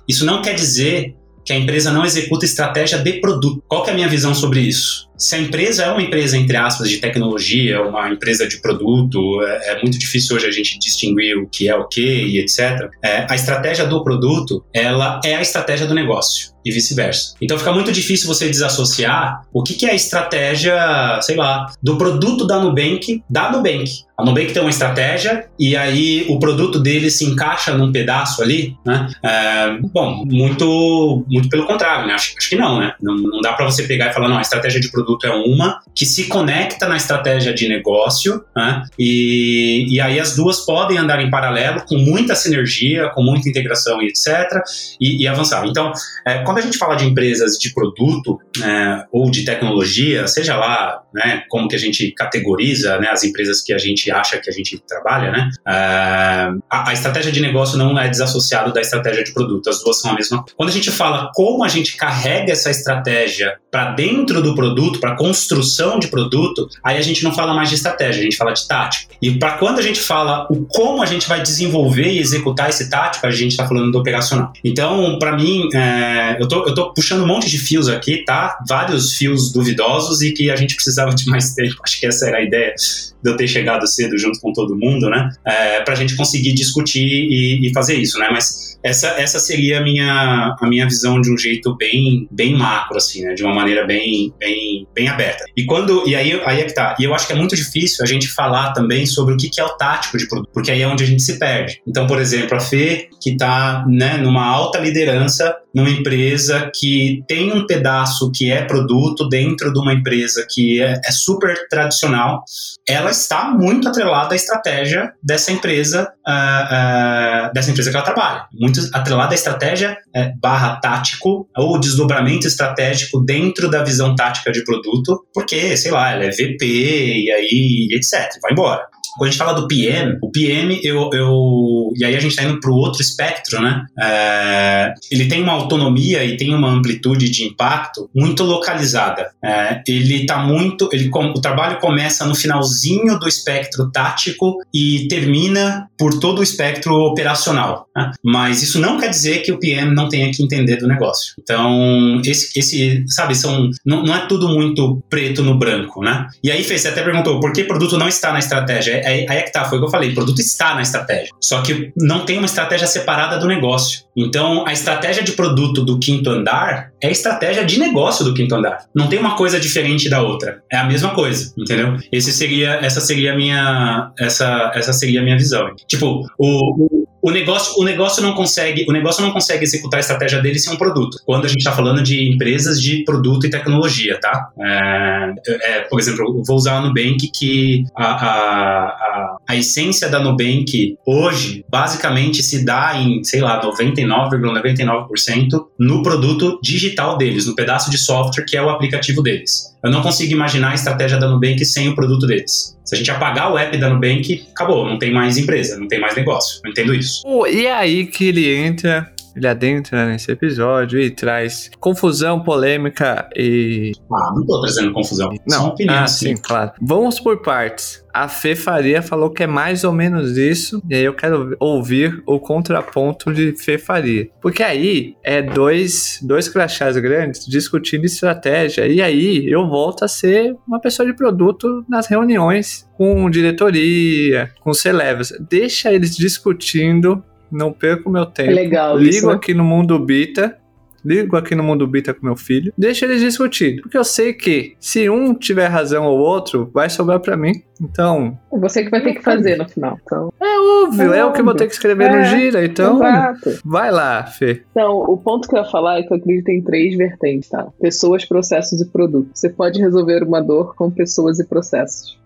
Isso 0.08 0.24
não 0.24 0.40
quer 0.40 0.54
dizer 0.54 1.14
que 1.44 1.52
a 1.52 1.57
empresa 1.57 1.92
não 1.92 2.04
executa 2.04 2.44
estratégia 2.44 2.98
de 2.98 3.14
produto. 3.20 3.62
Qual 3.68 3.87
é 3.87 3.90
a 3.90 3.94
minha 3.94 4.09
visão 4.09 4.35
sobre 4.35 4.61
isso? 4.61 5.09
Se 5.16 5.37
a 5.37 5.38
empresa 5.38 5.85
é 5.85 5.90
uma 5.90 6.02
empresa, 6.02 6.37
entre 6.37 6.57
aspas, 6.57 6.88
de 6.88 6.98
tecnologia, 6.98 7.80
uma 7.83 8.11
empresa 8.11 8.48
de 8.48 8.61
produto, 8.61 9.42
é, 9.42 9.72
é 9.72 9.83
muito 9.83 9.98
difícil 9.98 10.37
hoje 10.37 10.46
a 10.46 10.50
gente 10.50 10.78
distinguir 10.78 11.37
o 11.37 11.48
que 11.48 11.68
é 11.68 11.76
o 11.76 11.87
que 11.87 12.00
e 12.00 12.40
etc. 12.40 12.88
É, 13.02 13.26
a 13.30 13.35
estratégia 13.35 13.87
do 13.87 14.02
produto, 14.02 14.64
ela 14.72 15.20
é 15.24 15.37
a 15.37 15.42
estratégia 15.42 15.87
do 15.87 15.94
negócio 15.94 16.52
e 16.64 16.72
vice-versa. 16.72 17.35
Então 17.40 17.59
fica 17.59 17.72
muito 17.72 17.92
difícil 17.92 18.26
você 18.26 18.48
desassociar 18.48 19.42
o 19.52 19.62
que, 19.62 19.74
que 19.74 19.87
é 19.87 19.90
a 19.90 19.94
estratégia, 19.94 21.20
sei 21.20 21.37
lá, 21.37 21.72
do 21.83 21.96
produto 21.96 22.46
da 22.46 22.59
Nubank 22.59 23.22
da 23.28 23.52
Nubank. 23.52 24.04
A 24.16 24.24
Nubank 24.24 24.53
tem 24.53 24.62
uma 24.62 24.70
estratégia 24.70 25.46
e 25.59 25.77
aí 25.77 26.24
o 26.29 26.38
produto 26.38 26.79
dele 26.79 27.11
se 27.11 27.24
encaixa 27.24 27.74
num 27.74 27.90
pedaço 27.90 28.42
ali, 28.42 28.77
né? 28.87 29.09
É, 29.22 29.77
bom, 29.92 30.24
muito, 30.24 31.24
muito 31.29 31.48
pelo 31.48 31.66
contrário, 31.66 32.07
né? 32.07 32.14
Acho, 32.14 32.35
acho 32.38 32.48
que 32.48 32.57
não, 32.57 32.79
né? 32.79 32.94
Não, 33.03 33.16
não 33.16 33.40
dá 33.40 33.53
para 33.55 33.64
você 33.64 33.83
pegar 33.83 34.11
e 34.11 34.12
falar, 34.12 34.29
não, 34.29 34.38
a 34.38 34.42
estratégia 34.42 34.81
de 34.81 34.90
produto 34.90 35.27
é 35.27 35.31
uma 35.31 35.81
que 35.94 36.07
se 36.07 36.29
conecta 36.29 36.87
na 36.88 36.96
estratégia 36.96 37.53
de 37.53 37.68
negócio, 37.68 38.44
né? 38.57 38.85
E, 38.96 39.87
e 39.88 40.00
aí 40.00 40.20
as 40.20 40.37
duas 40.37 40.61
podem 40.64 40.96
andar 40.96 41.20
em 41.20 41.31
paralelo 41.31 41.83
com 41.85 41.96
muita 41.96 42.37
sinergia, 42.37 43.11
com 43.11 43.22
muita 43.22 43.48
integração 43.48 44.00
e 44.00 44.07
etc. 44.07 44.61
E, 45.00 45.22
e 45.22 45.29
avançar. 45.29 45.66
Então, 45.66 45.92
é, 46.24 46.38
quando 46.38 46.59
a 46.59 46.62
gente 46.62 46.79
fala 46.79 46.94
de 46.94 47.05
empresas 47.05 47.59
de 47.59 47.74
produto 47.74 48.38
é, 48.62 49.05
ou 49.11 49.29
de 49.29 49.44
tecnologia, 49.44 50.29
seja 50.29 50.57
lá 50.57 51.03
né, 51.14 51.44
como 51.48 51.68
que 51.68 51.77
a 51.77 51.79
gente 51.79 52.11
categoriza 52.12 52.98
né, 52.98 53.09
as 53.09 53.22
empresas 53.22 53.62
que 53.62 53.72
a 53.72 53.79
gente 53.79 54.11
acha 54.11 54.38
que 54.38 54.50
a 54.50 54.53
gente 54.53 54.79
trabalha, 54.87 55.31
né, 55.31 55.50
uh, 55.61 56.62
a, 56.68 56.90
a, 56.90 56.92
estratégia 56.92 57.31
de 57.31 57.40
negócio 57.40 57.79
não 57.79 57.98
é 57.98 58.09
desassociada 58.09 58.72
da 58.72 58.81
estratégia 58.81 59.22
de 59.22 59.33
produto, 59.33 59.70
as 59.70 59.83
duas 59.83 60.00
são 60.00 60.11
a 60.11 60.14
mesma. 60.14 60.44
Quando 60.57 60.68
a 60.70 60.72
gente 60.72 60.90
fala 60.90 61.31
como 61.35 61.64
a 61.64 61.68
gente 61.68 61.96
carrega 61.96 62.53
essa 62.53 62.70
estratégia 62.70 63.57
para 63.70 63.92
dentro 63.92 64.42
do 64.42 64.55
produto, 64.55 64.98
para 64.98 65.16
construção 65.16 65.98
de 65.98 66.09
produto, 66.09 66.68
aí 66.83 66.96
a 66.96 67.03
gente 67.03 67.22
não 67.22 67.33
fala 67.33 67.55
mais 67.55 67.68
de 67.68 67.77
estratégia, 67.77 68.20
a 68.20 68.24
gente 68.24 68.37
fala 68.37 68.53
de 68.53 68.66
tática. 68.66 69.14
E 69.20 69.38
para 69.38 69.59
quando 69.59 69.79
a 69.79 69.83
gente 69.83 70.00
fala 70.00 70.46
o 70.50 70.64
como 70.66 71.03
a 71.03 71.07
gente 71.07 71.29
vai 71.29 71.42
desenvolver 71.42 72.12
e 72.12 72.18
executar 72.18 72.68
esse 72.70 72.88
tático, 72.90 73.27
a 73.27 73.31
gente 73.31 73.53
está 73.53 73.66
falando 73.66 73.90
do 73.90 73.98
operacional. 73.98 74.53
Então, 74.64 75.18
para 75.18 75.37
mim, 75.37 75.68
é, 75.74 76.37
eu, 76.40 76.48
tô, 76.48 76.66
eu 76.66 76.74
tô 76.74 76.92
puxando 76.92 77.22
um 77.22 77.27
monte 77.27 77.48
de 77.48 77.59
fios 77.59 77.88
aqui, 77.88 78.24
tá? 78.24 78.59
Vários 78.68 79.14
fios 79.14 79.53
duvidosos 79.53 80.22
e 80.22 80.33
que 80.33 80.50
a 80.50 80.57
gente 80.57 80.77
precisava 81.04 81.14
de 81.14 81.26
mais 81.26 81.54
tempo. 81.54 81.76
Acho 81.84 82.00
que 82.00 82.06
essa 82.06 82.28
era 82.28 82.38
a 82.38 82.42
ideia 82.42 82.74
de 83.22 83.30
eu 83.30 83.36
ter 83.36 83.48
chegado 83.48 83.86
cedo 83.86 84.18
junto 84.18 84.40
com 84.40 84.52
todo 84.52 84.76
mundo, 84.76 85.08
né? 85.08 85.30
É, 85.46 85.80
para 85.80 85.94
a 85.94 85.96
gente 85.96 86.16
conseguir 86.16 86.52
discutir 86.52 87.06
e, 87.06 87.66
e, 87.66 87.72
fazer 87.72 87.94
isso, 87.94 88.18
né? 88.18 88.28
Mas 88.30 88.78
essa, 88.82 89.08
essa 89.18 89.38
seria 89.38 89.78
a 89.78 89.82
minha, 89.82 90.56
a 90.60 90.66
minha 90.68 90.84
visão 90.84 91.20
de 91.20 91.32
um 91.32 91.38
jeito 91.38 91.74
bem, 91.76 92.28
bem 92.30 92.54
macro, 92.54 92.96
assim, 92.96 93.22
né? 93.22 93.34
De 93.34 93.42
uma 93.42 93.54
maneira 93.54 93.86
bem, 93.86 94.32
bem, 94.38 94.86
bem 94.94 95.08
aberta. 95.08 95.44
E 95.56 95.64
quando 95.64 96.06
e 96.06 96.14
aí, 96.14 96.40
aí 96.44 96.60
é 96.60 96.64
que 96.64 96.74
tá. 96.74 96.94
E 96.98 97.04
eu 97.04 97.14
acho 97.14 97.26
que 97.26 97.32
é 97.32 97.36
muito 97.36 97.56
difícil 97.56 98.04
a 98.04 98.06
gente 98.06 98.28
falar 98.28 98.72
também 98.72 99.06
sobre 99.06 99.34
o 99.34 99.36
que, 99.36 99.48
que 99.48 99.60
é 99.60 99.64
o 99.64 99.76
tático 99.76 100.18
de 100.18 100.28
produto, 100.28 100.50
porque 100.52 100.70
aí 100.70 100.82
é 100.82 100.88
onde 100.88 101.04
a 101.04 101.06
gente 101.06 101.22
se 101.22 101.38
perde. 101.38 101.80
Então, 101.86 102.06
por 102.06 102.20
exemplo, 102.20 102.56
a 102.56 102.60
Fê, 102.60 103.08
que 103.20 103.30
está 103.30 103.84
né, 103.88 104.18
numa 104.18 104.44
alta 104.44 104.78
liderança 104.78 105.54
numa 105.74 105.90
empresa 105.90 106.70
que 106.72 107.24
tem 107.26 107.52
um 107.52 107.66
pedaço 107.66 108.30
que 108.30 108.50
é 108.50 108.62
produto 108.62 109.28
dentro 109.28 109.72
de 109.72 109.78
uma 109.80 109.92
empresa 109.92 110.46
que 110.48 110.80
é, 110.80 110.93
é 111.04 111.12
super 111.12 111.57
tradicional, 111.68 112.44
ela 112.88 113.11
está 113.11 113.50
muito 113.50 113.88
atrelada 113.88 114.35
à 114.35 114.37
estratégia 114.37 115.12
dessa 115.22 115.52
empresa, 115.52 116.12
uh, 116.26 117.48
uh, 117.48 117.52
dessa 117.52 117.70
empresa 117.70 117.90
que 117.90 117.96
ela 117.96 118.04
trabalha. 118.04 118.46
Muito 118.52 118.80
atrelada 118.92 119.33
à 119.33 119.37
estratégia 119.37 119.96
uh, 120.16 120.40
barra 120.40 120.76
tático 120.80 121.48
ou 121.57 121.78
desdobramento 121.78 122.46
estratégico 122.46 123.20
dentro 123.24 123.70
da 123.70 123.83
visão 123.83 124.14
tática 124.14 124.52
de 124.52 124.64
produto, 124.64 125.26
porque, 125.33 125.76
sei 125.76 125.90
lá, 125.90 126.12
ela 126.12 126.24
é 126.24 126.30
VP 126.30 126.64
e 126.64 127.30
aí, 127.30 127.88
etc. 127.92 128.40
Vai 128.42 128.52
embora. 128.52 128.87
Quando 129.16 129.29
a 129.29 129.31
gente 129.31 129.38
fala 129.38 129.53
do 129.53 129.68
PM, 129.68 130.18
o 130.22 130.31
PM, 130.31 130.81
eu, 130.83 131.11
eu 131.12 131.92
e 131.96 132.05
aí 132.05 132.16
a 132.16 132.20
gente 132.20 132.33
está 132.33 132.42
indo 132.42 132.61
para 132.61 132.70
o 132.70 132.74
outro 132.74 133.00
espectro, 133.00 133.61
né? 133.61 133.85
É, 133.98 134.94
ele 135.11 135.27
tem 135.27 135.42
uma 135.42 135.53
autonomia 135.53 136.24
e 136.24 136.37
tem 136.37 136.55
uma 136.55 136.70
amplitude 136.70 137.31
de 137.31 137.44
impacto 137.44 138.11
muito 138.14 138.42
localizada. 138.44 139.31
É, 139.42 139.83
ele 139.87 140.22
está 140.22 140.38
muito, 140.38 140.88
ele, 140.92 141.11
o 141.12 141.40
trabalho 141.40 141.79
começa 141.79 142.24
no 142.27 142.35
finalzinho 142.35 143.18
do 143.18 143.29
espectro 143.29 143.90
tático 143.90 144.59
e 144.72 145.07
termina 145.09 145.88
por 145.98 146.18
todo 146.18 146.40
o 146.40 146.42
espectro 146.42 146.94
operacional. 146.94 147.88
Né? 147.96 148.12
Mas 148.22 148.62
isso 148.62 148.81
não 148.81 148.98
quer 148.98 149.11
dizer 149.11 149.42
que 149.42 149.53
o 149.53 149.59
PM 149.59 149.94
não 149.94 150.09
tenha 150.09 150.31
que 150.33 150.42
entender 150.42 150.77
do 150.77 150.88
negócio. 150.88 151.35
Então, 151.40 152.20
esse, 152.24 152.59
esse 152.59 153.05
sabe, 153.09 153.35
são, 153.35 153.70
não, 153.85 154.03
não 154.03 154.14
é 154.14 154.27
tudo 154.27 154.48
muito 154.48 155.03
preto 155.09 155.42
no 155.42 155.59
branco, 155.59 156.03
né? 156.03 156.27
E 156.42 156.50
aí, 156.50 156.62
Fê, 156.64 156.79
você 156.79 156.88
até 156.88 157.03
perguntou 157.03 157.40
por 157.40 157.53
que 157.53 157.64
produto 157.64 157.96
não 157.96 158.09
está 158.09 158.33
na 158.33 158.38
estratégia 158.38 159.03
aí, 159.04 159.26
aí 159.28 159.38
é 159.38 159.42
que 159.42 159.52
tá, 159.52 159.64
foi 159.64 159.78
o 159.78 159.80
que 159.80 159.86
eu 159.86 159.90
falei, 159.90 160.10
o 160.10 160.14
produto 160.14 160.40
está 160.40 160.74
na 160.74 160.82
estratégia, 160.82 161.30
só 161.40 161.62
que 161.62 161.92
não 161.96 162.24
tem 162.24 162.38
uma 162.38 162.46
estratégia 162.46 162.86
separada 162.86 163.38
do 163.38 163.46
negócio. 163.46 164.04
Então, 164.16 164.66
a 164.66 164.72
estratégia 164.72 165.22
de 165.22 165.32
produto 165.32 165.84
do 165.84 165.98
quinto 165.98 166.30
andar 166.30 166.92
é 167.02 167.08
a 167.08 167.10
estratégia 167.10 167.64
de 167.64 167.78
negócio 167.78 168.24
do 168.24 168.32
quinto 168.32 168.54
andar. 168.54 168.86
Não 168.94 169.08
tem 169.08 169.18
uma 169.18 169.36
coisa 169.36 169.58
diferente 169.58 170.08
da 170.08 170.22
outra. 170.22 170.62
É 170.70 170.76
a 170.76 170.84
mesma 170.84 171.10
coisa, 171.10 171.52
entendeu? 171.58 171.96
Esse 172.12 172.32
seria, 172.32 172.74
essa 172.74 173.00
seria 173.00 173.32
a 173.32 173.36
minha, 173.36 174.12
essa, 174.18 174.70
essa 174.74 174.92
seria 174.92 175.22
minha 175.22 175.36
visão. 175.36 175.74
Tipo, 175.88 176.22
o, 176.38 177.03
o 177.24 177.30
negócio, 177.30 177.80
o 177.80 177.84
negócio 177.84 178.22
não 178.22 178.34
consegue, 178.34 178.84
o 178.87 178.92
negócio 178.92 179.22
não 179.22 179.30
consegue 179.30 179.64
executar 179.64 179.96
a 179.96 180.02
estratégia 180.02 180.42
dele 180.42 180.58
sem 180.58 180.74
um 180.74 180.76
produto. 180.76 181.16
Quando 181.24 181.46
a 181.46 181.48
gente 181.48 181.60
está 181.60 181.72
falando 181.72 182.02
de 182.02 182.28
empresas 182.28 182.78
de 182.78 183.02
produto 183.02 183.46
e 183.46 183.50
tecnologia, 183.50 184.20
tá? 184.20 184.50
É, 184.60 185.32
é, 185.48 185.80
por 185.88 185.98
exemplo, 185.98 186.42
vou 186.46 186.56
usar 186.56 186.76
a 186.76 186.80
Nubank 186.82 187.30
que 187.34 187.84
a, 187.96 188.04
a, 188.04 188.84
a, 188.84 189.37
a 189.48 189.56
essência 189.56 190.06
da 190.10 190.20
Nubank 190.20 190.98
hoje 191.06 191.64
basicamente 191.66 192.42
se 192.42 192.62
dá 192.62 192.94
em, 192.94 193.24
sei 193.24 193.40
lá, 193.40 193.58
99,99% 193.62 195.06
,99 195.08 195.64
no 195.78 196.02
produto 196.02 196.60
digital 196.62 197.16
deles, 197.16 197.46
no 197.46 197.54
pedaço 197.54 197.90
de 197.90 197.96
software 197.96 198.44
que 198.44 198.54
é 198.54 198.62
o 198.62 198.68
aplicativo 198.68 199.22
deles. 199.22 199.74
Eu 199.82 199.90
não 199.90 200.02
consigo 200.02 200.30
imaginar 200.30 200.72
a 200.72 200.74
estratégia 200.74 201.18
da 201.18 201.26
Nubank 201.26 201.64
sem 201.64 201.88
o 201.88 201.94
produto 201.94 202.26
deles. 202.26 202.73
A 202.94 202.96
gente 202.96 203.11
apagar 203.11 203.52
o 203.52 203.59
app 203.59 203.76
da 203.76 203.90
Nubank, 203.90 204.46
acabou, 204.52 204.88
não 204.88 204.98
tem 204.98 205.12
mais 205.12 205.37
empresa, 205.37 205.76
não 205.76 205.88
tem 205.88 206.00
mais 206.00 206.14
negócio. 206.14 206.61
Eu 206.64 206.70
entendo 206.70 206.94
isso. 206.94 207.22
Oh, 207.24 207.44
e 207.44 207.66
aí 207.66 208.07
que 208.07 208.26
ele 208.26 208.54
entra 208.54 209.12
ele 209.34 209.46
adentra 209.46 210.06
nesse 210.06 210.30
episódio 210.30 211.00
e 211.00 211.10
traz 211.10 211.70
confusão, 211.80 212.42
polêmica 212.42 213.28
e. 213.36 213.92
Ah, 214.12 214.32
não 214.34 214.46
tô 214.46 214.60
trazendo 214.60 214.92
confusão. 214.92 215.30
Não, 215.48 215.68
opinião, 215.68 216.04
ah, 216.04 216.06
sim, 216.06 216.36
claro. 216.36 216.72
Vamos 216.80 217.18
por 217.18 217.42
partes. 217.42 218.04
A 218.12 218.28
Fê 218.28 218.54
Faria 218.54 219.02
falou 219.02 219.30
que 219.30 219.42
é 219.42 219.46
mais 219.46 219.82
ou 219.82 219.92
menos 219.92 220.38
isso, 220.38 220.80
e 220.88 220.94
aí 220.94 221.02
eu 221.02 221.14
quero 221.14 221.56
ouvir 221.58 222.22
o 222.24 222.38
contraponto 222.38 223.34
de 223.34 223.56
Fê 223.56 223.76
Faria. 223.76 224.28
Porque 224.40 224.62
aí 224.62 225.16
é 225.24 225.42
dois, 225.42 226.20
dois 226.22 226.48
crachás 226.48 226.96
grandes 226.96 227.44
discutindo 227.44 228.04
estratégia, 228.04 228.86
e 228.86 229.02
aí 229.02 229.50
eu 229.50 229.68
volto 229.68 230.04
a 230.04 230.08
ser 230.08 230.56
uma 230.64 230.78
pessoa 230.78 231.04
de 231.04 231.12
produto 231.12 231.84
nas 231.88 232.06
reuniões 232.06 232.88
com 232.96 233.28
diretoria, 233.28 234.48
com 234.60 234.72
celebres. 234.72 235.32
Deixa 235.50 235.92
eles 235.92 236.16
discutindo 236.16 237.20
não 237.50 237.72
perco 237.72 238.11
meu 238.11 238.26
tempo. 238.26 238.50
É 238.50 238.54
legal 238.54 238.98
Ligo 238.98 239.11
isso, 239.11 239.26
né? 239.26 239.35
aqui 239.35 239.54
no 239.54 239.64
Mundo 239.64 239.98
Bita. 239.98 240.59
Ligo 241.04 241.37
aqui 241.37 241.54
no 241.54 241.62
Mundo 241.62 241.87
Bita 241.87 242.14
com 242.14 242.24
meu 242.24 242.35
filho. 242.35 242.72
Deixa 242.78 243.04
eles 243.04 243.20
discutir. 243.20 243.83
Porque 243.83 243.98
eu 243.98 244.04
sei 244.04 244.33
que 244.33 244.74
se 244.80 245.11
um 245.11 245.35
tiver 245.35 245.66
razão 245.66 246.07
ou 246.07 246.18
outro, 246.18 246.70
vai 246.72 246.88
sobrar 246.88 247.20
para 247.20 247.37
mim. 247.37 247.62
Então. 247.78 248.38
É 248.50 248.59
você 248.59 248.83
que 248.83 248.90
vai 248.90 249.02
ter 249.02 249.12
que 249.12 249.22
fazer 249.22 249.59
no 249.59 249.68
final. 249.68 249.98
Então. 250.02 250.33
É 250.40 250.59
óbvio, 250.85 251.12
é, 251.12 251.18
é 251.18 251.24
o 251.24 251.33
que 251.33 251.42
eu 251.42 251.44
vou 251.44 251.54
ter 251.54 251.66
que 251.66 251.74
escrever 251.74 252.11
é, 252.11 252.16
no 252.16 252.24
gira. 252.24 252.64
Então. 252.64 252.96
Exato. 252.96 253.59
Vai 253.62 253.90
lá, 253.90 254.24
Fê. 254.24 254.62
Então, 254.70 254.96
o 254.96 255.18
ponto 255.18 255.46
que 255.46 255.54
eu 255.54 255.62
ia 255.62 255.70
falar 255.70 255.98
é 255.98 256.02
que 256.04 256.12
eu 256.12 256.16
acredito 256.16 256.48
em 256.48 256.62
três 256.62 256.96
vertentes, 256.96 257.50
tá? 257.50 257.66
Pessoas, 257.78 258.24
processos 258.24 258.80
e 258.80 258.87
produtos. 258.87 259.38
Você 259.38 259.50
pode 259.50 259.78
resolver 259.80 260.22
uma 260.22 260.40
dor 260.40 260.74
com 260.74 260.90
pessoas 260.90 261.38
e 261.38 261.44
processos 261.44 262.18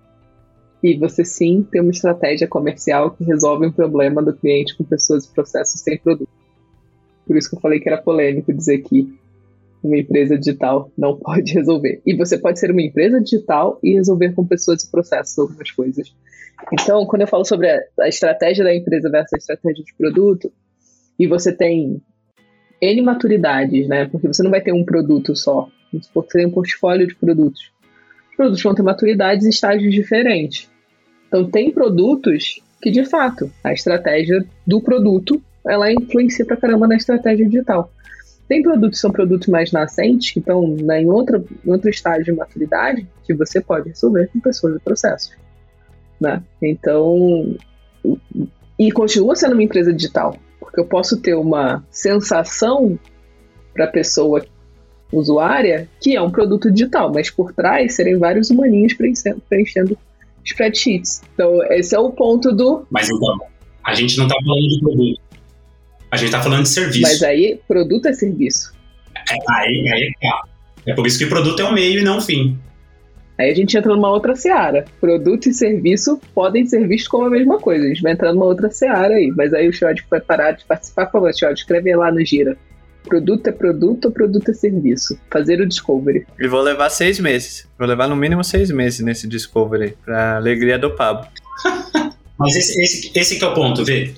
e 0.82 0.96
você 0.96 1.24
sim 1.24 1.66
tem 1.70 1.80
uma 1.80 1.90
estratégia 1.90 2.46
comercial 2.46 3.10
que 3.10 3.24
resolve 3.24 3.66
um 3.66 3.72
problema 3.72 4.22
do 4.22 4.32
cliente 4.32 4.76
com 4.76 4.84
pessoas 4.84 5.24
e 5.24 5.32
processos 5.32 5.80
sem 5.80 5.98
produto. 5.98 6.28
Por 7.26 7.36
isso 7.36 7.50
que 7.50 7.56
eu 7.56 7.60
falei 7.60 7.80
que 7.80 7.88
era 7.88 8.00
polêmico 8.00 8.52
dizer 8.52 8.78
que 8.78 9.12
uma 9.82 9.98
empresa 9.98 10.38
digital 10.38 10.90
não 10.96 11.16
pode 11.18 11.52
resolver. 11.52 12.00
E 12.06 12.14
você 12.14 12.38
pode 12.38 12.58
ser 12.58 12.70
uma 12.70 12.82
empresa 12.82 13.20
digital 13.20 13.78
e 13.82 13.94
resolver 13.94 14.32
com 14.32 14.46
pessoas 14.46 14.82
e 14.82 14.90
processos 14.90 15.38
algumas 15.38 15.70
coisas. 15.70 16.14
Então, 16.72 17.04
quando 17.06 17.22
eu 17.22 17.28
falo 17.28 17.44
sobre 17.44 17.68
a 17.68 18.08
estratégia 18.08 18.64
da 18.64 18.74
empresa 18.74 19.10
versus 19.10 19.32
a 19.34 19.36
estratégia 19.36 19.84
de 19.84 19.94
produto, 19.94 20.52
e 21.18 21.26
você 21.26 21.52
tem 21.52 22.00
N 22.80 23.02
maturidades, 23.02 23.88
né? 23.88 24.06
Porque 24.06 24.26
você 24.26 24.42
não 24.42 24.50
vai 24.50 24.60
ter 24.60 24.72
um 24.72 24.84
produto 24.84 25.34
só. 25.34 25.68
Você 25.92 26.38
tem 26.38 26.46
um 26.46 26.50
portfólio 26.50 27.06
de 27.06 27.14
produtos 27.16 27.72
produtos 28.38 28.62
vão 28.62 28.74
ter 28.74 28.82
maturidades 28.82 29.44
e 29.44 29.50
estágios 29.50 29.92
diferentes. 29.92 30.70
Então, 31.26 31.50
tem 31.50 31.72
produtos 31.72 32.62
que, 32.80 32.88
de 32.90 33.04
fato, 33.04 33.50
a 33.64 33.72
estratégia 33.72 34.46
do 34.64 34.80
produto 34.80 35.42
ela 35.66 35.92
influencia 35.92 36.46
pra 36.46 36.56
caramba 36.56 36.86
na 36.86 36.94
estratégia 36.94 37.44
digital. 37.44 37.92
Tem 38.48 38.62
produtos 38.62 38.98
que 38.98 39.00
são 39.02 39.10
produtos 39.10 39.48
mais 39.48 39.72
nascentes, 39.72 40.30
que 40.30 40.38
estão 40.38 40.66
né, 40.68 41.02
em, 41.02 41.06
outra, 41.06 41.44
em 41.66 41.70
outro 41.70 41.90
estágio 41.90 42.24
de 42.24 42.32
maturidade, 42.32 43.06
que 43.26 43.34
você 43.34 43.60
pode 43.60 43.88
resolver 43.88 44.30
com 44.32 44.40
pessoas 44.40 44.76
e 44.76 44.78
processos. 44.78 45.36
Né? 46.18 46.42
Então, 46.62 47.56
e 48.78 48.90
continua 48.92 49.34
sendo 49.34 49.52
uma 49.52 49.62
empresa 49.62 49.92
digital, 49.92 50.36
porque 50.60 50.80
eu 50.80 50.86
posso 50.86 51.20
ter 51.20 51.34
uma 51.34 51.84
sensação 51.90 52.98
para 53.74 53.84
a 53.84 53.88
pessoa 53.88 54.42
usuária 55.12 55.88
que 56.00 56.14
é 56.14 56.22
um 56.22 56.30
produto 56.30 56.70
digital, 56.70 57.12
mas 57.12 57.30
por 57.30 57.52
trás 57.52 57.94
serem 57.94 58.18
vários 58.18 58.50
humaninhos 58.50 58.94
preenchendo, 58.94 59.42
preenchendo 59.48 59.98
spreadsheets. 60.44 61.22
Então, 61.34 61.62
esse 61.72 61.94
é 61.94 61.98
o 61.98 62.10
ponto 62.10 62.52
do. 62.52 62.86
Mas 62.90 63.08
então, 63.08 63.38
a 63.84 63.94
gente 63.94 64.16
não 64.18 64.26
está 64.26 64.38
falando 64.40 64.68
de 64.68 64.80
produto. 64.80 65.20
A 66.10 66.16
gente 66.16 66.26
está 66.26 66.42
falando 66.42 66.62
de 66.62 66.68
serviço. 66.68 67.02
Mas 67.02 67.22
aí, 67.22 67.60
produto 67.68 68.06
é 68.06 68.12
serviço. 68.12 68.72
É, 69.14 69.34
aí, 69.50 69.88
aí 69.92 70.12
tá. 70.20 70.42
É 70.86 70.94
por 70.94 71.06
isso 71.06 71.18
que 71.18 71.26
produto 71.26 71.60
é 71.60 71.64
o 71.64 71.72
meio 71.72 72.00
e 72.00 72.04
não 72.04 72.18
o 72.18 72.20
fim. 72.22 72.58
Aí 73.38 73.50
a 73.50 73.54
gente 73.54 73.76
entra 73.76 73.94
numa 73.94 74.10
outra 74.10 74.34
seara. 74.34 74.84
Produto 75.00 75.48
e 75.48 75.54
serviço 75.54 76.20
podem 76.34 76.66
ser 76.66 76.88
vistos 76.88 77.08
como 77.08 77.26
a 77.26 77.30
mesma 77.30 77.58
coisa. 77.58 77.84
A 77.84 77.88
gente 77.88 78.02
vai 78.02 78.12
entrar 78.12 78.32
numa 78.32 78.46
outra 78.46 78.68
seara 78.70 79.14
aí. 79.14 79.32
Mas 79.36 79.54
aí 79.54 79.68
o 79.68 79.72
Xod 79.72 80.02
vai 80.10 80.20
parar 80.20 80.52
de 80.52 80.64
participar. 80.64 81.06
Por 81.06 81.12
favor, 81.12 81.32
Xod, 81.32 81.52
escreve 81.52 81.94
lá 81.94 82.10
no 82.10 82.24
Gira. 82.24 82.56
Produto 83.04 83.46
é 83.46 83.52
produto 83.52 84.06
ou 84.06 84.10
produto 84.10 84.50
é 84.50 84.54
serviço? 84.54 85.18
Fazer 85.30 85.60
o 85.60 85.66
discovery. 85.66 86.26
E 86.38 86.46
vou 86.46 86.60
levar 86.60 86.90
seis 86.90 87.18
meses. 87.18 87.66
Vou 87.78 87.86
levar 87.86 88.08
no 88.08 88.16
mínimo 88.16 88.44
seis 88.44 88.70
meses 88.70 89.00
nesse 89.00 89.26
discovery, 89.26 89.96
pra 90.04 90.36
alegria 90.36 90.78
do 90.78 90.94
Pablo. 90.94 91.26
Mas 92.38 92.54
esse, 92.54 92.80
esse, 92.80 93.10
esse 93.14 93.38
que 93.38 93.44
é 93.44 93.48
o 93.48 93.54
ponto, 93.54 93.84
vê. 93.84 94.14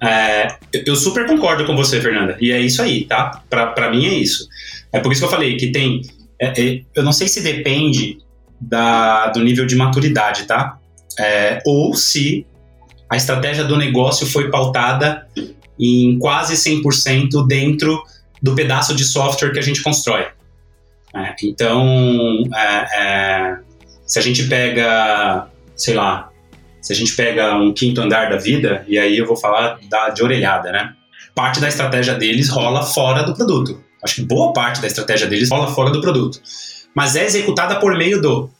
É, 0.00 0.56
eu 0.86 0.94
super 0.94 1.26
concordo 1.26 1.66
com 1.66 1.76
você, 1.76 2.00
Fernanda. 2.00 2.36
E 2.40 2.52
é 2.52 2.60
isso 2.60 2.80
aí, 2.80 3.04
tá? 3.04 3.42
Pra, 3.50 3.68
pra 3.68 3.90
mim 3.90 4.06
é 4.06 4.14
isso. 4.14 4.48
É 4.92 5.00
por 5.00 5.12
isso 5.12 5.20
que 5.20 5.26
eu 5.26 5.30
falei 5.30 5.56
que 5.56 5.70
tem. 5.72 6.02
é, 6.40 6.46
é, 6.60 6.82
eu 6.94 7.02
não 7.02 7.12
sei 7.12 7.28
se 7.28 7.42
depende 7.42 8.18
da, 8.60 9.28
do 9.28 9.42
nível 9.42 9.66
de 9.66 9.76
maturidade, 9.76 10.44
tá? 10.44 10.78
É, 11.18 11.60
ou 11.66 11.94
se 11.94 12.46
a 13.10 13.16
estratégia 13.16 13.64
do 13.64 13.76
negócio 13.76 14.26
foi 14.26 14.50
pautada 14.50 15.26
em 15.78 16.18
quase 16.18 16.54
100% 16.54 17.46
dentro 17.46 18.02
do 18.42 18.54
pedaço 18.54 18.94
de 18.94 19.04
software 19.04 19.52
que 19.52 19.58
a 19.58 19.62
gente 19.62 19.82
constrói. 19.82 20.26
É, 21.14 21.34
então, 21.42 22.42
é, 22.54 23.00
é, 23.00 23.56
se 24.06 24.18
a 24.18 24.22
gente 24.22 24.44
pega, 24.44 25.46
sei 25.76 25.94
lá, 25.94 26.30
se 26.80 26.92
a 26.92 26.96
gente 26.96 27.14
pega 27.14 27.54
um 27.56 27.72
quinto 27.72 28.00
andar 28.00 28.30
da 28.30 28.36
vida, 28.36 28.84
e 28.86 28.98
aí 28.98 29.18
eu 29.18 29.26
vou 29.26 29.36
falar 29.36 29.78
da, 29.90 30.10
de 30.10 30.22
orelhada, 30.22 30.70
né? 30.70 30.94
Parte 31.34 31.60
da 31.60 31.68
estratégia 31.68 32.14
deles 32.14 32.48
rola 32.48 32.82
fora 32.82 33.22
do 33.22 33.34
produto. 33.34 33.82
Acho 34.02 34.16
que 34.16 34.22
boa 34.22 34.52
parte 34.52 34.80
da 34.80 34.86
estratégia 34.86 35.26
deles 35.26 35.50
rola 35.50 35.68
fora 35.68 35.90
do 35.90 36.00
produto. 36.00 36.40
Mas 36.94 37.16
é 37.16 37.24
executada 37.24 37.78
por 37.78 37.96
meio 37.96 38.20
do. 38.20 38.50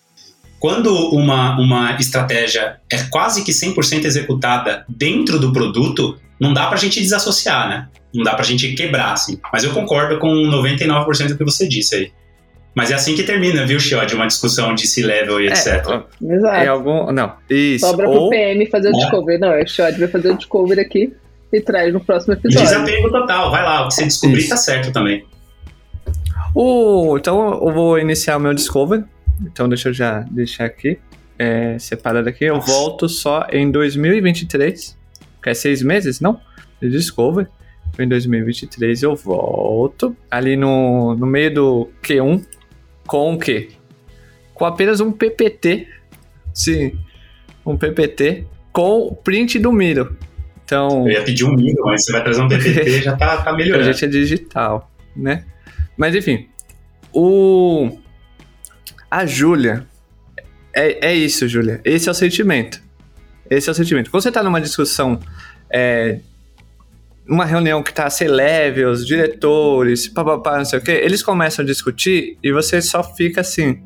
Quando 0.59 0.93
uma, 1.11 1.59
uma 1.59 1.97
estratégia 2.01 2.81
é 2.91 2.99
quase 3.05 3.45
que 3.45 3.53
100% 3.53 4.05
executada 4.05 4.85
dentro 4.89 5.39
do 5.39 5.53
produto, 5.53 6.18
não 6.41 6.53
dá 6.53 6.66
pra 6.66 6.76
gente 6.76 7.01
desassociar, 7.01 7.68
né? 7.68 7.89
Não 8.15 8.25
dá 8.25 8.35
pra 8.35 8.45
gente 8.45 8.73
quebrar, 8.75 9.13
assim. 9.13 9.39
Mas 9.53 9.65
eu 9.65 9.73
concordo 9.73 10.19
com 10.19 10.29
99% 10.29 11.29
do 11.29 11.37
que 11.39 11.45
você 11.45 11.69
disse 11.69 11.95
aí. 11.95 12.13
Mas 12.75 12.91
é 12.91 12.95
assim 12.95 13.15
que 13.17 13.23
termina, 13.25 13.67
viu, 13.67 13.81
Chiod? 13.81 14.15
Uma 14.15 14.27
discussão 14.27 14.75
de 14.75 14.87
C-level 14.87 15.41
e 15.41 15.49
etc. 15.49 15.67
É, 15.67 16.35
Exato. 16.35 16.57
é 16.57 16.67
algum. 16.69 17.11
Não, 17.13 17.33
isso. 17.51 17.85
Sobra 17.87 18.07
pro 18.09 18.21
Ou, 18.21 18.31
PM 18.31 18.67
fazer 18.71 18.89
o 18.91 18.95
É. 18.97 18.99
discovery. 18.99 19.39
Não, 19.39 19.53
é 19.53 19.63
o 19.63 19.69
Shod 19.69 19.99
vai 19.99 20.09
fazer 20.09 20.31
o 20.31 20.37
discovery 20.37 20.81
aqui 20.81 21.13
e 21.53 21.61
traz 21.61 21.93
no 21.93 21.99
próximo 22.05 22.35
episódio. 22.35 22.67
Desapego 22.69 23.11
total, 23.11 23.51
vai 23.51 23.63
lá. 23.65 23.85
O 23.85 23.89
que 23.89 23.95
você 23.95 24.05
descobrir 24.05 24.39
Isso. 24.39 24.51
tá 24.51 24.57
certo 24.57 24.93
também. 24.93 25.25
o, 26.55 27.17
então 27.19 27.53
eu 27.67 27.73
vou 27.73 27.99
iniciar 27.99 28.37
o 28.37 28.41
meu 28.41 28.55
Discovery. 28.55 29.05
Então 29.43 29.69
deixa 29.69 29.89
eu 29.89 29.93
já 29.93 30.21
deixar 30.31 30.65
aqui. 30.65 30.99
É, 31.39 31.79
separado 31.79 32.29
aqui. 32.29 32.45
Eu 32.45 32.61
volto 32.61 33.09
só 33.09 33.47
em 33.53 33.71
2023. 33.71 34.97
Que 35.43 35.51
é 35.51 35.55
seis 35.55 35.83
meses, 35.83 36.21
não? 36.21 36.41
De 36.81 36.91
Discovery. 36.91 37.47
Em 37.99 38.07
2023 38.09 39.03
eu 39.03 39.17
volto. 39.17 40.17
Ali 40.31 40.57
no, 40.57 41.15
no 41.17 41.27
meio 41.27 41.53
do 41.53 41.91
Q1. 42.03 42.45
Com 43.07 43.35
o 43.35 43.39
quê? 43.39 43.71
Com 44.55 44.65
apenas 44.65 45.01
um 45.01 45.11
PPT. 45.11 45.89
Sim. 46.55 46.99
Um 47.67 47.77
PPT. 47.77 48.47
Com 48.73 49.15
print 49.25 49.59
do 49.59 49.73
Miro. 49.73 50.17
Então. 50.65 51.07
Eu 51.09 51.13
ia 51.13 51.23
pedir 51.23 51.45
um 51.45 51.55
mínimo, 51.55 51.85
mas 51.85 52.05
você 52.05 52.13
vai 52.13 52.23
trazer 52.23 52.43
um 52.43 52.49
PPT 52.49 53.03
já 53.03 53.17
tá, 53.17 53.43
tá 53.43 53.51
A 53.51 53.57
melhorando. 53.57 53.91
gente 53.91 54.05
é 54.05 54.09
digital, 54.09 54.91
né? 55.17 55.45
Mas 55.97 56.15
enfim, 56.15 56.47
o 57.13 57.99
a 59.11 59.25
Júlia 59.25 59.87
é, 60.75 61.09
é 61.09 61.15
isso, 61.15 61.49
Júlia. 61.49 61.81
Esse 61.85 62.09
é 62.09 62.13
o 62.13 62.15
sentimento. 62.15 62.81
Esse 63.51 63.69
é 63.69 63.73
o 63.73 63.75
sentimento. 63.75 64.11
Quando 64.11 64.23
você 64.23 64.31
tá 64.31 64.43
numa 64.43 64.61
discussão, 64.61 65.19
é, 65.71 66.21
uma 67.29 67.45
reunião 67.45 67.83
que 67.83 67.93
tá 67.93 68.09
C 68.09 68.26
levels, 68.26 69.07
diretores, 69.07 70.09
papapá, 70.09 70.59
não 70.59 70.64
sei 70.64 70.79
o 70.79 70.83
quê, 70.83 70.93
eles 70.93 71.22
começam 71.22 71.62
a 71.62 71.66
discutir 71.66 72.39
e 72.43 72.53
você 72.53 72.81
só 72.81 73.03
fica 73.03 73.41
assim. 73.43 73.83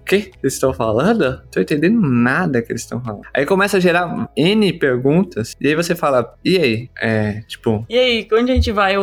O 0.00 0.04
que 0.04 0.30
eles 0.42 0.52
estão 0.52 0.74
falando? 0.74 1.40
Tô 1.50 1.58
entendendo 1.60 1.98
nada 1.98 2.60
que 2.60 2.70
eles 2.70 2.82
estão 2.82 3.02
falando. 3.02 3.22
Aí 3.32 3.46
começa 3.46 3.78
a 3.78 3.80
gerar 3.80 4.28
N 4.36 4.70
perguntas, 4.74 5.56
e 5.58 5.66
aí 5.66 5.74
você 5.74 5.94
fala, 5.94 6.34
e 6.44 6.58
aí? 6.58 6.90
É, 7.00 7.40
tipo, 7.48 7.86
E 7.88 7.98
aí, 7.98 8.28
onde 8.34 8.52
a 8.52 8.54
gente 8.54 8.70
vai? 8.70 8.96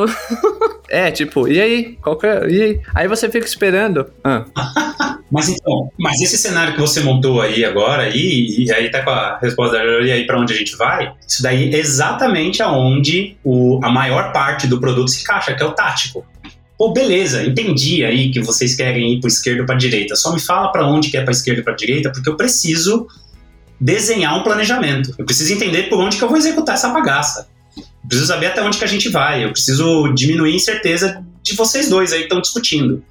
É, 0.88 1.10
tipo, 1.10 1.48
e 1.48 1.60
aí? 1.60 1.98
Qual 2.02 2.18
que 2.18 2.28
é? 2.28 2.48
E 2.50 2.62
aí? 2.62 2.82
Aí 2.94 3.08
você 3.08 3.30
fica 3.32 3.48
esperando. 3.48 4.12
Ah, 4.24 4.46
Mas 5.32 5.48
então, 5.48 5.90
mas 5.98 6.20
esse 6.22 6.38
cenário 6.38 6.74
que 6.74 6.80
você 6.80 7.00
montou 7.00 7.42
aí 7.42 7.64
agora, 7.64 8.10
e, 8.10 8.66
e 8.66 8.72
aí 8.72 8.92
tá 8.92 9.02
com 9.02 9.10
a 9.12 9.40
resposta 9.40 9.78
da 9.78 9.84
e 10.02 10.12
aí 10.12 10.26
pra 10.28 10.38
onde 10.38 10.54
a 10.54 10.56
gente 10.58 10.76
vai, 10.76 11.14
isso 11.26 11.42
daí 11.42 11.74
é 11.74 11.78
exatamente 11.78 12.62
aonde 12.62 13.38
o, 13.44 13.80
a 13.82 13.90
maior 13.90 14.34
parte 14.34 14.68
do 14.68 14.80
produto 14.80 15.08
se 15.08 15.22
encaixa, 15.22 15.54
que 15.54 15.64
é 15.64 15.66
o 15.66 15.72
tático. 15.72 16.26
Pô, 16.78 16.92
beleza, 16.92 17.44
entendi 17.44 18.04
aí 18.04 18.30
que 18.30 18.42
vocês 18.42 18.76
querem 18.76 19.14
ir 19.14 19.20
pro 19.20 19.30
esquerdo 19.30 19.62
ou 19.62 19.66
pra 19.66 19.76
direita. 19.76 20.16
Só 20.16 20.34
me 20.34 20.40
fala 20.40 20.72
pra 20.72 20.86
onde 20.86 21.10
que 21.10 21.16
é 21.18 21.22
pra 21.22 21.32
esquerda 21.32 21.62
ou 21.62 21.64
pra 21.64 21.76
direita, 21.76 22.12
porque 22.12 22.28
eu 22.28 22.36
preciso 22.36 23.08
desenhar 23.80 24.38
um 24.38 24.44
planejamento. 24.44 25.16
Eu 25.18 25.24
preciso 25.24 25.54
entender 25.54 25.84
por 25.84 26.00
onde 26.00 26.18
que 26.18 26.24
eu 26.24 26.28
vou 26.28 26.38
executar 26.38 26.76
essa 26.76 26.90
bagaça. 26.90 27.48
Eu 27.78 27.84
preciso 28.08 28.28
saber 28.28 28.48
até 28.48 28.62
onde 28.62 28.78
que 28.78 28.84
a 28.84 28.88
gente 28.88 29.10
vai. 29.10 29.46
Eu 29.46 29.52
preciso 29.52 30.12
diminuir 30.14 30.52
a 30.52 30.56
incerteza 30.56 31.24
de 31.42 31.56
vocês 31.56 31.88
dois 31.88 32.12
aí 32.12 32.20
que 32.20 32.26
estão 32.26 32.42
discutindo. 32.42 33.04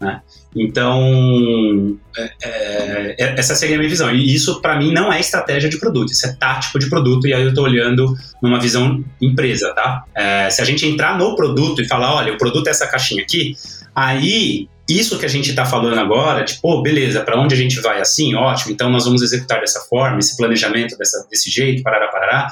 né? 0.00 0.22
Então, 0.56 1.98
é, 2.16 2.32
é, 2.42 3.16
é- 3.18 3.34
essa 3.38 3.54
seria 3.54 3.76
a 3.76 3.78
minha 3.78 3.90
visão. 3.90 4.10
E 4.10 4.34
isso, 4.34 4.60
para 4.62 4.78
mim, 4.78 4.92
não 4.92 5.12
é 5.12 5.20
estratégia 5.20 5.68
de 5.68 5.78
produto, 5.78 6.10
isso 6.10 6.26
é 6.26 6.32
tático 6.32 6.78
de 6.78 6.88
produto. 6.88 7.26
E 7.26 7.34
aí 7.34 7.42
eu 7.42 7.52
tô 7.52 7.62
olhando 7.62 8.14
numa 8.42 8.58
visão 8.58 9.04
empresa, 9.20 9.74
tá? 9.74 10.04
É, 10.14 10.48
se 10.48 10.62
a 10.62 10.64
gente 10.64 10.86
entrar 10.86 11.18
no 11.18 11.36
produto 11.36 11.82
e 11.82 11.86
falar, 11.86 12.14
olha, 12.14 12.32
o 12.32 12.38
produto 12.38 12.68
é 12.68 12.70
essa 12.70 12.86
caixinha 12.86 13.22
aqui, 13.22 13.54
aí 13.94 14.66
isso 14.88 15.18
que 15.18 15.26
a 15.26 15.28
gente 15.28 15.50
está 15.50 15.66
falando 15.66 15.98
agora, 15.98 16.44
tipo, 16.44 16.62
pô, 16.62 16.80
beleza, 16.80 17.20
para 17.20 17.38
onde 17.38 17.54
a 17.54 17.58
gente 17.58 17.80
vai 17.80 18.00
assim? 18.00 18.34
Ótimo, 18.34 18.72
então 18.72 18.88
nós 18.88 19.04
vamos 19.04 19.20
executar 19.20 19.60
dessa 19.60 19.80
forma, 19.80 20.18
esse 20.18 20.36
planejamento 20.36 20.96
dessa, 20.96 21.26
desse 21.28 21.50
jeito, 21.50 21.82
parará, 21.82 22.08
parará. 22.08 22.48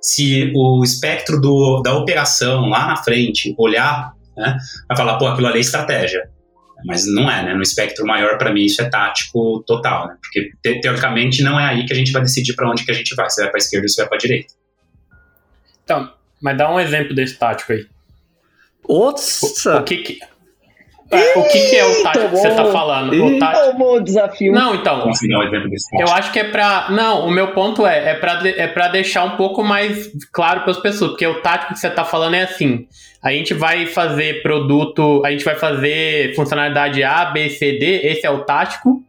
Se 0.00 0.52
o 0.54 0.82
espectro 0.82 1.40
do, 1.40 1.82
da 1.82 1.94
operação 1.94 2.68
lá 2.70 2.86
na 2.86 2.96
frente 2.96 3.54
olhar, 3.58 4.12
né, 4.36 4.56
vai 4.88 4.96
falar, 4.96 5.18
pô, 5.18 5.26
aquilo 5.26 5.48
ali 5.48 5.58
é 5.58 5.60
estratégia. 5.60 6.35
Mas 6.84 7.06
não 7.06 7.30
é, 7.30 7.42
né? 7.42 7.54
No 7.54 7.62
espectro 7.62 8.06
maior, 8.06 8.36
para 8.38 8.52
mim, 8.52 8.64
isso 8.64 8.82
é 8.82 8.88
tático 8.88 9.62
total, 9.66 10.08
né? 10.08 10.16
Porque, 10.20 10.50
te- 10.62 10.80
teoricamente, 10.80 11.42
não 11.42 11.58
é 11.58 11.64
aí 11.64 11.86
que 11.86 11.92
a 11.92 11.96
gente 11.96 12.12
vai 12.12 12.22
decidir 12.22 12.54
para 12.54 12.70
onde 12.70 12.84
que 12.84 12.90
a 12.90 12.94
gente 12.94 13.14
vai. 13.14 13.28
Se 13.30 13.40
vai 13.40 13.50
para 13.50 13.58
esquerda 13.58 13.84
ou 13.84 13.88
se 13.88 13.96
vai 13.96 14.08
para 14.08 14.18
direita. 14.18 14.54
Então, 15.84 16.12
mas 16.40 16.56
dá 16.58 16.72
um 16.72 16.78
exemplo 16.78 17.14
desse 17.14 17.38
tático 17.38 17.72
aí. 17.72 17.86
O, 18.84 19.10
Nossa! 19.10 19.80
o 19.80 19.84
que 19.84 19.96
que... 19.98 20.18
É, 21.10 21.38
o 21.38 21.42
que 21.44 21.70
que 21.70 21.76
é 21.76 21.84
o 21.84 22.02
tático 22.02 22.28
que 22.30 22.36
você 22.36 22.50
tá 22.50 22.64
falando? 22.66 23.14
Ih. 23.14 23.20
O 23.20 23.38
tático... 23.38 23.66
Tomou 23.72 23.96
o 23.96 24.00
desafio. 24.00 24.52
Não, 24.52 24.74
então, 24.74 25.02
Eu 26.00 26.08
acho 26.12 26.32
que 26.32 26.38
é 26.40 26.44
pra. 26.44 26.86
Não, 26.90 27.26
o 27.26 27.30
meu 27.30 27.48
ponto 27.52 27.86
é, 27.86 28.10
é 28.10 28.14
pra, 28.14 28.34
de- 28.36 28.58
é 28.58 28.66
pra 28.66 28.88
deixar 28.88 29.24
um 29.24 29.36
pouco 29.36 29.62
mais 29.62 30.10
claro 30.32 30.62
para 30.62 30.70
as 30.72 30.78
pessoas, 30.80 31.10
porque 31.12 31.26
o 31.26 31.40
tático 31.42 31.74
que 31.74 31.78
você 31.78 31.88
tá 31.90 32.04
falando 32.04 32.34
é 32.34 32.42
assim: 32.42 32.86
a 33.22 33.30
gente 33.30 33.54
vai 33.54 33.86
fazer 33.86 34.42
produto, 34.42 35.22
a 35.24 35.30
gente 35.30 35.44
vai 35.44 35.54
fazer 35.54 36.34
funcionalidade 36.34 37.02
A, 37.04 37.26
B, 37.26 37.50
C, 37.50 37.72
D, 37.78 38.00
esse 38.08 38.26
é 38.26 38.30
o 38.30 38.44
tático. 38.44 39.02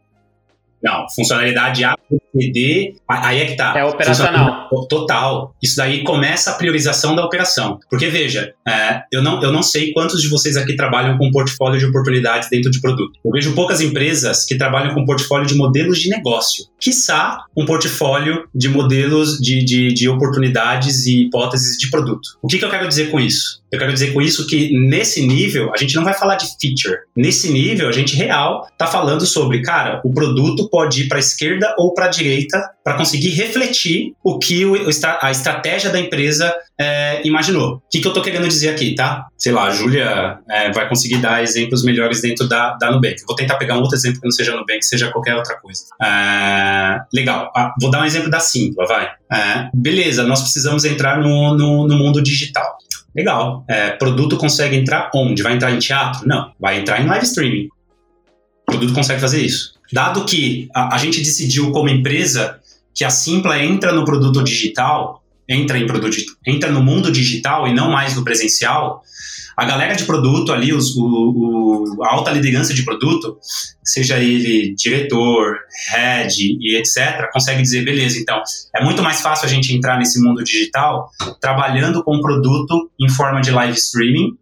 Não, 0.82 1.06
funcionalidade 1.14 1.84
A, 1.84 1.94
B, 2.10 2.18
C, 2.32 2.52
D, 2.52 2.94
aí 3.08 3.40
é 3.40 3.46
que 3.46 3.56
tá. 3.56 3.74
É 3.76 3.84
operacional. 3.84 4.68
Total. 4.88 5.54
Isso 5.62 5.76
daí 5.76 6.04
começa 6.04 6.50
a 6.50 6.54
priorização 6.54 7.14
da 7.14 7.24
operação. 7.24 7.78
Porque, 7.90 8.08
veja, 8.08 8.52
é, 8.66 9.02
eu, 9.12 9.22
não, 9.22 9.42
eu 9.42 9.52
não 9.52 9.62
sei 9.62 9.92
quantos 9.92 10.22
de 10.22 10.28
vocês 10.28 10.56
aqui 10.56 10.76
trabalham 10.76 11.18
com 11.18 11.30
portfólio 11.30 11.78
de 11.78 11.86
oportunidades 11.86 12.48
dentro 12.48 12.70
de 12.70 12.80
produto. 12.80 13.18
Eu 13.24 13.32
vejo 13.32 13.54
poucas 13.54 13.80
empresas 13.80 14.44
que 14.44 14.56
trabalham 14.56 14.94
com 14.94 15.04
portfólio 15.04 15.46
de 15.46 15.54
modelos 15.54 15.98
de 15.98 16.08
negócio. 16.08 16.66
Quiçá 16.80 17.44
um 17.56 17.64
portfólio 17.64 18.48
de 18.54 18.68
modelos 18.68 19.38
de, 19.38 19.64
de, 19.64 19.92
de 19.92 20.08
oportunidades 20.08 21.06
e 21.06 21.24
hipóteses 21.24 21.76
de 21.76 21.90
produto. 21.90 22.38
O 22.42 22.46
que, 22.46 22.58
que 22.58 22.64
eu 22.64 22.70
quero 22.70 22.86
dizer 22.86 23.10
com 23.10 23.18
isso? 23.18 23.60
Eu 23.70 23.78
quero 23.78 23.92
dizer 23.92 24.12
com 24.12 24.20
isso 24.20 24.46
que 24.46 24.72
nesse 24.72 25.26
nível 25.26 25.70
a 25.74 25.76
gente 25.76 25.94
não 25.94 26.04
vai 26.04 26.14
falar 26.14 26.36
de 26.36 26.46
feature. 26.60 26.98
Nesse 27.16 27.50
nível 27.50 27.88
a 27.88 27.92
gente 27.92 28.16
real 28.16 28.66
tá 28.78 28.86
falando 28.86 29.26
sobre, 29.26 29.62
cara, 29.62 30.00
o 30.04 30.12
produto 30.12 30.68
pode 30.70 31.02
ir 31.02 31.08
para 31.08 31.18
a 31.18 31.20
esquerda 31.20 31.74
ou 31.78 31.92
para 31.92 32.06
a 32.06 32.08
direita 32.08 32.62
para 32.82 32.96
conseguir 32.96 33.30
refletir 33.30 34.14
o 34.24 34.38
que 34.38 34.64
o, 34.64 34.74
a 35.20 35.30
estratégia 35.30 35.90
da 35.90 36.00
empresa 36.00 36.54
é, 36.78 37.20
imaginou. 37.26 37.74
O 37.74 37.82
que, 37.90 38.00
que 38.00 38.08
eu 38.08 38.12
tô 38.12 38.22
querendo 38.22 38.48
dizer 38.48 38.70
aqui, 38.70 38.94
tá? 38.94 39.26
Sei 39.36 39.52
lá, 39.52 39.64
a 39.64 39.70
Júlia 39.70 40.38
é, 40.48 40.72
vai 40.72 40.88
conseguir 40.88 41.18
dar 41.18 41.42
exemplos 41.42 41.84
melhores 41.84 42.22
dentro 42.22 42.48
da, 42.48 42.74
da 42.74 42.90
Nubank. 42.90 43.16
Vou 43.26 43.36
tentar 43.36 43.56
pegar 43.56 43.76
um 43.76 43.80
outro 43.80 43.96
exemplo 43.96 44.20
que 44.20 44.26
não 44.26 44.32
seja 44.32 44.56
Nubank, 44.56 44.82
seja 44.82 45.10
qualquer 45.10 45.36
outra 45.36 45.56
coisa. 45.60 45.84
É, 46.02 47.00
legal. 47.12 47.52
Ah, 47.54 47.74
vou 47.78 47.90
dar 47.90 48.00
um 48.00 48.04
exemplo 48.06 48.30
da 48.30 48.40
Simpla, 48.40 48.86
vai. 48.86 49.10
É, 49.30 49.68
beleza, 49.74 50.22
nós 50.24 50.40
precisamos 50.40 50.84
entrar 50.86 51.20
no, 51.20 51.54
no, 51.54 51.86
no 51.86 51.94
mundo 51.98 52.22
digital. 52.22 52.77
Legal. 53.16 53.64
É, 53.68 53.90
produto 53.90 54.36
consegue 54.36 54.76
entrar 54.76 55.10
onde? 55.14 55.42
Vai 55.42 55.54
entrar 55.54 55.70
em 55.70 55.78
teatro? 55.78 56.26
Não. 56.26 56.52
Vai 56.58 56.78
entrar 56.78 57.00
em 57.00 57.06
live 57.06 57.24
streaming. 57.24 57.68
O 58.62 58.72
produto 58.72 58.92
consegue 58.92 59.20
fazer 59.20 59.42
isso. 59.42 59.74
Dado 59.92 60.24
que 60.24 60.68
a, 60.74 60.94
a 60.94 60.98
gente 60.98 61.18
decidiu 61.18 61.70
como 61.72 61.88
empresa 61.88 62.60
que 62.94 63.04
a 63.04 63.10
Simpla 63.10 63.62
entra 63.62 63.92
no 63.92 64.04
produto 64.04 64.42
digital, 64.42 65.22
entra 65.48 65.78
em 65.78 65.86
produto, 65.86 66.16
entra 66.46 66.70
no 66.70 66.82
mundo 66.82 67.10
digital 67.10 67.66
e 67.66 67.72
não 67.72 67.90
mais 67.90 68.14
no 68.14 68.24
presencial, 68.24 69.02
a 69.58 69.64
galera 69.64 69.96
de 69.96 70.04
produto 70.04 70.52
ali, 70.52 70.72
os, 70.72 70.96
o, 70.96 71.02
o, 71.04 72.04
a 72.04 72.12
alta 72.12 72.30
liderança 72.30 72.72
de 72.72 72.84
produto, 72.84 73.36
seja 73.82 74.16
ele 74.16 74.72
diretor, 74.76 75.56
head 75.90 76.32
e 76.38 76.76
etc., 76.76 77.28
consegue 77.32 77.60
dizer, 77.60 77.84
beleza, 77.84 78.20
então, 78.20 78.40
é 78.76 78.84
muito 78.84 79.02
mais 79.02 79.20
fácil 79.20 79.46
a 79.46 79.48
gente 79.48 79.74
entrar 79.74 79.98
nesse 79.98 80.22
mundo 80.22 80.44
digital 80.44 81.10
trabalhando 81.40 82.04
com 82.04 82.20
produto 82.20 82.88
em 83.00 83.08
forma 83.08 83.40
de 83.40 83.50
live 83.50 83.76
streaming, 83.76 84.38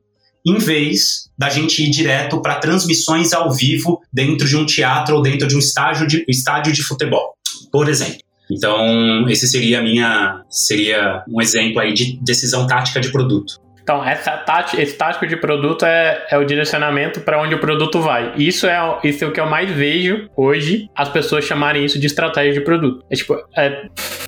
em 0.46 0.58
vez 0.58 1.30
da 1.36 1.48
gente 1.48 1.82
ir 1.82 1.88
direto 1.88 2.42
para 2.42 2.56
transmissões 2.56 3.32
ao 3.32 3.50
vivo 3.50 4.02
dentro 4.12 4.46
de 4.46 4.54
um 4.54 4.66
teatro 4.66 5.16
ou 5.16 5.22
dentro 5.22 5.48
de 5.48 5.56
um 5.56 5.60
estádio 5.60 6.06
de, 6.06 6.26
estádio 6.28 6.74
de 6.74 6.82
futebol, 6.82 7.32
por 7.72 7.88
exemplo. 7.88 8.18
Então, 8.50 9.26
esse 9.30 9.48
seria 9.48 9.80
a 9.80 9.82
minha 9.82 10.42
seria 10.50 11.24
um 11.26 11.40
exemplo 11.40 11.80
aí 11.80 11.94
de 11.94 12.18
decisão 12.22 12.66
tática 12.66 13.00
de 13.00 13.10
produto. 13.10 13.64
Então, 13.86 14.04
essa 14.04 14.44
esse 14.76 14.94
tático 14.94 15.28
de 15.28 15.36
produto 15.36 15.86
é, 15.86 16.26
é 16.28 16.36
o 16.36 16.44
direcionamento 16.44 17.20
para 17.20 17.40
onde 17.40 17.54
o 17.54 17.60
produto 17.60 18.00
vai. 18.00 18.32
Isso 18.36 18.66
é, 18.66 18.98
isso 19.04 19.22
é 19.22 19.28
o 19.28 19.32
que 19.32 19.38
eu 19.38 19.48
mais 19.48 19.70
vejo 19.70 20.28
hoje 20.36 20.90
as 20.92 21.08
pessoas 21.08 21.44
chamarem 21.44 21.84
isso 21.84 21.96
de 21.96 22.04
estratégia 22.08 22.52
de 22.52 22.62
produto. 22.62 23.04
É 23.08 23.14
tipo, 23.14 23.36
é 23.56 23.86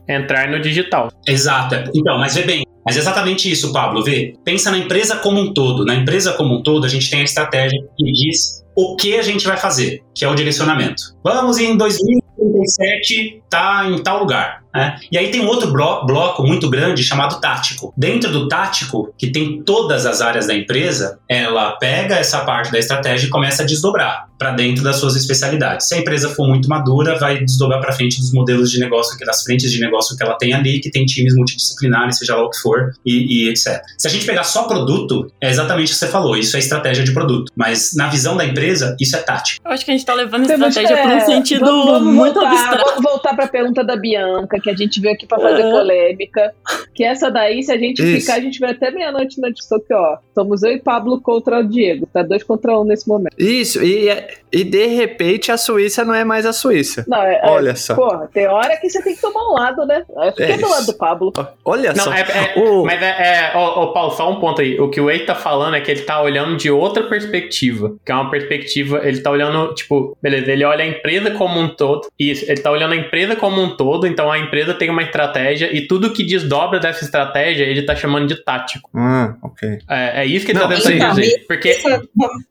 entrar 0.08 0.48
no 0.48 0.60
digital. 0.60 1.08
Exato. 1.26 1.74
Então, 1.92 2.20
mas 2.20 2.36
vê 2.36 2.42
bem, 2.42 2.62
mas 2.86 2.96
é 2.96 3.00
exatamente 3.00 3.50
isso, 3.50 3.72
Pablo. 3.72 4.04
Vê, 4.04 4.34
pensa 4.44 4.70
na 4.70 4.78
empresa 4.78 5.16
como 5.16 5.40
um 5.40 5.52
todo. 5.52 5.84
Na 5.84 5.96
empresa 5.96 6.34
como 6.34 6.54
um 6.54 6.62
todo, 6.62 6.86
a 6.86 6.88
gente 6.88 7.10
tem 7.10 7.20
a 7.20 7.24
estratégia 7.24 7.80
que 7.98 8.12
diz 8.12 8.64
o 8.76 8.94
que 8.94 9.18
a 9.18 9.22
gente 9.22 9.44
vai 9.44 9.56
fazer, 9.56 10.02
que 10.14 10.24
é 10.24 10.28
o 10.28 10.36
direcionamento. 10.36 11.02
Vamos 11.24 11.58
em 11.58 11.76
2037 11.76 13.42
tá 13.50 13.88
em 13.90 14.00
tal 14.04 14.20
lugar. 14.20 14.62
Né? 14.74 14.98
E 15.10 15.18
aí 15.18 15.30
tem 15.30 15.40
um 15.40 15.46
outro 15.46 15.70
blo 15.70 16.04
bloco 16.06 16.42
muito 16.42 16.68
grande 16.68 17.02
chamado 17.02 17.40
tático. 17.40 17.92
Dentro 17.96 18.30
do 18.30 18.48
tático, 18.48 19.12
que 19.16 19.28
tem 19.28 19.62
todas 19.62 20.06
as 20.06 20.20
áreas 20.20 20.46
da 20.46 20.54
empresa, 20.54 21.18
ela 21.28 21.72
pega 21.72 22.16
essa 22.16 22.40
parte 22.40 22.70
da 22.70 22.78
estratégia 22.78 23.26
e 23.26 23.30
começa 23.30 23.62
a 23.62 23.66
desdobrar 23.66 24.28
para 24.38 24.52
dentro 24.52 24.84
das 24.84 24.96
suas 24.96 25.16
especialidades. 25.16 25.88
Se 25.88 25.94
a 25.96 25.98
empresa 25.98 26.28
for 26.30 26.46
muito 26.46 26.68
madura, 26.68 27.18
vai 27.18 27.38
desdobrar 27.44 27.80
para 27.80 27.92
frente 27.92 28.20
dos 28.20 28.32
modelos 28.32 28.70
de 28.70 28.78
negócio, 28.78 29.18
das 29.26 29.42
frentes 29.42 29.70
de 29.72 29.80
negócio 29.80 30.16
que 30.16 30.22
ela 30.22 30.34
tem 30.34 30.54
ali, 30.54 30.80
que 30.80 30.90
tem 30.90 31.04
times 31.04 31.34
multidisciplinares, 31.34 32.18
seja 32.18 32.36
lá 32.36 32.44
o 32.44 32.50
que 32.50 32.58
for, 32.58 32.92
e, 33.04 33.46
e 33.46 33.48
etc. 33.50 33.82
Se 33.96 34.06
a 34.06 34.10
gente 34.10 34.24
pegar 34.24 34.44
só 34.44 34.68
produto, 34.68 35.30
é 35.40 35.50
exatamente 35.50 35.88
o 35.88 35.90
que 35.90 35.98
você 35.98 36.06
falou, 36.06 36.36
isso 36.36 36.56
é 36.56 36.60
estratégia 36.60 37.02
de 37.02 37.12
produto. 37.12 37.52
Mas 37.56 37.94
na 37.96 38.06
visão 38.06 38.36
da 38.36 38.44
empresa, 38.44 38.96
isso 39.00 39.16
é 39.16 39.18
tático. 39.20 39.60
Eu 39.66 39.72
acho 39.72 39.84
que 39.84 39.90
a 39.90 39.94
gente 39.94 40.02
está 40.02 40.14
levando 40.14 40.48
estratégia 40.48 40.96
para 41.02 41.16
um 41.16 41.20
sentido 41.20 41.64
vamos, 41.64 41.86
vamos 41.86 42.14
muito 42.14 42.34
voltar, 42.34 42.52
abstrato. 42.52 42.84
Vamos 42.84 43.02
voltar 43.02 43.34
para 43.34 43.44
a 43.44 43.48
pergunta 43.48 43.82
da 43.82 43.96
Bianca, 43.96 44.57
que 44.60 44.70
a 44.70 44.76
gente 44.76 45.00
veio 45.00 45.14
aqui 45.14 45.26
para 45.26 45.40
fazer 45.40 45.64
uhum. 45.64 45.70
polêmica. 45.70 46.54
Que 46.94 47.04
essa 47.04 47.30
daí, 47.30 47.62
se 47.62 47.72
a 47.72 47.78
gente 47.78 48.02
Isso. 48.02 48.20
ficar, 48.20 48.38
a 48.38 48.40
gente 48.40 48.58
vai 48.58 48.72
até 48.72 48.90
meia-noite 48.90 49.40
na 49.40 49.50
discussão 49.50 49.80
que, 49.80 49.94
ó, 49.94 50.18
somos 50.34 50.62
eu 50.62 50.72
e 50.72 50.80
Pablo 50.80 51.20
contra 51.20 51.60
o 51.60 51.62
Diego. 51.62 52.06
Tá 52.12 52.22
dois 52.22 52.42
contra 52.42 52.78
um 52.78 52.84
nesse 52.84 53.08
momento. 53.08 53.34
Isso, 53.38 53.82
e, 53.82 54.08
e 54.52 54.64
de 54.64 54.86
repente 54.86 55.52
a 55.52 55.56
Suíça 55.56 56.04
não 56.04 56.14
é 56.14 56.24
mais 56.24 56.46
a 56.46 56.52
Suíça. 56.52 57.04
Não, 57.06 57.22
é, 57.22 57.40
é 57.42 57.50
Olha 57.50 57.70
é, 57.70 57.74
só. 57.74 57.94
Porra, 57.94 58.28
tem 58.32 58.46
hora 58.46 58.76
que 58.76 58.88
você 58.88 59.02
tem 59.02 59.14
que 59.14 59.20
tomar 59.20 59.48
um 59.48 59.54
lado, 59.54 59.86
né? 59.86 60.04
Eu 60.08 60.30
fiquei 60.32 60.52
é 60.52 60.58
do 60.58 60.68
lado 60.68 60.86
do 60.86 60.94
Pablo. 60.94 61.32
Olha 61.64 61.92
não, 61.92 62.04
só. 62.04 62.12
É, 62.12 62.20
é, 62.20 62.58
o... 62.58 62.84
Mas 62.84 63.02
é, 63.02 63.06
é 63.06 63.52
ó, 63.54 63.86
Paulo, 63.92 64.10
só 64.12 64.30
um 64.30 64.40
ponto 64.40 64.60
aí. 64.60 64.78
O 64.80 64.90
que 64.90 65.00
o 65.00 65.10
Ei 65.10 65.24
tá 65.24 65.34
falando 65.34 65.74
é 65.76 65.80
que 65.80 65.90
ele 65.90 66.02
tá 66.02 66.20
olhando 66.20 66.56
de 66.56 66.70
outra 66.70 67.04
perspectiva. 67.04 67.96
Que 68.04 68.12
é 68.12 68.14
uma 68.14 68.30
perspectiva, 68.30 69.00
ele 69.04 69.20
tá 69.20 69.30
olhando, 69.30 69.74
tipo, 69.74 70.16
beleza, 70.22 70.50
ele 70.50 70.64
olha 70.64 70.84
a 70.84 70.88
empresa 70.88 71.30
como 71.32 71.60
um 71.60 71.68
todo. 71.68 72.08
Isso, 72.18 72.44
ele 72.50 72.60
tá 72.60 72.70
olhando 72.70 72.92
a 72.92 72.96
empresa 72.96 73.36
como 73.36 73.60
um 73.60 73.76
todo, 73.76 74.06
então 74.06 74.30
a 74.30 74.38
empresa 74.48 74.74
tem 74.74 74.90
uma 74.90 75.02
estratégia 75.02 75.74
e 75.74 75.86
tudo 75.86 76.12
que 76.12 76.24
desdobra 76.24 76.80
dessa 76.80 77.04
estratégia 77.04 77.64
ele 77.64 77.82
tá 77.82 77.94
chamando 77.94 78.26
de 78.26 78.42
tático. 78.42 78.90
Ah, 78.94 79.34
ok. 79.42 79.78
É, 79.88 80.22
é 80.22 80.26
isso 80.26 80.44
que 80.44 80.52
ele 80.52 80.60
tá 80.60 80.68
tentando 80.68 80.96
então, 80.96 81.14
dizer. 81.14 81.44
Porque... 81.46 81.70
Isso, 81.70 81.88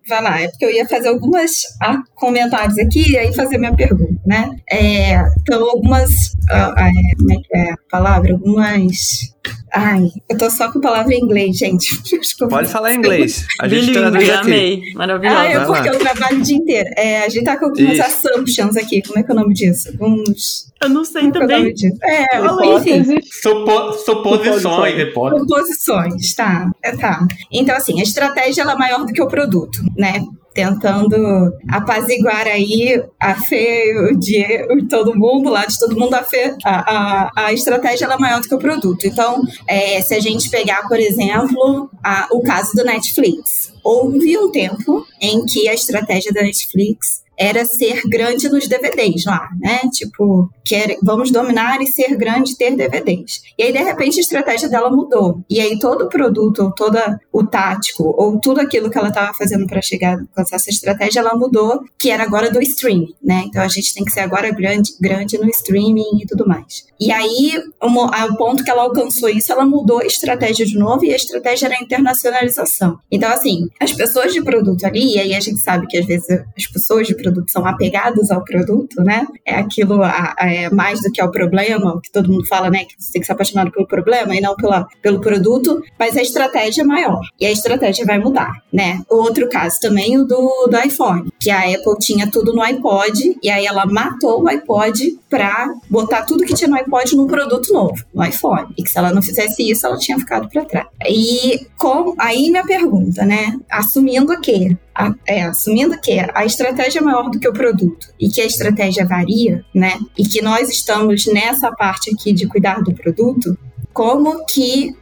vai 0.08 0.24
lá, 0.24 0.42
é 0.42 0.48
porque 0.48 0.66
eu 0.66 0.72
ia 0.72 0.88
fazer 0.88 1.10
algumas 1.10 1.64
ah, 1.82 1.98
comentários 2.16 2.78
aqui 2.78 3.12
e 3.12 3.18
aí 3.18 3.34
fazer 3.34 3.58
minha 3.58 3.76
pergunta, 3.76 4.22
né? 4.26 4.56
É, 4.70 5.16
então, 5.42 5.70
algumas. 5.70 6.36
Ah, 6.50 6.74
ah, 6.78 6.90
é, 6.90 7.16
como 7.18 7.34
é 7.34 7.36
que 7.36 7.58
é 7.58 7.72
a 7.72 7.78
palavra? 7.90 8.32
Algumas 8.32 9.36
Ai, 9.74 10.10
eu 10.30 10.38
tô 10.38 10.50
só 10.50 10.72
com 10.72 10.80
palavra 10.80 11.14
em 11.14 11.20
inglês, 11.20 11.58
gente. 11.58 12.02
Desculpa. 12.04 12.56
Pode 12.56 12.72
falar 12.72 12.94
em 12.94 12.98
inglês. 12.98 13.46
A 13.60 13.68
gente 13.68 13.92
traduz 13.92 14.30
aqui. 14.30 14.40
Amei. 14.40 14.82
Maravilhoso. 14.94 15.38
Ah, 15.38 15.46
é 15.46 15.66
porque 15.66 15.90
eu 15.90 16.00
trabalho 16.00 16.40
o 16.40 16.42
dia 16.42 16.56
inteiro. 16.56 16.90
É, 16.96 17.24
a 17.24 17.30
gente 17.30 17.44
tá 17.44 17.58
com 17.58 17.66
algumas 17.66 17.94
Isso. 17.94 18.04
assumptions 18.04 18.78
aqui. 18.78 19.02
Como 19.02 19.20
é 19.20 19.24
que 19.24 19.32
é 19.32 19.34
o 19.34 19.38
nome 19.38 19.54
disso? 19.54 19.90
Alguns... 19.90 20.68
Eu 20.82 20.90
não 20.90 21.04
sei 21.04 21.24
Como 21.32 21.38
é 21.38 21.40
também. 21.40 21.74
É, 22.04 22.40
enfim. 22.76 23.20
Supo, 23.42 23.94
suposições, 23.94 25.00
hipóteses. 25.00 25.48
Suposições, 25.48 26.36
tá. 26.36 26.70
É, 26.84 26.96
tá. 26.96 27.26
Então, 27.52 27.76
assim, 27.76 28.00
a 28.00 28.04
estratégia 28.04 28.62
ela 28.62 28.74
é 28.74 28.76
maior 28.76 29.06
do 29.06 29.12
que 29.12 29.22
o 29.22 29.28
produto, 29.28 29.80
né? 29.98 30.22
Tentando 30.58 31.54
apaziguar 31.70 32.48
aí 32.48 33.00
a 33.20 33.36
fé 33.36 33.94
de 34.18 34.44
todo 34.90 35.16
mundo, 35.16 35.52
lá 35.52 35.64
de 35.68 35.78
todo 35.78 35.96
mundo, 35.96 36.16
a 36.16 36.24
fé, 36.24 36.56
a, 36.66 36.96
a, 36.96 37.32
a 37.46 37.54
estratégia 37.54 38.06
é 38.06 38.18
maior 38.18 38.42
do 38.42 38.48
que 38.48 38.56
o 38.56 38.58
produto. 38.58 39.06
Então, 39.06 39.44
é, 39.68 40.02
se 40.02 40.16
a 40.16 40.20
gente 40.20 40.50
pegar, 40.50 40.88
por 40.88 41.00
exemplo, 41.00 41.92
a, 42.04 42.28
o 42.32 42.42
caso 42.42 42.72
do 42.74 42.84
Netflix, 42.84 43.72
houve 43.84 44.36
um 44.36 44.50
tempo 44.50 45.06
em 45.22 45.46
que 45.46 45.70
a 45.70 45.76
estratégia 45.76 46.34
da 46.34 46.42
Netflix 46.42 47.22
era 47.38 47.64
ser 47.66 48.02
grande 48.10 48.50
nos 48.50 48.68
DVDs 48.68 49.26
lá, 49.26 49.48
né? 49.60 49.82
Tipo, 49.92 50.50
quer, 50.66 50.98
vamos 51.04 51.32
dominar 51.32 51.82
e 51.82 51.88
ser 51.88 52.16
grande 52.16 52.52
e 52.52 52.58
ter 52.58 52.76
DVDs. 52.76 53.42
E 53.58 53.64
aí, 53.64 53.72
de 53.72 53.78
repente, 53.78 54.18
a 54.18 54.22
estratégia 54.22 54.68
dela 54.68 54.90
mudou. 54.90 55.44
E 55.50 55.60
aí, 55.60 55.78
todo 55.78 56.06
o 56.06 56.10
produto, 56.10 56.64
ou 56.64 56.72
todo 56.74 56.98
o 57.32 57.46
tático, 57.46 58.16
ou 58.18 58.40
tudo 58.40 58.60
aquilo 58.60 58.90
que 58.90 58.98
ela 58.98 59.10
estava 59.10 59.34
fazendo 59.36 59.68
para 59.68 59.82
chegar 59.82 60.18
com 60.18 60.42
essa 60.42 60.70
estratégia, 60.70 61.20
ela 61.20 61.36
mudou, 61.36 61.82
que 62.00 62.10
era 62.10 62.24
agora 62.24 62.52
do 62.52 62.62
streaming, 62.62 63.14
né? 63.24 63.44
Então, 63.46 63.62
a 63.62 63.68
gente 63.68 63.94
tem 63.94 64.04
que 64.04 64.12
ser 64.12 64.22
agora 64.22 64.50
grande, 64.52 64.92
grande 65.00 65.38
no 65.38 65.48
streaming 65.50 66.22
e 66.22 66.26
tudo 66.26 66.48
mais. 66.48 66.88
E 67.00 67.12
aí, 67.12 67.54
o 67.82 68.38
ponto 68.38 68.64
que 68.64 68.72
ela 68.72 68.82
alcançou 68.84 69.30
isso, 69.30 69.52
ela 69.52 69.66
mudou 69.66 70.00
a 70.00 70.06
estratégia 70.06 70.66
de 70.66 70.78
novo 70.78 71.06
e 71.06 71.14
a 71.14 71.16
estratégia 71.16 71.68
era 71.68 71.76
a 71.76 71.84
internacionalização. 71.84 72.98
Então, 73.12 73.30
assim, 73.30 73.68
as 73.80 73.94
pessoas 73.94 74.34
de 74.34 74.44
produto 74.44 74.84
ali, 74.86 75.16
e 75.16 75.20
aí 75.20 75.36
a 75.36 75.40
gente 75.40 75.62
sabe 75.62 75.86
que 75.88 75.98
às 75.98 76.06
vezes 76.06 76.28
as 76.58 76.66
pessoas 76.66 77.08
de 77.08 77.14
produto 77.14 77.27
são 77.48 77.66
apegadas 77.66 78.32
ao 78.32 78.44
produto, 78.44 79.04
né? 79.04 79.28
É 79.46 79.56
aquilo 79.56 80.04
a, 80.04 80.36
a, 80.38 80.52
é 80.52 80.70
mais 80.70 81.02
do 81.02 81.12
que 81.12 81.22
ao 81.22 81.32
problema, 81.32 82.00
que 82.02 82.12
todo 82.12 82.32
mundo 82.32 82.46
fala, 82.48 82.70
né? 82.70 82.86
Que 82.86 82.96
você 82.98 83.12
tem 83.14 83.22
que 83.22 83.28
ser 83.28 83.34
apaixonado 83.34 83.72
pelo 83.72 83.88
problema 83.88 84.36
e 84.36 84.42
não 84.42 84.56
pela, 84.56 84.88
pelo 85.02 85.20
produto, 85.22 85.82
mas 86.00 86.18
a 86.18 86.22
estratégia 86.22 86.82
é 86.82 86.86
maior. 86.86 87.22
E 87.40 87.46
a 87.46 87.52
estratégia 87.52 88.06
vai 88.06 88.20
mudar, 88.20 88.52
né? 88.72 89.02
Outro 89.10 89.50
caso 89.50 89.78
também, 89.82 90.18
o 90.18 90.24
do, 90.24 90.68
do 90.70 90.78
iPhone, 90.80 91.32
que 91.40 91.50
a 91.50 91.60
Apple 91.60 91.98
tinha 92.00 92.30
tudo 92.30 92.54
no 92.54 92.62
iPod, 92.62 93.38
e 93.42 93.50
aí 93.50 93.66
ela 93.66 93.86
matou 93.86 94.44
o 94.44 94.48
iPod 94.48 95.20
para 95.30 95.74
botar 95.90 96.24
tudo 96.24 96.46
que 96.46 96.54
tinha 96.54 96.70
no 96.70 96.76
iPod 96.78 97.16
num 97.16 97.28
produto 97.28 97.72
novo, 97.74 98.04
no 98.14 98.24
iPhone. 98.24 98.68
E 98.78 98.84
que 98.84 98.90
se 98.90 98.98
ela 98.98 99.12
não 99.12 99.22
fizesse 99.22 99.70
isso, 99.70 99.86
ela 99.86 99.98
tinha 99.98 100.18
ficado 100.18 100.50
para 100.50 100.66
trás. 100.66 100.88
E 101.06 101.68
com, 101.78 102.14
aí 102.18 102.50
minha 102.50 102.66
pergunta, 102.66 103.26
né? 103.26 103.58
Assumindo 103.70 104.40
que 104.40 104.76
a, 104.98 105.14
é, 105.28 105.44
assumindo 105.44 106.00
que 106.02 106.20
a 106.34 106.44
estratégia 106.44 107.00
é 107.00 107.02
maior 107.02 107.30
do 107.30 107.40
que 107.40 107.48
o 107.48 107.54
produto 107.54 108.08
e 108.20 108.28
que 108.28 108.42
a 108.42 108.46
estratégia 108.46 109.06
varia, 109.06 109.64
né? 109.74 110.00
E 110.18 110.24
que 110.24 110.42
nós 110.42 110.70
estamos 110.70 111.28
nessa 111.28 111.72
parte 111.72 112.12
aqui 112.12 112.34
de 112.34 112.48
cuidar 112.48 112.82
do 112.82 112.94
produto, 112.94 113.56
como 113.94 114.44
que 114.46 114.96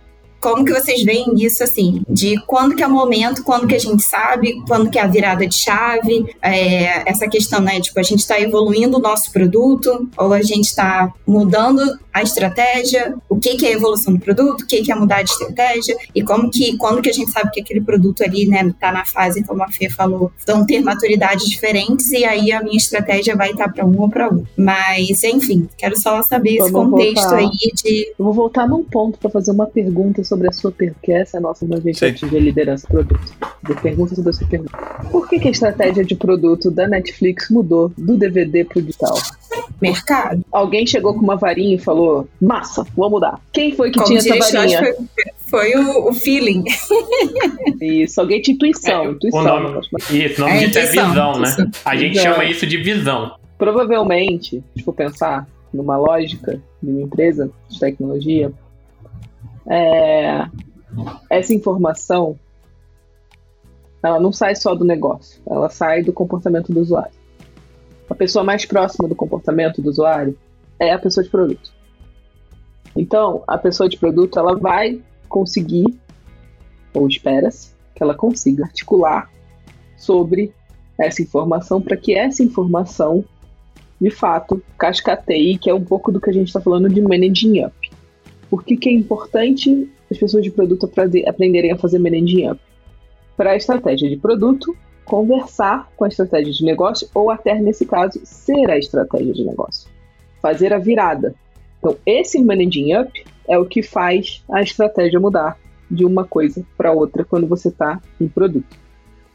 como 0.45 0.63
que 0.63 0.73
vocês 0.73 1.01
veem 1.03 1.33
isso, 1.37 1.63
assim, 1.63 2.03
de 2.07 2.39
quando 2.45 2.75
que 2.75 2.83
é 2.83 2.87
o 2.87 2.91
momento, 2.91 3.43
quando 3.43 3.65
que 3.65 3.73
a 3.73 3.79
gente 3.79 4.03
sabe, 4.03 4.61
quando 4.67 4.91
que 4.91 4.99
é 4.99 5.01
a 5.01 5.07
virada 5.07 5.47
de 5.47 5.55
chave, 5.55 6.35
é, 6.39 7.09
essa 7.09 7.27
questão, 7.27 7.59
né, 7.59 7.81
tipo, 7.81 7.99
a 7.99 8.03
gente 8.03 8.19
está 8.19 8.39
evoluindo 8.39 8.97
o 8.97 9.01
nosso 9.01 9.31
produto, 9.31 10.07
ou 10.15 10.33
a 10.33 10.43
gente 10.43 10.65
está 10.65 11.11
mudando 11.25 11.81
a 12.15 12.23
estratégia, 12.23 13.13
o 13.27 13.37
que 13.37 13.57
que 13.57 13.65
é 13.65 13.71
a 13.71 13.73
evolução 13.73 14.13
do 14.13 14.19
produto, 14.21 14.61
o 14.61 14.65
que 14.65 14.81
que 14.81 14.89
é 14.89 14.95
mudar 14.95 15.21
de 15.21 15.31
estratégia, 15.31 15.97
e 16.15 16.23
como 16.23 16.49
que, 16.49 16.77
quando 16.77 17.01
que 17.01 17.09
a 17.09 17.13
gente 17.13 17.29
sabe 17.29 17.51
que 17.51 17.59
aquele 17.59 17.81
produto 17.81 18.23
ali, 18.23 18.47
né, 18.47 18.73
tá 18.79 18.89
na 18.89 19.03
fase, 19.03 19.43
como 19.43 19.61
a 19.61 19.67
Fê 19.67 19.89
falou, 19.89 20.31
vão 20.47 20.65
ter 20.65 20.79
maturidades 20.79 21.45
diferentes, 21.45 22.09
e 22.11 22.23
aí 22.23 22.53
a 22.53 22.63
minha 22.63 22.77
estratégia 22.77 23.35
vai 23.35 23.51
estar 23.51 23.65
tá 23.65 23.73
para 23.73 23.85
um 23.85 23.99
ou 23.99 24.09
para 24.09 24.29
outro. 24.29 24.47
Mas, 24.55 25.25
enfim, 25.25 25.67
quero 25.77 25.99
só 25.99 26.23
saber 26.23 26.59
Vamos 26.59 26.63
esse 26.63 26.73
contexto 26.73 27.29
voltar. 27.29 27.37
aí 27.37 27.71
de... 27.83 28.13
Eu 28.17 28.23
vou 28.23 28.33
voltar 28.33 28.65
num 28.65 28.85
ponto 28.85 29.19
para 29.19 29.29
fazer 29.29 29.51
uma 29.51 29.67
pergunta 29.67 30.23
sobre 30.23 30.47
a 30.47 30.53
sua 30.53 30.71
pergunta, 30.71 31.01
que 31.03 31.11
essa 31.11 31.35
é 31.35 31.39
a 31.39 31.41
nossa 31.41 31.65
uma 31.65 31.81
gente 31.81 32.05
atingir 32.05 32.37
a 32.37 32.39
liderança 32.39 32.87
produto. 32.87 33.19
De 33.67 33.75
pergunta 33.81 34.15
sobre 34.15 34.29
a 34.29 34.33
sua 34.33 34.47
pergunta. 34.47 34.77
Por 35.11 35.27
que, 35.27 35.37
que 35.37 35.49
a 35.49 35.51
estratégia 35.51 36.05
de 36.05 36.15
produto 36.15 36.71
da 36.71 36.87
Netflix 36.87 37.49
mudou 37.49 37.91
do 37.97 38.15
DVD 38.15 38.63
pro 38.63 38.81
digital? 38.81 39.17
Mercado. 39.81 40.43
Alguém 40.51 40.85
chegou 40.85 41.13
com 41.13 41.19
uma 41.19 41.35
varinha 41.35 41.75
e 41.75 41.79
falou: 41.79 42.27
massa, 42.41 42.85
vou 42.95 43.09
mudar. 43.09 43.39
Quem 43.51 43.73
foi 43.75 43.91
que 43.91 43.99
Como 43.99 44.07
tinha 44.07 44.19
essa 44.19 44.53
varinha? 44.53 44.79
Foi, 45.47 45.71
foi 45.73 45.75
o, 45.75 46.09
o, 46.09 46.13
feeling. 46.13 46.63
Isso, 47.81 48.19
alguém 48.19 48.41
tinha 48.41 48.55
intuição. 48.55 49.03
É, 49.03 49.07
intuição. 49.11 49.41
O 49.41 49.43
nome, 49.43 49.79
isso, 50.11 50.41
o 50.41 50.45
nome 50.45 50.57
é, 50.57 50.67
disso 50.67 50.79
é 50.79 50.85
visão, 50.85 51.39
né? 51.39 51.71
A 51.83 51.95
gente 51.95 52.19
chama 52.19 52.45
isso 52.45 52.65
de 52.65 52.77
visão. 52.77 53.35
Provavelmente, 53.57 54.63
se 54.75 54.83
for 54.83 54.93
pensar 54.93 55.47
numa 55.73 55.97
lógica 55.97 56.61
de 56.81 56.91
uma 56.91 57.01
empresa 57.01 57.49
de 57.69 57.79
tecnologia, 57.79 58.51
é, 59.67 60.45
essa 61.29 61.53
informação 61.53 62.37
ela 64.03 64.19
não 64.19 64.31
sai 64.31 64.55
só 64.55 64.75
do 64.75 64.85
negócio, 64.85 65.41
ela 65.49 65.69
sai 65.69 66.03
do 66.03 66.13
comportamento 66.13 66.71
do 66.71 66.79
usuário. 66.79 67.24
A 68.09 68.15
pessoa 68.15 68.43
mais 68.43 68.65
próxima 68.65 69.07
do 69.07 69.15
comportamento 69.15 69.81
do 69.81 69.89
usuário 69.89 70.37
é 70.79 70.91
a 70.91 70.99
pessoa 70.99 71.23
de 71.23 71.29
produto. 71.29 71.73
Então, 72.95 73.43
a 73.47 73.57
pessoa 73.57 73.89
de 73.89 73.97
produto 73.97 74.39
ela 74.39 74.55
vai 74.55 75.01
conseguir, 75.27 75.85
ou 76.93 77.07
espera-se, 77.07 77.73
que 77.93 78.03
ela 78.03 78.13
consiga 78.13 78.63
articular 78.63 79.29
sobre 79.97 80.53
essa 80.97 81.21
informação 81.21 81.81
para 81.81 81.97
que 81.97 82.13
essa 82.13 82.43
informação, 82.43 83.25
de 83.99 84.09
fato, 84.09 84.61
cascateie, 84.77 85.57
que 85.57 85.69
é 85.69 85.73
um 85.73 85.83
pouco 85.83 86.11
do 86.11 86.21
que 86.21 86.29
a 86.29 86.33
gente 86.33 86.47
está 86.47 86.61
falando 86.61 86.87
de 86.87 87.01
managing 87.01 87.65
up. 87.65 87.75
Por 88.49 88.63
que, 88.63 88.77
que 88.77 88.89
é 88.89 88.93
importante 88.93 89.89
as 90.09 90.17
pessoas 90.17 90.43
de 90.43 90.51
produto 90.51 90.89
aprenderem 91.27 91.71
a 91.71 91.77
fazer 91.77 91.99
managing 91.99 92.49
up? 92.49 92.61
Para 93.35 93.51
a 93.51 93.55
estratégia 93.57 94.09
de 94.09 94.15
produto, 94.15 94.75
conversar 95.05 95.91
com 95.95 96.03
a 96.03 96.07
estratégia 96.07 96.51
de 96.51 96.63
negócio, 96.63 97.07
ou 97.13 97.29
até, 97.29 97.55
nesse 97.55 97.85
caso, 97.85 98.19
ser 98.23 98.69
a 98.69 98.77
estratégia 98.77 99.33
de 99.33 99.45
negócio. 99.45 99.89
Fazer 100.41 100.73
a 100.73 100.77
virada. 100.77 101.33
Então, 101.79 101.95
esse 102.05 102.41
managing 102.43 102.95
up 102.95 103.25
é 103.47 103.57
o 103.57 103.65
que 103.65 103.83
faz 103.83 104.43
a 104.49 104.61
estratégia 104.61 105.19
mudar 105.19 105.57
de 105.89 106.03
uma 106.03 106.25
coisa 106.25 106.65
para 106.75 106.91
outra 106.91 107.23
quando 107.23 107.47
você 107.47 107.69
está 107.69 108.01
em 108.19 108.27
produto. 108.27 108.77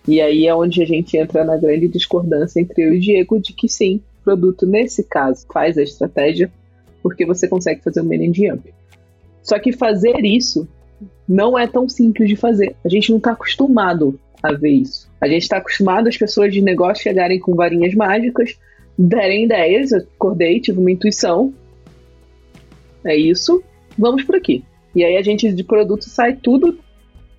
E 0.09 0.21
aí 0.21 0.47
é 0.47 0.55
onde 0.55 0.83
a 0.83 0.87
gente 0.87 1.17
entra 1.17 1.45
na 1.45 1.57
grande 1.57 1.87
discordância 1.87 2.61
entre 2.61 2.83
eu 2.83 2.95
e 2.95 2.97
o 2.97 3.01
Diego 3.01 3.39
de 3.39 3.53
que 3.53 3.69
sim, 3.69 4.03
produto 4.25 4.67
nesse 4.67 5.05
caso 5.05 5.47
faz 5.53 5.79
a 5.79 5.83
estratégia 5.83 6.51
porque 7.03 7.25
você 7.25 7.47
consegue 7.49 7.83
fazer 7.83 8.01
o 8.01 8.05
managing 8.05 8.51
up. 8.51 8.75
Só 9.43 9.59
que 9.59 9.73
fazer 9.73 10.25
isso 10.25 10.69
não 11.29 11.59
é 11.59 11.67
tão 11.67 11.89
simples 11.89 12.29
de 12.29 12.37
fazer. 12.37 12.75
A 12.85 12.89
gente 12.89 13.11
não 13.11 13.19
está 13.19 13.33
acostumado 13.33 14.19
a 14.43 14.53
ver 14.53 14.71
isso. 14.71 15.11
A 15.21 15.29
gente 15.29 15.43
está 15.43 15.59
acostumado 15.59 16.09
as 16.09 16.17
pessoas 16.17 16.53
de 16.53 16.61
negócio 16.61 17.03
chegarem 17.03 17.39
com 17.39 17.55
varinhas 17.55 17.95
mágicas, 17.95 18.57
derem 18.99 19.45
ideias, 19.45 19.93
acordei, 19.93 20.61
tive 20.61 20.79
uma 20.79 20.91
intuição. 20.91 21.53
É 23.05 23.17
isso, 23.17 23.63
vamos 23.99 24.23
por 24.23 24.37
aqui. 24.37 24.65
E 24.95 25.05
aí 25.05 25.17
a 25.17 25.23
gente 25.23 25.53
de 25.53 25.65
produto 25.65 26.05
sai 26.05 26.35
tudo 26.35 26.79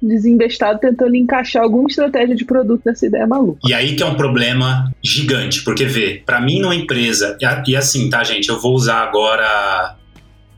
desinvestado 0.02 0.80
tentando 0.80 1.16
encaixar 1.16 1.62
alguma 1.62 1.88
estratégia 1.88 2.36
de 2.36 2.44
produto 2.44 2.82
nessa 2.86 3.06
ideia 3.06 3.28
maluca. 3.28 3.60
E 3.68 3.74
aí 3.74 3.96
que 3.96 4.02
é 4.02 4.06
um 4.06 4.16
problema 4.16 4.92
gigante, 5.04 5.64
porque 5.64 5.86
vê, 5.86 6.24
para 6.26 6.42
mim 6.42 6.60
numa 6.60 6.76
empresa, 6.76 7.38
e 7.68 7.76
assim, 7.76 8.10
tá, 8.10 8.24
gente, 8.24 8.50
eu 8.50 8.60
vou 8.60 8.74
usar 8.74 9.04
agora 9.04 9.96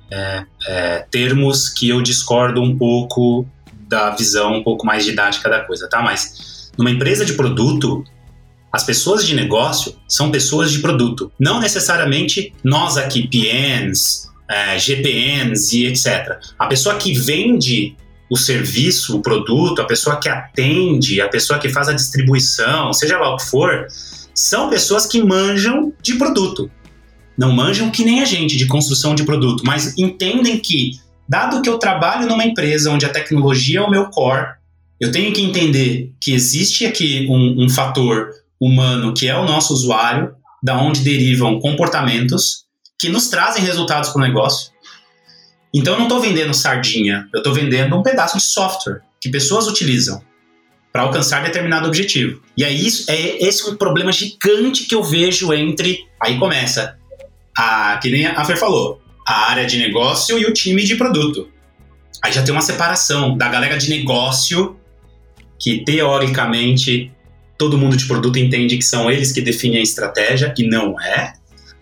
é, 0.10 0.46
é, 0.68 1.06
termos 1.12 1.68
que 1.68 1.90
eu 1.90 2.02
discordo 2.02 2.62
um 2.62 2.78
pouco 2.78 3.46
da 3.94 4.10
visão 4.10 4.56
um 4.56 4.64
pouco 4.64 4.86
mais 4.86 5.06
didática 5.06 5.50
da 5.50 5.62
coisa, 5.62 5.88
tá? 5.88 6.02
Mas 6.02 6.72
numa 6.78 6.90
empresa 6.90 7.24
de 7.24 7.34
produto, 7.34 8.04
as 8.72 8.84
pessoas 8.84 9.26
de 9.26 9.36
negócio 9.36 9.96
são 10.08 10.32
pessoas 10.32 10.72
de 10.72 10.80
produto. 10.80 11.32
Não 11.40 11.60
necessariamente 11.60 12.52
nós 12.64 12.98
aqui, 12.98 13.28
PNs, 13.28 14.30
é, 14.50 14.80
GPNs 14.80 15.78
e 15.78 15.86
etc. 15.86 16.40
A 16.58 16.66
pessoa 16.66 16.96
que 16.96 17.14
vende 17.14 17.96
o 18.30 18.36
serviço, 18.36 19.18
o 19.18 19.22
produto, 19.22 19.80
a 19.80 19.86
pessoa 19.86 20.20
que 20.20 20.28
atende, 20.28 21.22
a 21.22 21.30
pessoa 21.30 21.60
que 21.60 21.70
faz 21.70 21.88
a 21.88 21.94
distribuição, 21.94 22.92
seja 22.92 23.20
lá 23.20 23.34
o 23.34 23.38
que 23.38 23.46
for, 23.46 23.88
são 24.34 24.70
pessoas 24.70 25.06
que 25.06 25.22
manjam 25.22 25.94
de 26.02 26.16
produto. 26.16 26.70
Não 27.38 27.52
manjam 27.52 27.92
que 27.92 28.04
nem 28.04 28.22
a 28.22 28.26
gente 28.26 28.58
de 28.58 28.66
construção 28.66 29.14
de 29.14 29.24
produto, 29.24 29.64
mas 29.64 29.96
entendem 29.98 30.58
que, 30.58 31.00
dado 31.34 31.64
que 31.64 31.70
eu 31.70 31.80
trabalho 31.80 32.28
numa 32.28 32.46
empresa 32.46 32.92
onde 32.92 33.08
a 33.08 33.10
tecnologia 33.10 33.80
é 33.80 33.82
o 33.82 33.90
meu 33.90 34.06
core, 34.12 34.50
eu 35.02 35.12
tenho 35.12 35.34
que 35.34 35.42
entender 35.42 36.14
que 36.22 36.32
existe 36.32 36.86
aqui 36.86 37.26
um, 37.28 37.64
um 37.64 37.68
fator 37.68 38.30
humano 38.62 39.16
que 39.16 39.28
é 39.28 39.36
o 39.36 39.44
nosso 39.44 39.74
usuário, 39.74 40.36
da 40.62 40.80
onde 40.80 41.02
derivam 41.02 41.60
comportamentos 41.60 42.66
que 43.00 43.10
nos 43.10 43.30
trazem 43.30 43.64
resultados 43.64 44.12
para 44.12 44.20
o 44.20 44.24
negócio. 44.24 44.72
Então 45.74 45.94
eu 45.94 45.98
não 45.98 46.06
estou 46.06 46.22
vendendo 46.22 46.54
sardinha, 46.54 47.28
eu 47.34 47.40
estou 47.40 47.52
vendendo 47.52 47.98
um 47.98 48.04
pedaço 48.04 48.38
de 48.38 48.44
software 48.44 49.02
que 49.20 49.28
pessoas 49.28 49.68
utilizam 49.68 50.22
para 50.92 51.02
alcançar 51.02 51.44
determinado 51.44 51.88
objetivo. 51.88 52.44
E 52.56 52.64
aí 52.64 52.86
isso 52.86 53.10
é 53.10 53.44
esse 53.44 53.68
é 53.68 53.72
um 53.72 53.76
problema 53.76 54.12
gigante 54.12 54.84
que 54.84 54.94
eu 54.94 55.04
vejo 55.04 55.52
entre 55.52 55.98
aí 56.22 56.38
começa 56.38 56.96
a 57.58 57.98
que 58.00 58.12
nem 58.12 58.28
a 58.28 58.46
Fer 58.46 58.58
falou, 58.58 59.02
a 59.28 59.52
área 59.52 59.66
de 59.66 59.78
negócio 59.78 60.38
e 60.38 60.46
o 60.46 60.54
time 60.54 60.84
de 60.84 60.96
produto. 60.96 61.50
Aí 62.24 62.32
já 62.32 62.44
tem 62.44 62.54
uma 62.54 62.62
separação 62.62 63.38
da 63.38 63.50
galera 63.50 63.78
de 63.78 63.90
negócio 63.90 64.78
que 65.60 65.84
teoricamente 65.84 67.12
todo 67.58 67.78
mundo 67.78 67.96
de 67.96 68.06
produto 68.06 68.38
entende 68.38 68.78
que 68.78 68.84
são 68.84 69.10
eles 69.12 69.32
que 69.32 69.42
definem 69.42 69.80
a 69.80 69.84
estratégia 69.84 70.54
e 70.58 70.68
não 70.68 71.00
é 71.00 71.34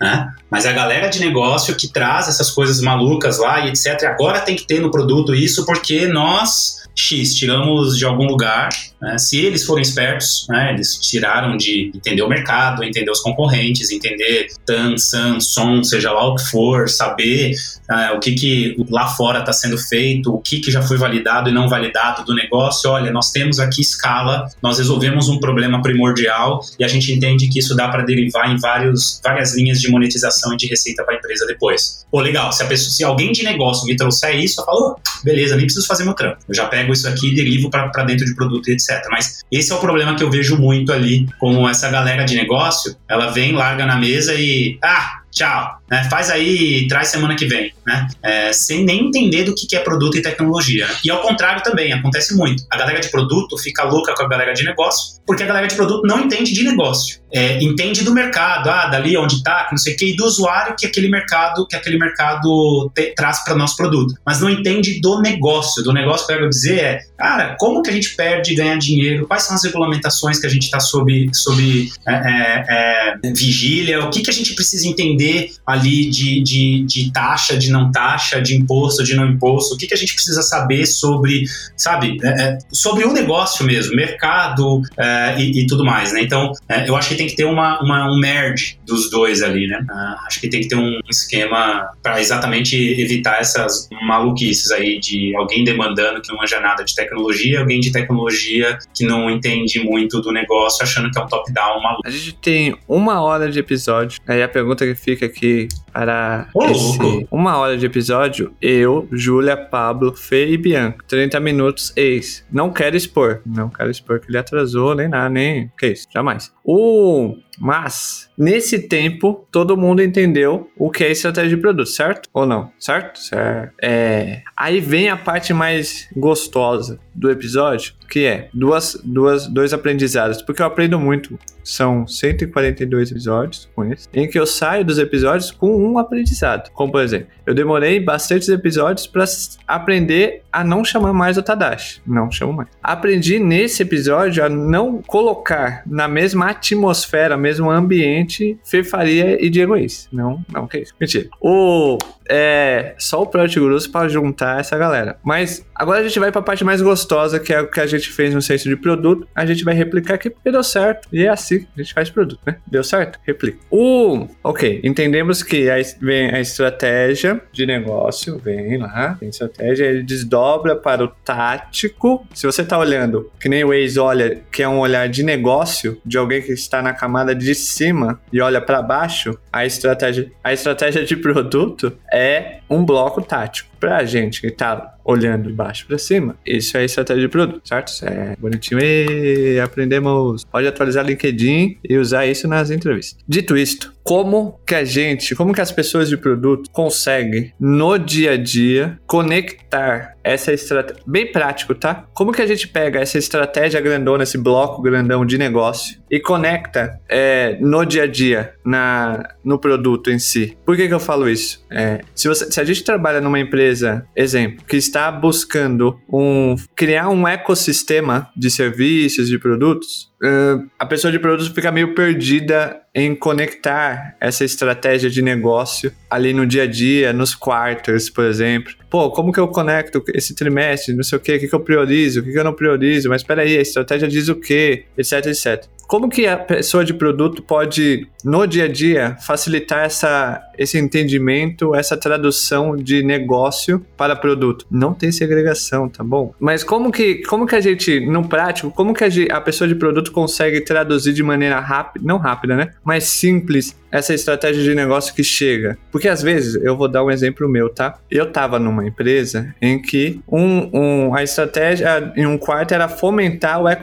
né? 0.02 0.34
Mas 0.50 0.66
a 0.66 0.72
galera 0.74 1.08
de 1.08 1.20
negócio 1.20 1.76
que 1.76 1.88
traz 1.88 2.28
essas 2.28 2.50
coisas 2.50 2.82
malucas 2.82 3.38
lá 3.38 3.64
e 3.64 3.70
etc. 3.70 4.04
Agora 4.06 4.42
tem 4.42 4.56
que 4.56 4.66
ter 4.66 4.82
no 4.82 4.90
produto 4.90 5.36
isso 5.36 5.64
porque 5.64 6.08
nós 6.08 6.82
X, 6.96 7.36
tiramos 7.36 7.98
de 7.98 8.04
algum 8.04 8.26
lugar. 8.26 8.70
Né? 9.02 9.18
Se 9.18 9.44
eles 9.44 9.66
forem 9.66 9.82
espertos, 9.82 10.46
né? 10.48 10.74
eles 10.74 10.98
tiraram 10.98 11.58
de 11.58 11.92
entender 11.96 12.22
o 12.22 12.30
mercado, 12.30 12.84
entender 12.84 13.10
os 13.10 13.20
concorrentes, 13.20 13.90
entender 13.90 14.48
TAN, 14.66 14.98
SAN, 14.98 15.40
SOM, 15.40 15.84
seja 15.84 16.12
lá 16.12 16.28
o 16.28 16.36
que 16.36 16.44
for, 16.44 16.88
saber 16.88 17.54
uh, 17.90 18.16
o 18.16 18.20
que, 18.20 18.34
que 18.34 18.76
lá 18.90 19.08
fora 19.08 19.40
está 19.40 19.52
sendo 19.52 19.78
feito, 19.78 20.34
o 20.34 20.40
que, 20.40 20.60
que 20.60 20.70
já 20.70 20.82
foi 20.82 20.98
validado 20.98 21.50
e 21.50 21.54
não 21.54 21.68
validado 21.68 22.24
do 22.24 22.36
negócio. 22.36 22.90
Olha, 22.90 23.12
nós 23.12 23.32
temos 23.32 23.60
aqui 23.60 23.82
escala, 23.82 24.48
nós 24.62 24.78
resolvemos 24.78 25.30
um 25.30 25.40
problema 25.40 25.82
primordial 25.82 26.60
e 26.80 26.84
a 26.84 26.88
gente 26.88 27.12
entende 27.12 27.48
que 27.48 27.60
isso 27.60 27.76
dá 27.76 27.90
para 27.90 28.04
derivar 28.04 28.52
em 28.52 28.58
vários, 28.58 29.20
várias 29.24 29.56
linhas 29.56 29.82
de 29.82 29.90
monetização 29.90 30.54
e 30.54 30.58
de 30.58 30.68
receita 30.68 31.04
para 31.04 31.16
a 31.16 31.18
empresa 31.18 31.46
depois. 31.48 32.06
Pô, 32.12 32.20
legal, 32.20 32.52
se, 32.52 32.64
pessoa, 32.66 32.92
se 32.92 33.04
alguém 33.04 33.32
de 33.32 33.44
negócio 33.44 33.86
me 33.86 33.96
trouxer 33.96 34.36
isso, 34.36 34.62
eu 34.62 34.66
falo, 34.66 34.96
oh, 34.96 35.24
beleza, 35.24 35.56
nem 35.56 35.66
preciso 35.66 35.88
fazer 35.88 36.04
meu 36.04 36.14
trampo. 36.14 36.38
Eu 36.48 36.54
já 36.54 36.66
pego 36.68 36.94
isso 36.94 37.08
aqui 37.08 37.32
e 37.32 37.36
derivo 37.36 37.70
para 37.70 38.04
dentro 38.04 38.26
de 38.26 38.36
produto 38.36 38.68
e 38.68 38.74
Mas 39.10 39.42
esse 39.52 39.72
é 39.72 39.76
o 39.76 39.80
problema 39.80 40.16
que 40.16 40.24
eu 40.24 40.30
vejo 40.30 40.58
muito 40.58 40.92
ali 40.92 41.28
com 41.40 41.68
essa 41.70 41.90
galera 41.90 42.24
de 42.24 42.36
negócio. 42.36 42.96
Ela 43.10 43.32
vem, 43.32 43.54
larga 43.54 43.86
na 43.86 43.98
mesa 43.98 44.34
e. 44.36 44.78
Ah, 44.84 45.22
tchau, 45.32 45.78
né? 45.90 46.04
faz 46.10 46.30
aí 46.30 46.84
e 46.84 46.88
traz 46.88 47.08
semana 47.08 47.36
que 47.36 47.46
vem, 47.46 47.74
né? 47.86 48.08
É, 48.24 48.54
sem 48.54 48.84
nem 48.84 49.08
entender 49.08 49.44
do 49.44 49.56
que 49.56 49.76
é 49.76 49.80
produto 49.80 50.18
e 50.18 50.22
tecnologia. 50.22 50.88
E 51.04 51.10
ao 51.10 51.22
contrário 51.22 51.64
também, 51.64 51.94
acontece 51.94 52.36
muito. 52.36 52.64
A 52.70 52.78
galera 52.78 53.00
de 53.00 53.10
produto 53.10 53.58
fica 53.58 53.84
louca 53.84 54.14
com 54.14 54.24
a 54.24 54.28
galera 54.28 54.54
de 54.54 54.64
negócio, 54.64 55.22
porque 55.26 55.44
a 55.44 55.46
galera 55.46 55.68
de 55.68 55.76
produto 55.76 56.06
não 56.06 56.20
entende 56.20 56.52
de 56.54 56.64
negócio. 56.64 57.22
É, 57.34 57.64
entende 57.64 58.04
do 58.04 58.14
mercado, 58.14 58.70
ah, 58.70 58.88
dali 58.88 59.16
onde 59.16 59.36
está, 59.36 59.70
não 59.72 59.78
sei 59.78 59.94
o 59.94 59.98
que, 59.98 60.12
e 60.12 60.16
do 60.16 60.26
usuário 60.26 60.76
que 60.78 60.86
aquele 60.86 61.10
mercado, 61.10 61.66
que 61.66 61.76
aquele 61.76 61.98
mercado 61.98 62.92
te, 62.94 63.14
traz 63.16 63.44
para 63.44 63.56
nosso 63.56 63.78
produto. 63.78 64.14
Mas 64.26 64.42
não 64.42 64.50
entende 64.50 65.00
do 65.00 65.22
negócio. 65.22 65.82
Do 65.84 65.94
negócio 65.94 66.28
que 66.28 66.34
eu 66.34 66.38
quero 66.38 66.50
dizer 66.50 66.80
é, 66.80 67.00
cara, 67.18 67.56
como 67.58 67.82
que 67.82 67.90
a 67.90 67.94
gente 67.94 68.16
perde 68.16 68.52
e 68.52 68.56
ganha 68.56 68.78
dinheiro? 68.78 69.28
Quais 69.28 69.44
são 69.44 69.56
as 69.56 69.64
regulamentações 69.64 70.40
que 70.40 70.48
a 70.48 70.50
gente 70.50 70.64
está 70.64 70.80
sob, 70.80 71.30
sob 71.34 71.90
é, 72.08 72.14
é, 72.14 73.16
é, 73.24 73.34
vigília? 73.34 74.04
O 74.04 74.10
que, 74.10 74.22
que 74.22 74.30
a 74.30 74.34
gente 74.34 74.54
precisa 74.54 74.88
entender 74.88 75.12
entender 75.12 75.52
ali 75.66 76.10
de, 76.10 76.42
de, 76.42 76.84
de, 76.84 77.12
taxa, 77.12 77.58
de 77.58 77.71
não 77.72 77.92
taxa, 77.92 78.42
de 78.42 78.56
imposto, 78.56 79.04
de 79.04 79.16
não 79.16 79.26
imposto, 79.26 79.76
o 79.76 79.78
que, 79.78 79.88
que 79.88 79.94
a 79.94 79.98
gente 79.98 80.14
precisa 80.14 80.42
saber 80.42 80.86
sobre, 80.86 81.44
sabe, 81.76 82.18
é, 82.24 82.28
é 82.28 82.58
sobre 82.72 83.06
o 83.06 83.14
negócio 83.14 83.66
mesmo, 83.66 83.96
mercado 83.96 84.82
é, 84.98 85.36
e, 85.40 85.62
e, 85.62 85.68
tudo 85.68 85.84
mais, 85.84 86.14
né? 86.14 86.22
Então, 86.22 86.52
é, 86.68 86.88
eu 86.88 86.96
acho 86.96 87.10
que 87.10 87.16
tem 87.16 87.28
que 87.28 87.36
ter 87.36 87.46
uma, 87.46 87.82
uma, 87.82 88.12
um 88.12 88.20
merge 88.20 88.78
dos 88.86 89.10
dois 89.10 89.42
ali, 89.42 89.68
né? 89.68 89.80
Uh, 89.90 90.28
acho 90.28 90.40
que 90.40 90.50
tem 90.50 90.62
que 90.62 90.68
ter 90.68 90.76
um 90.76 91.00
esquema 91.10 91.90
para 92.02 92.20
exatamente 92.20 92.76
evitar 93.00 93.40
essas 93.40 93.88
maluquices 94.08 94.72
aí 94.72 95.00
de 95.00 95.36
alguém 95.36 95.64
demandando 95.64 96.22
que 96.22 96.30
não 96.30 96.38
manja 96.38 96.60
nada 96.60 96.84
de 96.84 96.96
tecnologia, 96.96 97.60
alguém 97.60 97.80
de 97.80 97.92
tecnologia 97.92 98.78
que 98.96 99.06
não 99.06 99.30
entende 99.30 99.80
muito 99.80 100.22
do 100.22 100.32
negócio, 100.32 100.84
achando 100.84 101.10
que 101.12 101.20
é 101.20 101.24
um 101.24 101.28
top-down 101.28 101.82
maluco. 101.82 102.02
A 102.06 102.10
gente 102.10 102.34
tem 102.36 102.76
uma 102.88 103.22
hora 103.22 103.50
de 103.50 103.60
episódio, 103.60 104.20
aí 104.28 104.42
a 104.42 104.50
pergunta 104.50 104.86
que 104.86 104.96
fica 104.96 105.26
aqui 105.26 105.68
para 105.94 106.48
oh, 106.54 106.66
esse 106.66 107.28
uma 107.30 107.58
hora 107.58 107.61
de 107.70 107.86
episódio. 107.86 108.54
Eu, 108.62 109.08
Júlia, 109.12 109.56
Pablo, 109.56 110.16
Fê 110.16 110.48
e 110.50 110.58
Bianca. 110.58 111.04
30 111.08 111.40
minutos, 111.40 111.94
ex. 111.96 112.46
Não 112.52 112.72
quero 112.72 112.98
expor. 112.98 113.42
Não 113.46 113.70
quero 113.70 113.90
expor 113.90 114.20
que 114.20 114.30
ele 114.30 114.38
atrasou, 114.38 114.96
nem 114.96 115.08
nada, 115.08 115.30
nem. 115.30 115.72
Que 115.78 115.88
isso, 115.88 116.08
jamais. 116.14 116.52
O. 116.64 117.36
Mas, 117.60 118.30
nesse 118.36 118.88
tempo, 118.88 119.46
todo 119.52 119.78
mundo 119.78 120.02
entendeu 120.02 120.72
o 120.76 120.90
que 120.90 121.04
é 121.04 121.12
estratégia 121.12 121.56
de 121.56 121.58
produto, 121.58 121.90
certo? 121.90 122.28
Ou 122.34 122.46
não? 122.46 122.72
Certo? 122.80 123.20
Certo. 123.20 123.74
É... 123.82 124.42
Aí 124.58 124.80
vem 124.80 125.10
a 125.10 125.18
parte 125.18 125.54
mais 125.54 126.08
gostosa 126.16 127.00
do 127.14 127.30
episódio, 127.30 127.94
que 128.10 128.26
é 128.26 128.50
duas, 128.54 129.00
duas, 129.04 129.48
dois 129.48 129.74
aprendizados, 129.74 130.42
porque 130.42 130.62
eu 130.62 130.66
aprendo 130.66 131.00
muito 131.00 131.38
são 131.64 132.08
142 132.08 133.12
episódios 133.12 133.70
com 133.76 133.86
esse, 133.86 134.08
em 134.14 134.30
que 134.30 134.40
eu 134.40 134.46
saio 134.46 134.86
dos 134.86 134.98
episódios 134.98 135.52
com 135.52 135.76
um 135.76 135.98
aprendizado. 135.98 136.72
Como, 136.72 136.92
por 136.92 137.02
exemplo, 137.02 137.28
eu 137.46 137.54
demorei 137.54 138.00
bastantes 138.00 138.50
episódios 138.50 139.08
para 139.08 139.26
aprender 139.68 140.44
a 140.52 140.64
não 140.64 140.84
chamar 140.84 141.14
mais 141.14 141.38
o 141.38 141.44
Tadashi. 141.44 142.02
Não 142.06 142.32
chamo 142.32 142.54
mais. 142.54 142.70
Aprendi 142.82 143.40
nesse 143.40 143.84
episódio 143.84 144.44
a 144.44 144.50
não 144.50 145.02
colocar 145.02 145.84
na 145.86 146.08
mesma 146.08 146.50
atmosfera, 146.50 147.38
mesmo 147.38 147.70
ambiente, 147.70 148.58
Fê 148.64 148.84
Faria 148.84 149.44
e 149.44 149.50
Diego 149.50 149.76
Ace. 149.76 150.08
Não, 150.12 150.44
não, 150.52 150.68
que 150.68 150.80
isso. 150.80 150.94
Mentira. 151.00 151.30
O 151.40 151.98
é 152.32 152.96
só 152.98 153.22
o 153.22 153.28
Project 153.28 153.60
Gurus 153.60 153.88
para 153.88 154.08
juntar 154.08 154.62
essa 154.62 154.78
galera. 154.78 155.18
Mas 155.22 155.66
agora 155.76 156.00
a 156.00 156.04
gente 156.04 156.18
vai 156.18 156.32
para 156.32 156.40
a 156.40 156.44
parte 156.44 156.64
mais 156.64 156.82
gostosa, 156.82 157.40
que 157.40 157.54
é 157.54 157.60
o 157.60 157.70
que 157.70 157.82
a 157.82 157.86
gente 157.86 158.10
fez 158.10 158.34
no 158.34 158.42
centro 158.42 158.70
de 158.70 158.78
produto. 158.78 159.28
A 159.36 159.46
gente 159.46 159.66
vai 159.66 159.76
replicar 159.76 160.14
aqui 160.14 160.30
porque 160.30 160.50
deu 160.50 160.64
certo. 160.64 161.10
E 161.12 161.26
é 161.26 161.30
assim 161.30 161.60
que 161.60 161.68
a 161.76 161.82
gente 161.84 161.94
faz 161.94 162.10
produto, 162.10 162.40
né? 162.46 162.56
Deu 162.66 162.84
certo? 162.84 163.20
Replica. 163.28 163.58
O, 163.70 164.28
ok, 164.42 164.80
entendemos 164.84 165.44
que 165.44 165.70
aí 165.70 165.84
vem 166.00 166.34
a 166.34 166.40
estratégia 166.40 167.42
de 167.52 167.66
negócio, 167.66 168.38
vem 168.38 168.78
lá, 168.78 169.16
tem 169.20 169.28
estratégia, 169.28 169.86
ele 169.86 170.04
desdobra 170.04 170.76
para 170.76 171.04
o 171.04 171.08
tático. 171.10 172.26
Se 172.34 172.46
você 172.46 172.64
tá 172.64 172.78
olhando, 172.78 173.30
que 173.40 173.50
nem 173.50 173.64
o 173.66 173.70
Waze 173.70 174.00
olha, 174.00 174.42
que 174.50 174.64
é 174.64 174.70
um 174.70 174.80
olhar 174.80 175.10
de 175.10 175.24
negócio, 175.24 176.00
de 176.06 176.18
alguém 176.18 176.42
que 176.42 176.54
está 176.54 176.82
na 176.82 176.94
camada 176.94 177.36
de 177.36 177.54
cima 177.54 178.22
e 178.32 178.40
olha 178.40 178.62
para 178.62 178.82
baixo, 178.82 179.38
a 179.52 179.66
estratégia, 179.66 180.32
a 180.42 180.54
estratégia 180.54 181.04
de 181.04 181.18
produto 181.18 181.92
é 182.12 182.21
um 182.70 182.86
bloco 182.86 183.22
tático. 183.22 183.70
Pra 183.80 184.04
gente 184.06 184.42
que 184.42 184.52
tá 184.52 184.96
olhando 185.04 185.50
de 185.50 185.54
baixo 185.54 185.86
para 185.88 185.98
cima, 185.98 186.38
isso 186.46 186.78
é 186.78 186.86
estratégia 186.86 187.24
de 187.24 187.30
produto, 187.30 187.62
certo? 187.68 187.92
é 188.04 188.36
bonitinho. 188.40 188.80
E 188.82 189.60
aprendemos. 189.60 190.44
Pode 190.46 190.68
atualizar 190.68 191.06
LinkedIn 191.06 191.78
e 191.88 191.98
usar 191.98 192.26
isso 192.26 192.48
nas 192.48 192.70
entrevistas. 192.70 193.18
Dito 193.28 193.58
isto, 193.58 193.94
como 194.04 194.60
que 194.66 194.76
a 194.76 194.84
gente, 194.84 195.36
como 195.36 195.54
que 195.54 195.62
as 195.62 195.72
pessoas 195.72 196.10
de 196.10 196.18
produto 196.18 196.70
conseguem 196.72 197.54
no 197.60 197.98
dia 197.98 198.32
a 198.32 198.38
dia 198.38 199.00
conectar 199.06 200.16
essa 200.24 200.54
estratégia, 200.54 201.02
bem 201.06 201.32
prático, 201.32 201.74
tá? 201.74 202.06
Como 202.14 202.32
que 202.32 202.42
a 202.42 202.46
gente 202.46 202.68
pega 202.68 203.00
essa 203.00 203.18
estratégia 203.18 203.82
grandona, 203.82 204.24
esse 204.24 204.38
bloco 204.38 204.82
grandão 204.82 205.26
de 205.26 205.38
negócio 205.38 206.00
e 206.10 206.20
conecta 206.20 207.00
é, 207.10 207.58
no 207.60 207.86
dia 207.86 208.04
a 208.04 208.08
dia, 208.08 208.54
na, 208.64 209.34
no 209.44 209.58
produto 209.58 210.12
em 210.12 210.20
si? 210.20 210.58
Por 210.66 210.76
que 210.76 210.88
que 210.88 210.94
eu 210.94 211.00
falo 211.00 211.30
isso? 211.30 211.66
É, 211.72 212.02
se, 212.14 212.28
você, 212.28 212.52
se 212.52 212.60
a 212.60 212.64
gente 212.64 212.84
trabalha 212.84 213.22
numa 213.22 213.40
empresa, 213.40 214.06
exemplo, 214.16 214.64
que 214.66 214.78
está 214.92 215.10
buscando 215.10 215.98
um, 216.12 216.56
criar 216.76 217.10
um 217.10 217.26
ecossistema 217.26 218.30
de 218.36 218.52
serviços, 218.52 219.30
de 219.30 219.40
produtos, 219.40 220.12
uh, 220.22 220.70
a 220.78 220.86
pessoa 220.86 221.12
de 221.12 221.18
produtos 221.18 221.48
fica 221.48 221.72
meio 221.72 221.96
perdida 221.96 222.82
em 222.94 223.16
conectar 223.16 224.18
essa 224.20 224.44
estratégia 224.44 225.10
de 225.10 225.22
negócio 225.22 225.94
ali 226.10 226.34
no 226.34 226.46
dia 226.46 226.64
a 226.64 226.68
dia, 226.68 227.14
nos 227.14 227.34
quarters, 227.34 228.10
por 228.10 228.26
exemplo. 228.26 228.74
Pô, 228.90 229.10
como 229.12 229.32
que 229.32 229.40
eu 229.40 229.48
conecto 229.48 230.04
esse 230.14 230.36
trimestre, 230.36 230.94
não 230.94 231.04
sei 231.04 231.18
o 231.18 231.22
quê, 231.22 231.38
o 231.38 231.40
que, 231.40 231.48
que 231.48 231.56
eu 231.56 231.62
priorizo, 231.62 232.20
o 232.20 232.24
que, 232.24 232.32
que 232.34 232.38
eu 232.38 232.44
não 232.44 232.54
priorizo, 232.54 233.08
mas 233.08 233.22
espera 233.22 233.44
aí, 233.44 233.58
a 233.58 233.62
estratégia 233.62 234.10
diz 234.10 234.28
o 234.28 234.36
quê, 234.36 234.86
etc, 234.98 235.26
etc. 235.28 235.66
Como 235.92 236.08
que 236.08 236.26
a 236.26 236.38
pessoa 236.38 236.86
de 236.86 236.94
produto 236.94 237.44
pode, 237.44 238.08
no 238.24 238.46
dia 238.46 238.64
a 238.64 238.68
dia, 238.70 239.18
facilitar 239.20 239.84
essa, 239.84 240.42
esse 240.58 240.78
entendimento, 240.78 241.76
essa 241.76 241.98
tradução 241.98 242.78
de 242.78 243.04
negócio 243.04 243.86
para 243.98 244.16
produto? 244.16 244.66
Não 244.72 244.94
tem 244.94 245.12
segregação, 245.12 245.90
tá 245.90 246.02
bom? 246.02 246.34
Mas 246.40 246.64
como 246.64 246.94
que, 246.94 247.16
como 247.24 247.46
que 247.46 247.58
a 247.58 247.60
gente, 247.60 248.00
no 248.00 248.26
prático, 248.26 248.72
como 248.72 248.94
que 248.94 249.04
a, 249.04 249.10
a 249.36 249.42
pessoa 249.42 249.68
de 249.68 249.76
produto 249.76 250.14
consegue 250.14 250.62
traduzir 250.62 251.12
de 251.12 251.24
maneira 251.24 251.60
rápida, 251.60 252.06
não 252.08 252.18
rápida, 252.18 252.56
né? 252.56 252.72
Mais 252.86 253.04
simples 253.04 253.76
essa 253.92 254.14
estratégia 254.14 254.64
de 254.64 254.74
negócio 254.74 255.14
que 255.14 255.24
chega. 255.24 255.78
Porque 255.92 256.08
às 256.08 256.22
vezes, 256.22 256.56
eu 256.64 256.78
vou 256.78 256.88
dar 256.88 257.04
um 257.04 257.12
exemplo 257.12 257.50
meu, 257.50 257.68
tá? 257.68 258.00
Eu 258.10 258.32
tava 258.32 258.58
numa 258.58 258.88
empresa 258.88 259.54
em 259.62 259.82
que 259.82 260.22
um, 260.32 260.70
um, 260.74 261.14
a 261.14 261.22
estratégia 261.22 262.14
em 262.16 262.26
um 262.26 262.38
quarto 262.38 262.74
era 262.74 262.88
fomentar 262.88 263.62
o 263.62 263.68
econômico 263.68 263.82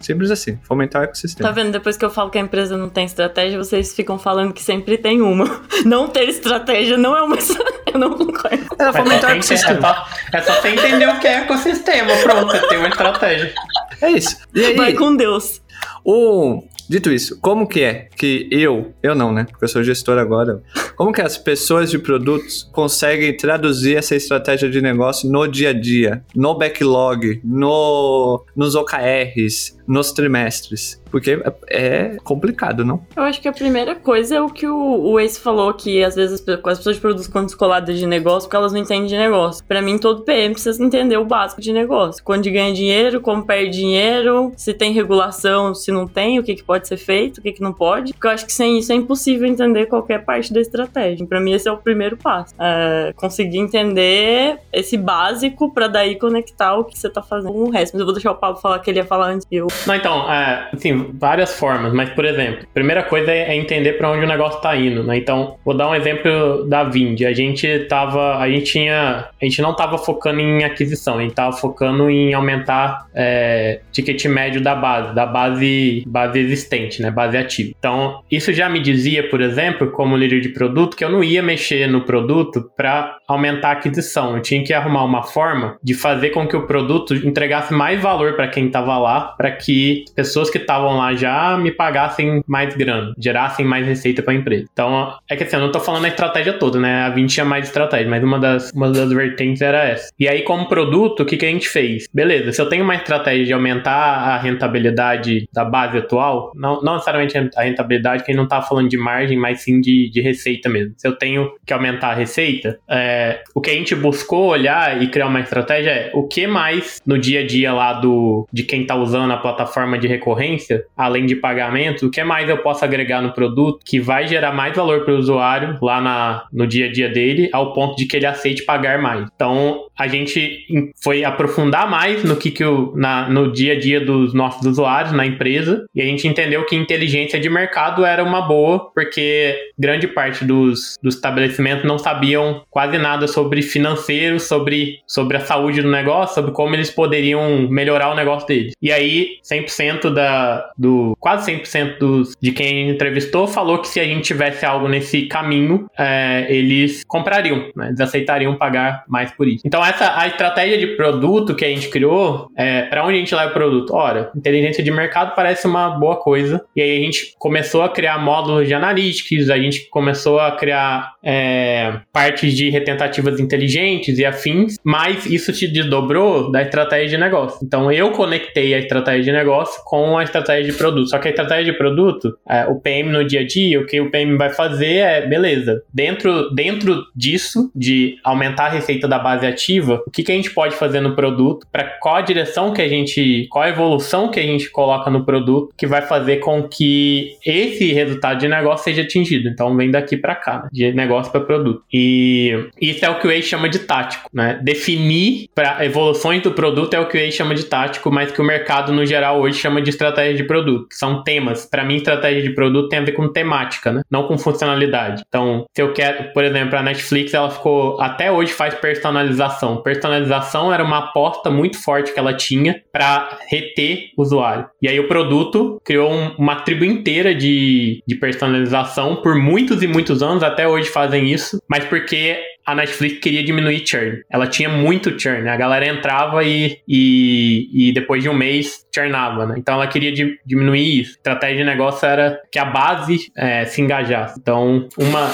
Simples 0.00 0.30
assim, 0.30 0.58
fomentar 0.62 1.00
o 1.00 1.04
ecossistema. 1.04 1.21
Tá 1.38 1.50
vendo? 1.50 1.72
Depois 1.72 1.96
que 1.96 2.04
eu 2.04 2.10
falo 2.10 2.30
que 2.30 2.38
a 2.38 2.40
empresa 2.40 2.76
não 2.76 2.88
tem 2.88 3.04
estratégia, 3.04 3.58
vocês 3.58 3.94
ficam 3.94 4.18
falando 4.18 4.52
que 4.52 4.62
sempre 4.62 4.98
tem 4.98 5.20
uma. 5.20 5.62
Não 5.84 6.08
ter 6.08 6.28
estratégia 6.28 6.96
não 6.96 7.16
é 7.16 7.22
uma 7.22 7.36
Eu 7.92 7.98
não 7.98 8.16
concordo. 8.16 8.64
Era 8.78 8.92
fomentar 8.92 9.30
o 9.30 9.34
ecossistema. 9.34 9.78
É 9.78 9.80
só, 9.80 10.06
é 10.32 10.40
só 10.42 10.60
você 10.60 10.68
entender 10.68 11.06
o 11.06 11.18
que 11.20 11.26
é 11.26 11.40
ecossistema. 11.40 12.12
Pronto, 12.22 12.52
você 12.52 12.68
tem 12.68 12.78
uma 12.78 12.88
estratégia. 12.88 13.52
É 14.00 14.10
isso. 14.10 14.36
E 14.54 14.64
aí, 14.64 14.76
Vai 14.76 14.94
com 14.94 15.14
Deus. 15.14 15.60
O, 16.04 16.62
Dito 16.92 17.10
isso, 17.10 17.38
como 17.40 17.66
que 17.66 17.80
é 17.80 18.08
que 18.16 18.48
eu, 18.50 18.92
eu 19.02 19.14
não, 19.14 19.32
né? 19.32 19.46
Porque 19.48 19.64
eu 19.64 19.68
sou 19.68 19.82
gestor 19.82 20.18
agora. 20.18 20.62
Como 20.94 21.10
que 21.10 21.22
as 21.22 21.38
pessoas 21.38 21.90
de 21.90 21.98
produtos 21.98 22.68
conseguem 22.72 23.34
traduzir 23.36 23.96
essa 23.96 24.14
estratégia 24.14 24.68
de 24.68 24.82
negócio 24.82 25.30
no 25.30 25.46
dia 25.46 25.70
a 25.70 25.72
dia, 25.72 26.22
no 26.34 26.54
backlog, 26.54 27.40
no, 27.42 28.44
nos 28.54 28.74
OKRs, 28.74 29.78
nos 29.86 30.12
trimestres? 30.12 31.00
Porque 31.10 31.42
é 31.68 32.16
complicado, 32.24 32.84
não? 32.84 33.04
Eu 33.14 33.24
acho 33.24 33.40
que 33.40 33.48
a 33.48 33.52
primeira 33.52 33.94
coisa 33.94 34.36
é 34.36 34.40
o 34.40 34.48
que 34.48 34.66
o, 34.66 35.18
Ace 35.18 35.38
falou, 35.38 35.72
que 35.74 36.02
às 36.02 36.14
vezes 36.14 36.40
as, 36.40 36.58
as 36.64 36.78
pessoas 36.78 36.98
produtos 36.98 37.26
ficam 37.26 37.44
descoladas 37.44 37.98
de 37.98 38.06
negócio 38.06 38.48
porque 38.48 38.56
elas 38.56 38.72
não 38.72 38.80
entendem 38.80 39.06
de 39.06 39.16
negócio. 39.16 39.64
Para 39.64 39.82
mim, 39.82 39.98
todo 39.98 40.22
PM 40.22 40.54
precisa 40.54 40.82
entender 40.82 41.16
o 41.18 41.24
básico 41.24 41.60
de 41.60 41.72
negócio. 41.72 42.22
Quando 42.24 42.44
ganha 42.50 42.72
dinheiro, 42.72 43.20
como 43.20 43.44
perde 43.44 43.70
dinheiro, 43.70 44.52
se 44.56 44.72
tem 44.72 44.92
regulação, 44.92 45.74
se 45.74 45.92
não 45.92 46.06
tem, 46.06 46.38
o 46.38 46.42
que, 46.42 46.54
que 46.54 46.62
pode 46.62 46.88
ser 46.88 46.96
feito, 46.96 47.38
o 47.38 47.42
que, 47.42 47.52
que 47.52 47.62
não 47.62 47.72
pode. 47.72 48.12
Porque 48.12 48.26
eu 48.26 48.30
acho 48.30 48.46
que 48.46 48.52
sem 48.52 48.78
isso 48.78 48.92
é 48.92 48.94
impossível 48.94 49.46
entender 49.46 49.86
qualquer 49.86 50.24
parte 50.24 50.52
da 50.52 50.60
estratégia. 50.60 51.26
Para 51.26 51.40
mim, 51.40 51.52
esse 51.52 51.68
é 51.68 51.72
o 51.72 51.76
primeiro 51.76 52.16
passo. 52.16 52.54
É 52.58 53.12
conseguir 53.16 53.58
entender 53.58 54.58
esse 54.72 54.96
básico 54.96 55.72
para 55.72 55.88
daí 55.88 56.18
conectar 56.18 56.74
o 56.76 56.84
que 56.84 56.98
você 56.98 57.08
tá 57.08 57.22
fazendo 57.22 57.52
com 57.52 57.64
o 57.64 57.70
resto. 57.70 57.94
Mas 57.94 58.00
eu 58.00 58.06
vou 58.06 58.14
deixar 58.14 58.32
o 58.32 58.36
Pablo 58.36 58.60
falar 58.60 58.78
que 58.78 58.90
ele 58.90 58.98
ia 58.98 59.04
falar 59.04 59.30
antes 59.30 59.46
eu. 59.50 59.66
Não, 59.86 59.94
então, 59.94 60.32
é, 60.32 60.68
assim, 60.72 61.10
várias 61.14 61.58
formas, 61.58 61.92
mas 61.92 62.10
por 62.10 62.24
exemplo, 62.24 62.66
primeira 62.72 63.02
coisa 63.02 63.30
é, 63.30 63.54
entender 63.56 63.94
para 63.94 64.10
onde 64.10 64.24
o 64.24 64.28
negócio 64.28 64.56
está 64.56 64.76
indo, 64.76 65.02
né? 65.02 65.16
Então, 65.16 65.56
vou 65.64 65.76
dar 65.76 65.88
um 65.88 65.94
exemplo 65.94 66.66
da 66.68 66.84
Vind. 66.84 67.22
A 67.22 67.32
gente 67.32 67.80
tava, 67.88 68.38
a 68.38 68.48
gente 68.48 68.72
tinha, 68.72 69.28
a 69.40 69.44
gente 69.44 69.60
não 69.60 69.72
estava 69.72 69.98
focando 69.98 70.40
em 70.40 70.64
aquisição, 70.64 71.18
a 71.18 71.20
gente 71.20 71.30
estava 71.30 71.52
focando 71.52 72.08
em 72.10 72.32
aumentar 72.32 73.06
é, 73.14 73.80
ticket 73.90 74.24
médio 74.26 74.60
da 74.60 74.74
base, 74.74 75.14
da 75.14 75.26
base, 75.26 76.04
base 76.06 76.38
existente, 76.38 77.02
né? 77.02 77.10
Base 77.10 77.36
ativa. 77.36 77.72
Então, 77.78 78.22
isso 78.30 78.52
já 78.52 78.68
me 78.68 78.80
dizia, 78.80 79.28
por 79.28 79.40
exemplo, 79.40 79.90
como 79.90 80.16
líder 80.16 80.40
de 80.40 80.50
produto, 80.50 80.96
que 80.96 81.04
eu 81.04 81.10
não 81.10 81.22
ia 81.22 81.42
mexer 81.42 81.86
no 81.86 82.02
produto 82.02 82.70
para 82.76 83.16
aumentar 83.28 83.70
a 83.70 83.72
aquisição. 83.72 84.36
Eu 84.36 84.42
tinha 84.42 84.62
que 84.62 84.72
arrumar 84.72 85.04
uma 85.04 85.22
forma 85.22 85.76
de 85.82 85.94
fazer 85.94 86.30
com 86.30 86.46
que 86.46 86.56
o 86.56 86.66
produto 86.66 87.14
entregasse 87.14 87.72
mais 87.72 88.00
valor 88.00 88.34
para 88.34 88.48
quem 88.48 88.66
estava 88.66 88.98
lá, 88.98 89.20
para 89.20 89.50
que 89.62 90.04
pessoas 90.14 90.50
que 90.50 90.58
estavam 90.58 90.96
lá 90.96 91.14
já 91.14 91.56
me 91.56 91.70
pagassem 91.70 92.42
mais 92.46 92.74
grana, 92.74 93.12
gerassem 93.18 93.64
mais 93.64 93.86
receita 93.86 94.22
para 94.22 94.32
a 94.32 94.36
empresa. 94.36 94.66
Então, 94.72 95.14
é 95.28 95.36
que 95.36 95.44
assim, 95.44 95.56
eu 95.56 95.62
não 95.62 95.72
tô 95.72 95.80
falando 95.80 96.04
a 96.04 96.08
estratégia 96.08 96.52
toda, 96.52 96.78
né? 96.78 97.02
A 97.02 97.10
20 97.10 97.32
tinha 97.32 97.44
mais 97.44 97.66
estratégia, 97.66 98.08
mas 98.08 98.22
uma 98.22 98.38
das, 98.38 98.70
uma 98.72 98.90
das 98.90 99.12
vertentes 99.12 99.62
era 99.62 99.84
essa. 99.84 100.10
E 100.18 100.28
aí, 100.28 100.42
como 100.42 100.68
produto, 100.68 101.20
o 101.20 101.26
que, 101.26 101.36
que 101.36 101.46
a 101.46 101.48
gente 101.48 101.68
fez? 101.68 102.08
Beleza, 102.12 102.52
se 102.52 102.60
eu 102.60 102.68
tenho 102.68 102.84
uma 102.84 102.94
estratégia 102.94 103.44
de 103.44 103.52
aumentar 103.52 103.92
a 103.92 104.38
rentabilidade 104.38 105.48
da 105.52 105.64
base 105.64 105.98
atual, 105.98 106.52
não, 106.54 106.80
não 106.82 106.94
necessariamente 106.94 107.36
a 107.56 107.62
rentabilidade, 107.62 108.24
que 108.24 108.30
a 108.30 108.34
gente 108.34 108.40
não 108.40 108.48
tá 108.48 108.60
falando 108.62 108.88
de 108.88 108.96
margem, 108.96 109.38
mas 109.38 109.62
sim 109.62 109.80
de, 109.80 110.10
de 110.10 110.20
receita 110.20 110.68
mesmo. 110.68 110.94
Se 110.96 111.06
eu 111.06 111.16
tenho 111.16 111.52
que 111.64 111.72
aumentar 111.72 112.10
a 112.10 112.14
receita, 112.14 112.78
é, 112.88 113.42
o 113.54 113.60
que 113.60 113.70
a 113.70 113.74
gente 113.74 113.94
buscou 113.94 114.46
olhar 114.48 115.02
e 115.02 115.08
criar 115.08 115.26
uma 115.26 115.40
estratégia 115.40 115.90
é 115.90 116.10
o 116.14 116.26
que 116.26 116.46
mais 116.46 117.00
no 117.06 117.18
dia 117.18 117.40
a 117.40 117.46
dia 117.46 117.72
lá 117.72 117.92
do 117.92 118.46
de 118.52 118.62
quem 118.62 118.84
tá 118.84 118.94
usando 118.94 119.32
a 119.32 119.36
plataforma 119.36 119.51
de 119.98 120.06
recorrência 120.06 120.84
além 120.96 121.26
de 121.26 121.36
pagamento, 121.36 122.06
o 122.06 122.10
que 122.10 122.22
mais 122.24 122.48
eu 122.48 122.58
posso 122.58 122.84
agregar 122.84 123.20
no 123.20 123.32
produto 123.32 123.80
que 123.84 124.00
vai 124.00 124.26
gerar 124.26 124.52
mais 124.52 124.76
valor 124.76 125.04
para 125.04 125.14
o 125.14 125.18
usuário 125.18 125.78
lá 125.82 126.00
na, 126.00 126.44
no 126.52 126.66
dia 126.66 126.86
a 126.86 126.92
dia 126.92 127.08
dele, 127.08 127.48
ao 127.52 127.72
ponto 127.72 127.96
de 127.96 128.06
que 128.06 128.16
ele 128.16 128.26
aceite 128.26 128.64
pagar 128.64 129.00
mais. 129.00 129.26
Então, 129.34 129.86
a 129.98 130.08
gente 130.08 130.92
foi 131.02 131.24
aprofundar 131.24 131.88
mais 131.88 132.24
no 132.24 132.36
que, 132.36 132.50
que 132.50 132.64
o, 132.64 132.92
na, 132.96 133.28
no 133.28 133.52
dia 133.52 133.74
a 133.74 133.78
dia 133.78 134.00
dos 134.00 134.34
nossos 134.34 134.64
usuários, 134.66 135.12
na 135.12 135.26
empresa, 135.26 135.84
e 135.94 136.00
a 136.00 136.04
gente 136.04 136.26
entendeu 136.26 136.64
que 136.66 136.74
inteligência 136.74 137.38
de 137.38 137.48
mercado 137.48 138.04
era 138.04 138.22
uma 138.22 138.42
boa, 138.42 138.90
porque 138.94 139.56
grande 139.78 140.08
parte 140.08 140.44
dos, 140.44 140.98
dos 141.02 141.14
estabelecimentos 141.14 141.84
não 141.84 141.98
sabiam 141.98 142.62
quase 142.70 142.98
nada 142.98 143.26
sobre 143.26 143.62
financeiro, 143.62 144.40
sobre, 144.40 144.98
sobre 145.06 145.36
a 145.36 145.40
saúde 145.40 145.82
do 145.82 145.90
negócio, 145.90 146.34
sobre 146.34 146.52
como 146.52 146.74
eles 146.74 146.90
poderiam 146.90 147.68
melhorar 147.68 148.10
o 148.10 148.14
negócio 148.14 148.46
deles. 148.48 148.72
E 148.80 148.90
aí, 148.90 149.36
100% 149.44 150.12
da, 150.12 150.70
do 150.76 151.16
quase 151.18 151.52
100% 151.52 151.98
dos, 151.98 152.34
de 152.40 152.52
quem 152.52 152.90
entrevistou 152.90 153.46
falou 153.46 153.78
que 153.78 153.88
se 153.88 154.00
a 154.00 154.04
gente 154.04 154.22
tivesse 154.22 154.64
algo 154.64 154.88
nesse 154.88 155.22
caminho, 155.22 155.86
é, 155.98 156.46
eles 156.48 157.02
comprariam, 157.06 157.70
né? 157.76 157.88
eles 157.88 158.00
aceitariam 158.00 158.56
pagar 158.56 159.04
mais 159.08 159.30
por 159.32 159.48
isso. 159.48 159.62
Então 159.64 159.84
essa 159.84 160.18
a 160.18 160.26
estratégia 160.26 160.78
de 160.78 160.88
produto 160.96 161.54
que 161.54 161.64
a 161.64 161.68
gente 161.68 161.88
criou, 161.88 162.48
é, 162.56 162.82
para 162.82 163.04
onde 163.04 163.16
a 163.16 163.18
gente 163.18 163.34
leva 163.34 163.50
o 163.50 163.54
produto? 163.54 163.94
Ora, 163.94 164.30
inteligência 164.36 164.82
de 164.82 164.90
mercado 164.90 165.34
parece 165.34 165.66
uma 165.66 165.90
boa 165.90 166.16
coisa. 166.16 166.64
E 166.74 166.80
aí 166.80 166.98
a 166.98 167.00
gente 167.00 167.34
começou 167.38 167.82
a 167.82 167.88
criar 167.88 168.18
módulos 168.18 168.66
de 168.66 168.74
analytics, 168.74 169.50
a 169.50 169.58
gente 169.58 169.88
começou 169.90 170.38
a 170.38 170.52
criar 170.52 171.14
é, 171.22 172.00
partes 172.12 172.54
de 172.54 172.70
retentativas 172.70 173.38
inteligentes 173.40 174.18
e 174.18 174.24
afins, 174.24 174.76
mas 174.84 175.26
isso 175.26 175.52
te 175.52 175.66
desdobrou 175.66 176.50
da 176.50 176.62
estratégia 176.62 177.08
de 177.10 177.18
negócio. 177.18 177.58
Então 177.62 177.90
eu 177.90 178.10
conectei 178.12 178.74
a 178.74 178.78
estratégia 178.78 179.24
de 179.24 179.31
negócio 179.32 179.82
com 179.84 180.18
a 180.18 180.22
estratégia 180.22 180.70
de 180.70 180.78
produto. 180.78 181.08
Só 181.08 181.18
que 181.18 181.28
a 181.28 181.30
estratégia 181.30 181.72
de 181.72 181.78
produto, 181.78 182.36
é, 182.48 182.66
o 182.66 182.76
PM 182.76 183.10
no 183.10 183.24
dia 183.24 183.40
a 183.40 183.46
dia, 183.46 183.80
o 183.80 183.86
que 183.86 184.00
o 184.00 184.10
PM 184.10 184.36
vai 184.36 184.50
fazer 184.50 184.96
é, 184.96 185.26
beleza, 185.26 185.82
dentro, 185.92 186.50
dentro 186.50 187.04
disso, 187.14 187.70
de 187.74 188.16
aumentar 188.24 188.66
a 188.66 188.70
receita 188.70 189.08
da 189.08 189.18
base 189.18 189.46
ativa, 189.46 190.02
o 190.06 190.10
que, 190.10 190.22
que 190.22 190.32
a 190.32 190.34
gente 190.34 190.50
pode 190.50 190.74
fazer 190.76 191.00
no 191.00 191.14
produto, 191.14 191.66
para 191.70 191.84
qual 192.00 192.16
a 192.16 192.20
direção 192.20 192.72
que 192.72 192.82
a 192.82 192.88
gente, 192.88 193.46
qual 193.50 193.64
a 193.64 193.68
evolução 193.68 194.28
que 194.28 194.40
a 194.40 194.42
gente 194.42 194.70
coloca 194.70 195.10
no 195.10 195.24
produto, 195.24 195.72
que 195.76 195.86
vai 195.86 196.02
fazer 196.02 196.38
com 196.38 196.62
que 196.68 197.36
esse 197.44 197.92
resultado 197.92 198.38
de 198.38 198.48
negócio 198.48 198.84
seja 198.84 199.02
atingido. 199.02 199.48
Então 199.48 199.74
vem 199.76 199.90
daqui 199.90 200.16
para 200.16 200.34
cá, 200.34 200.62
né? 200.62 200.68
de 200.72 200.92
negócio 200.92 201.30
para 201.30 201.40
produto. 201.40 201.82
E 201.92 202.68
isso 202.80 203.04
é 203.04 203.10
o 203.10 203.18
que 203.18 203.26
o 203.26 203.30
Way 203.30 203.42
chama 203.42 203.68
de 203.68 203.80
tático, 203.80 204.28
né? 204.32 204.58
Definir 204.62 205.48
para 205.54 205.84
evoluções 205.84 206.42
do 206.42 206.52
produto 206.52 206.94
é 206.94 207.00
o 207.00 207.06
que 207.06 207.16
o 207.16 207.20
Way 207.20 207.32
chama 207.32 207.54
de 207.54 207.64
tático, 207.64 208.10
mas 208.10 208.30
que 208.30 208.40
o 208.40 208.44
mercado 208.44 208.92
no 208.92 209.04
geral 209.04 209.21
hoje 209.30 209.58
chama 209.58 209.80
de 209.80 209.90
estratégia 209.90 210.34
de 210.34 210.44
produto. 210.44 210.88
São 210.90 211.22
temas. 211.22 211.66
Para 211.66 211.84
mim, 211.84 211.96
estratégia 211.96 212.42
de 212.42 212.50
produto 212.50 212.88
tem 212.88 212.98
a 212.98 213.04
ver 213.04 213.12
com 213.12 213.28
temática, 213.28 213.92
né? 213.92 214.02
Não 214.10 214.26
com 214.26 214.36
funcionalidade. 214.36 215.22
Então, 215.28 215.66
se 215.72 215.80
eu 215.82 215.92
quero, 215.92 216.32
por 216.32 216.42
exemplo, 216.42 216.76
a 216.76 216.82
Netflix, 216.82 217.34
ela 217.34 217.50
ficou 217.50 218.00
até 218.00 218.32
hoje 218.32 218.52
faz 218.52 218.74
personalização. 218.74 219.82
Personalização 219.82 220.72
era 220.72 220.82
uma 220.82 220.98
aposta 220.98 221.50
muito 221.50 221.78
forte 221.80 222.12
que 222.12 222.18
ela 222.18 222.34
tinha 222.34 222.82
para 222.90 223.38
reter 223.48 224.10
usuário. 224.16 224.66
E 224.80 224.88
aí 224.88 224.98
o 224.98 225.06
produto 225.06 225.80
criou 225.84 226.10
um, 226.10 226.34
uma 226.38 226.56
tribo 226.56 226.84
inteira 226.84 227.34
de, 227.34 228.02
de 228.06 228.14
personalização 228.14 229.16
por 229.16 229.36
muitos 229.36 229.82
e 229.82 229.86
muitos 229.86 230.22
anos, 230.22 230.42
até 230.42 230.66
hoje 230.66 230.88
fazem 230.88 231.30
isso, 231.30 231.60
mas 231.68 231.84
porque 231.84 232.38
a 232.64 232.74
Netflix 232.74 233.18
queria 233.18 233.42
diminuir 233.42 233.86
churn. 233.86 234.22
Ela 234.30 234.46
tinha 234.46 234.68
muito 234.68 235.18
churn. 235.18 235.42
Né? 235.42 235.50
A 235.50 235.56
galera 235.56 235.86
entrava 235.86 236.44
e, 236.44 236.78
e, 236.86 237.88
e 237.88 237.92
depois 237.92 238.22
de 238.22 238.28
um 238.28 238.34
mês 238.34 238.86
churnava, 238.94 239.46
né? 239.46 239.54
Então 239.58 239.74
ela 239.74 239.86
queria 239.86 240.12
di, 240.12 240.38
diminuir 240.44 241.00
isso. 241.00 241.12
A 241.12 241.16
estratégia 241.16 241.58
de 241.58 241.64
negócio 241.64 242.06
era 242.06 242.40
que 242.50 242.58
a 242.58 242.64
base 242.64 243.30
é, 243.36 243.64
se 243.64 243.80
engajasse. 243.80 244.38
Então, 244.38 244.88
uma, 244.98 245.30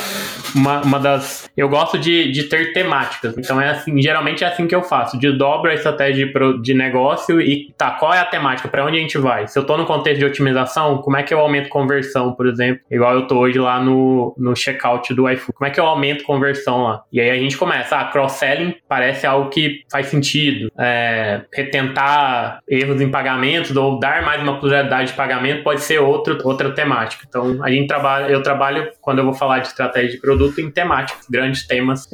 uma, 0.55 0.81
uma 0.83 0.99
das. 0.99 1.51
Eu 1.57 1.69
gosto 1.69 1.99
de, 1.99 2.31
de 2.31 2.45
ter 2.45 2.73
temáticas. 2.73 3.37
Então 3.37 3.61
é 3.61 3.71
assim, 3.71 4.01
geralmente 4.01 4.45
é 4.45 4.47
assim 4.47 4.67
que 4.67 4.75
eu 4.75 4.83
faço. 4.83 5.19
Desdobro 5.19 5.71
a 5.71 5.75
estratégia 5.75 6.27
de, 6.27 6.63
de 6.63 6.75
negócio 6.75 7.41
e 7.41 7.73
tá, 7.77 7.93
qual 7.93 8.13
é 8.13 8.21
a 8.21 8.25
temática? 8.25 8.69
Para 8.69 8.85
onde 8.85 8.99
a 8.99 9.01
gente 9.01 9.19
vai? 9.19 9.47
Se 9.47 9.59
eu 9.59 9.65
tô 9.65 9.77
no 9.77 9.87
contexto 9.87 10.19
de 10.19 10.25
otimização, 10.25 10.99
como 10.99 11.17
é 11.17 11.23
que 11.23 11.33
eu 11.33 11.39
aumento 11.39 11.69
conversão, 11.69 12.33
por 12.33 12.47
exemplo? 12.47 12.83
Igual 12.91 13.15
eu 13.15 13.27
tô 13.27 13.39
hoje 13.39 13.59
lá 13.59 13.81
no, 13.81 14.35
no 14.39 14.55
checkout 14.55 15.13
do 15.15 15.29
iFood. 15.29 15.53
Como 15.53 15.69
é 15.69 15.71
que 15.71 15.81
eu 15.81 15.87
aumento 15.87 16.25
conversão 16.25 16.85
lá? 16.85 17.03
E 17.13 17.21
aí 17.21 17.31
a 17.31 17.37
gente 17.37 17.57
começa, 17.57 17.97
ah, 17.97 18.05
cross-selling 18.07 18.75
parece 18.89 19.27
algo 19.27 19.51
que 19.51 19.83
faz 19.91 20.07
sentido. 20.07 20.71
É, 20.79 21.43
retentar 21.53 22.61
erros 22.69 23.01
em 23.01 23.11
pagamentos 23.11 23.77
ou 23.77 23.99
dar 23.99 24.23
mais 24.23 24.43
uma 24.43 24.59
pluralidade 24.59 25.11
de 25.11 25.17
pagamento 25.17 25.63
pode 25.63 25.81
ser 25.81 25.99
outro, 25.99 26.39
outra 26.45 26.71
temática. 26.71 27.25
Então, 27.29 27.63
a 27.63 27.71
gente 27.71 27.87
trabalha, 27.87 28.27
eu 28.31 28.43
trabalho, 28.43 28.91
quando 29.01 29.19
eu 29.19 29.25
vou 29.25 29.35
falar 29.35 29.61
de 29.61 29.69
estratégia 29.69 30.11
de 30.11 30.21
produto, 30.21 30.38
em 30.59 30.71
temáticas, 30.71 31.27
grandes 31.29 31.67
temas 31.67 32.07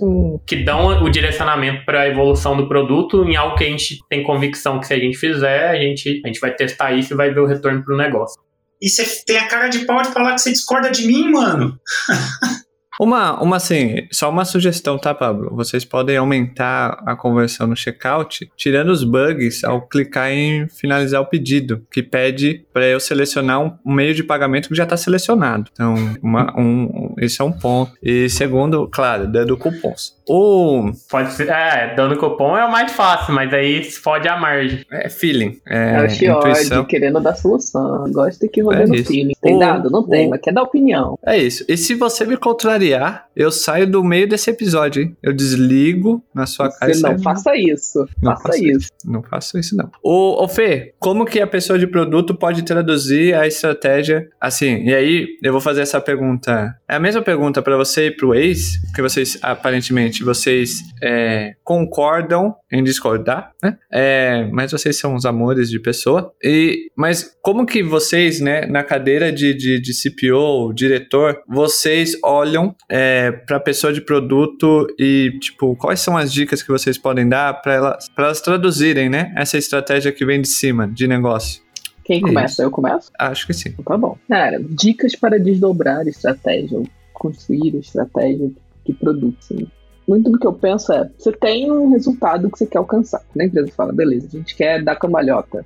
que 0.46 0.56
dão 0.56 1.02
o 1.02 1.08
direcionamento 1.08 1.84
para 1.84 2.02
a 2.02 2.08
evolução 2.08 2.56
do 2.56 2.68
produto 2.68 3.24
em 3.24 3.36
algo 3.36 3.56
que 3.56 3.64
a 3.64 3.68
gente 3.68 3.98
tem 4.08 4.22
convicção 4.22 4.80
que 4.80 4.86
se 4.86 4.94
a 4.94 4.98
gente 4.98 5.16
fizer, 5.16 5.70
a 5.70 5.76
gente, 5.76 6.20
a 6.24 6.26
gente 6.28 6.40
vai 6.40 6.54
testar 6.54 6.92
isso 6.92 7.12
e 7.12 7.16
vai 7.16 7.32
ver 7.32 7.40
o 7.40 7.46
retorno 7.46 7.84
para 7.84 7.94
o 7.94 7.96
negócio. 7.96 8.40
E 8.80 8.88
você 8.88 9.24
tem 9.24 9.38
a 9.38 9.48
cara 9.48 9.68
de 9.68 9.80
pau 9.80 10.02
de 10.02 10.08
falar 10.12 10.34
que 10.34 10.40
você 10.40 10.52
discorda 10.52 10.90
de 10.90 11.06
mim, 11.06 11.30
mano. 11.30 11.78
Uma, 13.00 13.40
uma 13.42 13.56
assim, 13.56 14.06
só 14.12 14.30
uma 14.30 14.44
sugestão, 14.44 14.98
tá, 14.98 15.14
Pablo? 15.14 15.54
Vocês 15.54 15.84
podem 15.84 16.16
aumentar 16.16 17.02
a 17.06 17.16
conversão 17.16 17.66
no 17.66 17.76
checkout, 17.76 18.50
tirando 18.56 18.90
os 18.90 19.04
bugs 19.04 19.64
ao 19.64 19.82
clicar 19.82 20.30
em 20.30 20.68
finalizar 20.68 21.20
o 21.20 21.26
pedido, 21.26 21.84
que 21.90 22.02
pede 22.02 22.64
para 22.72 22.86
eu 22.86 23.00
selecionar 23.00 23.60
um, 23.60 23.72
meio 23.84 24.14
de 24.14 24.22
pagamento 24.22 24.68
que 24.68 24.74
já 24.74 24.84
está 24.84 24.96
selecionado. 24.96 25.70
Então, 25.72 25.94
uma, 26.22 26.54
um, 26.58 27.14
esse 27.18 27.40
é 27.40 27.44
um 27.44 27.52
ponto. 27.52 27.92
E 28.02 28.28
segundo, 28.28 28.88
claro, 28.88 29.26
dando 29.26 29.56
cupons. 29.56 30.14
O... 30.28 30.90
Pode 31.10 31.32
ser, 31.32 31.48
é, 31.48 31.94
dando 31.94 32.16
cupom 32.16 32.56
é 32.56 32.64
o 32.64 32.70
mais 32.70 32.92
fácil, 32.92 33.34
mas 33.34 33.52
aí 33.52 33.86
pode 34.02 34.26
a 34.26 34.36
margem. 34.36 34.84
É 34.90 35.08
feeling. 35.08 35.60
É, 35.68 35.96
é 35.96 36.02
o 36.02 36.08
Chiord 36.08 36.86
querendo 36.86 37.20
dar 37.20 37.34
solução. 37.34 38.04
Gosta 38.10 38.48
que 38.48 38.62
rodar 38.62 38.82
é 38.82 38.86
no 38.86 39.04
feeling. 39.04 39.34
Tem 39.40 39.56
o, 39.56 39.58
dado? 39.58 39.90
Não 39.90 40.00
o, 40.00 40.08
tem, 40.08 40.28
mas 40.28 40.40
quer 40.40 40.52
dar 40.52 40.62
opinião. 40.62 41.18
É 41.26 41.36
isso. 41.36 41.64
E 41.68 41.76
se 41.76 41.94
você 41.94 42.24
me 42.24 42.36
contrariar, 42.84 43.26
eu 43.34 43.50
saio 43.50 43.90
do 43.90 44.02
meio 44.04 44.28
desse 44.28 44.50
episódio, 44.50 45.02
hein? 45.02 45.16
Eu 45.22 45.32
desligo 45.32 46.22
na 46.34 46.46
sua 46.46 46.70
você 46.70 46.78
cara. 46.78 47.14
Não 47.14 47.18
faça 47.18 47.56
isso. 47.56 48.06
Não 48.22 48.36
faça 48.36 48.56
isso. 48.56 48.78
isso. 48.78 48.90
Não 49.04 49.22
faça 49.22 49.58
isso, 49.58 49.76
não. 49.76 49.90
Ô, 50.02 50.44
ô, 50.44 50.48
Fê, 50.48 50.94
como 50.98 51.24
que 51.24 51.40
a 51.40 51.46
pessoa 51.46 51.78
de 51.78 51.86
produto 51.86 52.34
pode 52.34 52.62
traduzir 52.62 53.34
a 53.34 53.46
estratégia 53.46 54.28
assim? 54.40 54.84
E 54.84 54.94
aí, 54.94 55.26
eu 55.42 55.52
vou 55.52 55.60
fazer 55.60 55.82
essa 55.82 56.00
pergunta. 56.00 56.74
É 56.88 56.96
a 56.96 57.00
mesma 57.00 57.22
pergunta 57.22 57.60
para 57.62 57.76
você 57.76 58.06
e 58.06 58.10
pro 58.10 58.34
ex, 58.34 58.74
que 58.94 59.02
vocês 59.02 59.38
aparentemente 59.42 60.22
vocês 60.22 60.80
é, 61.02 61.54
concordam 61.64 62.54
em 62.70 62.82
discordar, 62.82 63.50
né? 63.62 63.76
É, 63.92 64.48
mas 64.52 64.72
vocês 64.72 64.96
são 64.96 65.14
os 65.14 65.24
amores 65.24 65.68
de 65.70 65.80
pessoa. 65.80 66.32
E, 66.42 66.90
mas 66.96 67.36
como 67.42 67.66
que 67.66 67.82
vocês, 67.82 68.40
né, 68.40 68.66
na 68.66 68.82
cadeira 68.82 69.32
de, 69.32 69.54
de, 69.54 69.80
de 69.80 69.92
CPO, 69.92 70.72
diretor, 70.72 71.42
vocês 71.48 72.16
olham 72.22 72.73
é, 72.88 73.32
para 73.32 73.56
a 73.56 73.60
pessoa 73.60 73.92
de 73.92 74.00
produto 74.00 74.86
e, 74.98 75.38
tipo, 75.40 75.76
quais 75.76 76.00
são 76.00 76.16
as 76.16 76.32
dicas 76.32 76.62
que 76.62 76.68
vocês 76.68 76.98
podem 76.98 77.28
dar 77.28 77.60
para 77.62 77.74
elas, 77.74 78.10
elas 78.16 78.40
traduzirem, 78.40 79.08
né, 79.08 79.32
essa 79.36 79.56
estratégia 79.58 80.12
que 80.12 80.24
vem 80.24 80.40
de 80.40 80.48
cima 80.48 80.88
de 80.88 81.06
negócio? 81.06 81.62
Quem 82.04 82.20
começa? 82.20 82.54
Isso. 82.54 82.62
Eu 82.62 82.70
começo? 82.70 83.10
Acho 83.18 83.46
que 83.46 83.54
sim. 83.54 83.72
Tá 83.72 83.96
bom. 83.96 84.18
Cara, 84.28 84.60
dicas 84.62 85.16
para 85.16 85.38
desdobrar 85.38 86.06
estratégia, 86.06 86.82
construir 87.12 87.76
estratégia 87.76 88.50
de 88.84 88.92
produto. 88.92 89.38
Assim 89.40 89.66
muito 90.06 90.30
do 90.30 90.38
que 90.38 90.46
eu 90.46 90.52
penso 90.52 90.92
é, 90.92 91.10
você 91.18 91.32
tem 91.32 91.70
um 91.70 91.90
resultado 91.90 92.50
que 92.50 92.58
você 92.58 92.66
quer 92.66 92.78
alcançar. 92.78 93.22
A 93.38 93.44
empresa 93.44 93.72
fala, 93.72 93.92
beleza, 93.92 94.26
a 94.26 94.30
gente 94.30 94.54
quer 94.54 94.82
dar 94.82 94.96
cambalhota 94.96 95.64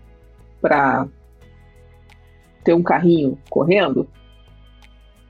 para 0.60 1.06
ter 2.64 2.72
um 2.72 2.82
carrinho 2.82 3.36
correndo. 3.50 4.08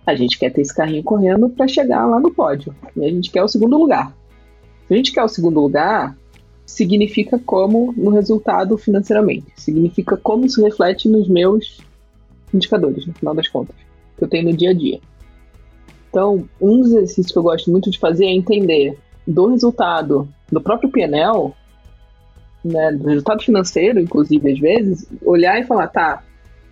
A 0.09 0.15
gente 0.15 0.39
quer 0.39 0.51
ter 0.51 0.63
esse 0.63 0.75
carrinho 0.75 1.03
correndo 1.03 1.51
para 1.51 1.69
chegar 1.69 2.07
lá 2.07 2.19
no 2.19 2.33
pódio. 2.33 2.75
E 2.97 3.05
a 3.05 3.11
gente 3.11 3.31
quer 3.31 3.43
o 3.43 3.49
segundo 3.49 3.77
lugar. 3.77 4.17
Se 4.87 4.95
a 4.95 4.97
gente 4.97 5.13
quer 5.13 5.23
o 5.23 5.29
segundo 5.29 5.61
lugar, 5.61 6.17
significa 6.65 7.39
como 7.39 7.93
no 7.95 8.09
resultado 8.09 8.79
financeiramente. 8.79 9.53
Significa 9.55 10.17
como 10.17 10.47
isso 10.47 10.65
reflete 10.65 11.11
nos 11.11 11.29
meus 11.29 11.83
indicadores, 12.55 13.07
no 13.07 13.13
final 13.13 13.35
das 13.35 13.49
contas, 13.49 13.77
que 14.17 14.25
eu 14.25 14.29
tenho 14.29 14.51
no 14.51 14.57
dia 14.57 14.71
a 14.71 14.73
dia. 14.73 14.99
Então, 16.09 16.49
um 16.59 16.81
dos 16.81 16.89
exercícios 16.89 17.31
que 17.31 17.39
eu 17.39 17.43
gosto 17.43 17.71
muito 17.71 17.91
de 17.91 17.99
fazer 17.99 18.25
é 18.25 18.33
entender 18.33 18.99
do 19.27 19.49
resultado 19.49 20.27
do 20.51 20.59
próprio 20.59 20.89
PNL, 20.91 21.53
né, 22.65 22.93
do 22.93 23.09
resultado 23.09 23.43
financeiro, 23.43 24.01
inclusive, 24.01 24.53
às 24.53 24.59
vezes, 24.59 25.07
olhar 25.23 25.61
e 25.61 25.67
falar, 25.67 25.89
tá, 25.89 26.23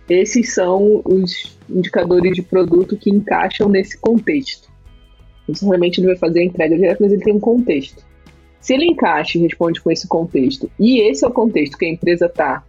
esses 0.09 0.53
são 0.53 1.01
os 1.05 1.57
indicadores 1.69 2.33
de 2.33 2.41
produto 2.41 2.97
que 2.97 3.09
encaixam 3.09 3.69
nesse 3.69 3.97
contexto. 3.97 4.69
Necessariamente 5.47 5.99
ele 5.99 6.07
vai 6.07 6.17
fazer 6.17 6.41
a 6.41 6.45
entrega 6.45 6.75
direta, 6.75 6.97
mas 7.01 7.11
ele 7.11 7.23
tem 7.23 7.33
um 7.33 7.39
contexto. 7.39 8.05
Se 8.59 8.73
ele 8.73 8.85
encaixa 8.85 9.37
e 9.37 9.41
responde 9.41 9.81
com 9.81 9.91
esse 9.91 10.07
contexto, 10.07 10.69
e 10.79 11.01
esse 11.01 11.23
é 11.23 11.27
o 11.27 11.31
contexto 11.31 11.77
que 11.77 11.85
a 11.85 11.89
empresa 11.89 12.25
está 12.25 12.63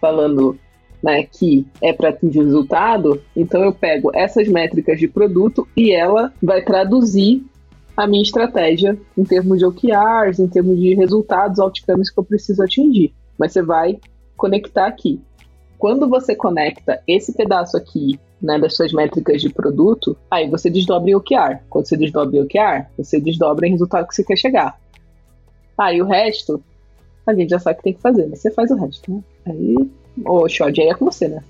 falando 0.00 0.58
né, 1.02 1.24
que 1.24 1.66
é 1.82 1.92
para 1.92 2.08
atingir 2.08 2.42
resultado, 2.42 3.20
então 3.36 3.62
eu 3.62 3.72
pego 3.72 4.10
essas 4.14 4.48
métricas 4.48 4.98
de 4.98 5.06
produto 5.06 5.68
e 5.76 5.92
ela 5.92 6.32
vai 6.42 6.62
traduzir 6.62 7.44
a 7.96 8.06
minha 8.06 8.22
estratégia 8.22 8.98
em 9.16 9.22
termos 9.22 9.58
de 9.58 9.66
OKRs, 9.66 10.40
em 10.40 10.48
termos 10.48 10.78
de 10.78 10.94
resultados, 10.94 11.58
outcomes 11.58 12.10
que 12.10 12.18
eu 12.18 12.24
preciso 12.24 12.62
atingir. 12.62 13.12
Mas 13.38 13.52
você 13.52 13.62
vai 13.62 13.98
conectar 14.36 14.86
aqui. 14.86 15.20
Quando 15.78 16.08
você 16.08 16.34
conecta 16.34 17.02
esse 17.06 17.32
pedaço 17.32 17.76
aqui 17.76 18.18
né, 18.40 18.58
das 18.58 18.76
suas 18.76 18.92
métricas 18.92 19.40
de 19.40 19.50
produto, 19.50 20.16
aí 20.30 20.48
você 20.48 20.70
desdobra 20.70 21.10
em 21.10 21.14
OKR. 21.14 21.60
Quando 21.68 21.86
você 21.86 21.96
desdobra 21.96 22.36
em 22.36 22.42
OKR, 22.42 22.86
você 22.96 23.20
desdobra 23.20 23.66
em 23.66 23.72
resultado 23.72 24.06
que 24.06 24.14
você 24.14 24.24
quer 24.24 24.36
chegar. 24.36 24.78
Aí 25.76 26.00
o 26.00 26.06
resto, 26.06 26.62
a 27.26 27.34
gente 27.34 27.50
já 27.50 27.58
sabe 27.58 27.78
que 27.78 27.84
tem 27.84 27.94
que 27.94 28.00
fazer, 28.00 28.26
mas 28.26 28.40
você 28.40 28.50
faz 28.50 28.70
o 28.70 28.76
resto. 28.76 29.10
Né? 29.10 29.22
Aí 29.46 29.90
Ô, 30.24 30.48
Xod, 30.48 30.80
aí 30.80 30.88
é 30.88 30.94
com 30.94 31.06
você, 31.06 31.28
né? 31.28 31.42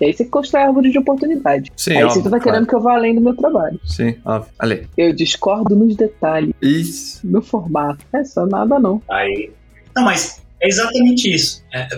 E 0.00 0.06
aí 0.06 0.12
você 0.12 0.24
constrói 0.24 0.62
a 0.62 0.66
árvore 0.68 0.90
de 0.90 0.98
oportunidade. 0.98 1.70
Sim, 1.76 1.92
aí 1.92 2.04
óbvio, 2.04 2.22
você 2.22 2.22
tá 2.22 2.28
claro. 2.30 2.42
querendo 2.42 2.66
que 2.66 2.74
eu 2.74 2.80
vá 2.80 2.94
além 2.94 3.14
do 3.14 3.20
meu 3.20 3.36
trabalho. 3.36 3.78
Sim, 3.84 4.16
óbvio. 4.24 4.52
Ale. 4.58 4.88
Eu 4.96 5.12
discordo 5.12 5.76
nos 5.76 5.94
detalhes, 5.94 6.54
Isso. 6.60 7.26
no 7.26 7.42
formato. 7.42 8.04
É 8.12 8.24
só 8.24 8.46
nada 8.46 8.78
não. 8.78 9.02
Aí. 9.10 9.50
Não, 9.94 10.04
mas 10.04 10.42
é 10.62 10.68
exatamente 10.68 11.32
isso. 11.32 11.64
É, 11.72 11.88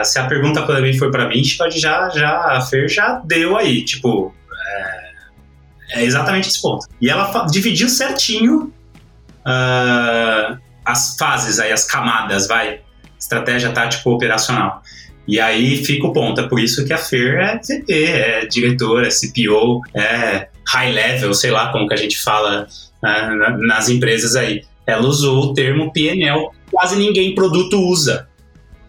é, 0.00 0.04
se 0.04 0.18
a 0.18 0.26
pergunta 0.26 0.62
mim 0.80 0.96
foi 0.96 1.10
para 1.10 1.28
mim, 1.28 1.42
pode 1.58 1.78
já, 1.78 2.08
já, 2.10 2.56
a 2.56 2.60
Fer 2.62 2.88
já 2.88 3.20
deu 3.24 3.56
aí. 3.56 3.84
Tipo, 3.84 4.34
é, 4.66 6.00
é 6.00 6.04
exatamente 6.04 6.48
esse 6.48 6.60
ponto. 6.60 6.86
E 7.00 7.10
ela 7.10 7.46
dividiu 7.46 7.88
certinho 7.88 8.72
ah, 9.44 10.58
as 10.84 11.16
fases 11.16 11.58
aí, 11.58 11.72
as 11.72 11.84
camadas, 11.84 12.46
vai. 12.46 12.80
Estratégia 13.18 13.70
tático 13.70 14.10
operacional. 14.10 14.82
E 15.28 15.38
aí 15.38 15.84
fica 15.84 16.06
o 16.06 16.12
ponto. 16.12 16.40
É 16.40 16.48
por 16.48 16.58
isso 16.58 16.84
que 16.84 16.92
a 16.92 16.98
Fer 16.98 17.38
é 17.38 17.56
VP, 17.56 18.04
é 18.04 18.46
diretora, 18.46 19.06
é 19.06 19.10
CPO, 19.10 19.80
é 19.94 20.48
high 20.68 20.92
level, 20.92 21.32
sei 21.34 21.50
lá 21.50 21.70
como 21.70 21.86
que 21.86 21.94
a 21.94 21.96
gente 21.96 22.18
fala 22.20 22.66
na- 23.36 23.56
nas 23.58 23.88
empresas 23.88 24.34
aí. 24.34 24.64
Ela 24.86 25.06
usou 25.06 25.44
o 25.44 25.54
termo 25.54 25.92
PNL, 25.92 26.48
quase 26.70 26.96
ninguém 26.96 27.34
produto 27.34 27.80
usa. 27.80 28.28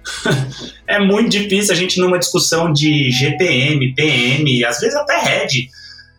é 0.87 0.99
muito 0.99 1.29
difícil 1.29 1.73
a 1.73 1.77
gente 1.77 1.99
numa 1.99 2.19
discussão 2.19 2.71
de 2.71 3.09
GPM, 3.09 3.93
PM, 3.93 4.65
às 4.65 4.79
vezes 4.79 4.95
até 4.95 5.19
head, 5.19 5.69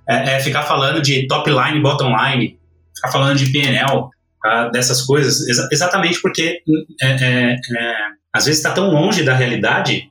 é, 0.09 0.37
é 0.37 0.41
ficar 0.41 0.63
falando 0.63 1.03
de 1.03 1.27
top 1.27 1.51
line, 1.51 1.81
bottom 1.81 2.15
line, 2.17 2.59
ficar 2.95 3.13
falando 3.13 3.39
de 3.39 3.51
PNL, 3.51 4.09
ah, 4.45 4.69
dessas 4.69 5.03
coisas, 5.03 5.47
exa- 5.49 5.69
exatamente 5.73 6.21
porque 6.21 6.61
é, 7.03 7.07
é, 7.07 7.53
é, 7.53 7.97
às 8.33 8.45
vezes 8.45 8.61
está 8.61 8.73
tão 8.73 8.91
longe 8.91 9.23
da 9.23 9.35
realidade 9.35 10.09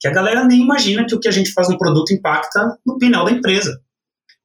que 0.00 0.06
a 0.06 0.12
galera 0.12 0.44
nem 0.44 0.60
imagina 0.60 1.04
que 1.06 1.14
o 1.14 1.20
que 1.20 1.28
a 1.28 1.32
gente 1.32 1.52
faz 1.52 1.68
no 1.68 1.78
produto 1.78 2.12
impacta 2.12 2.76
no 2.86 2.98
PNL 2.98 3.24
da 3.24 3.32
empresa. 3.32 3.80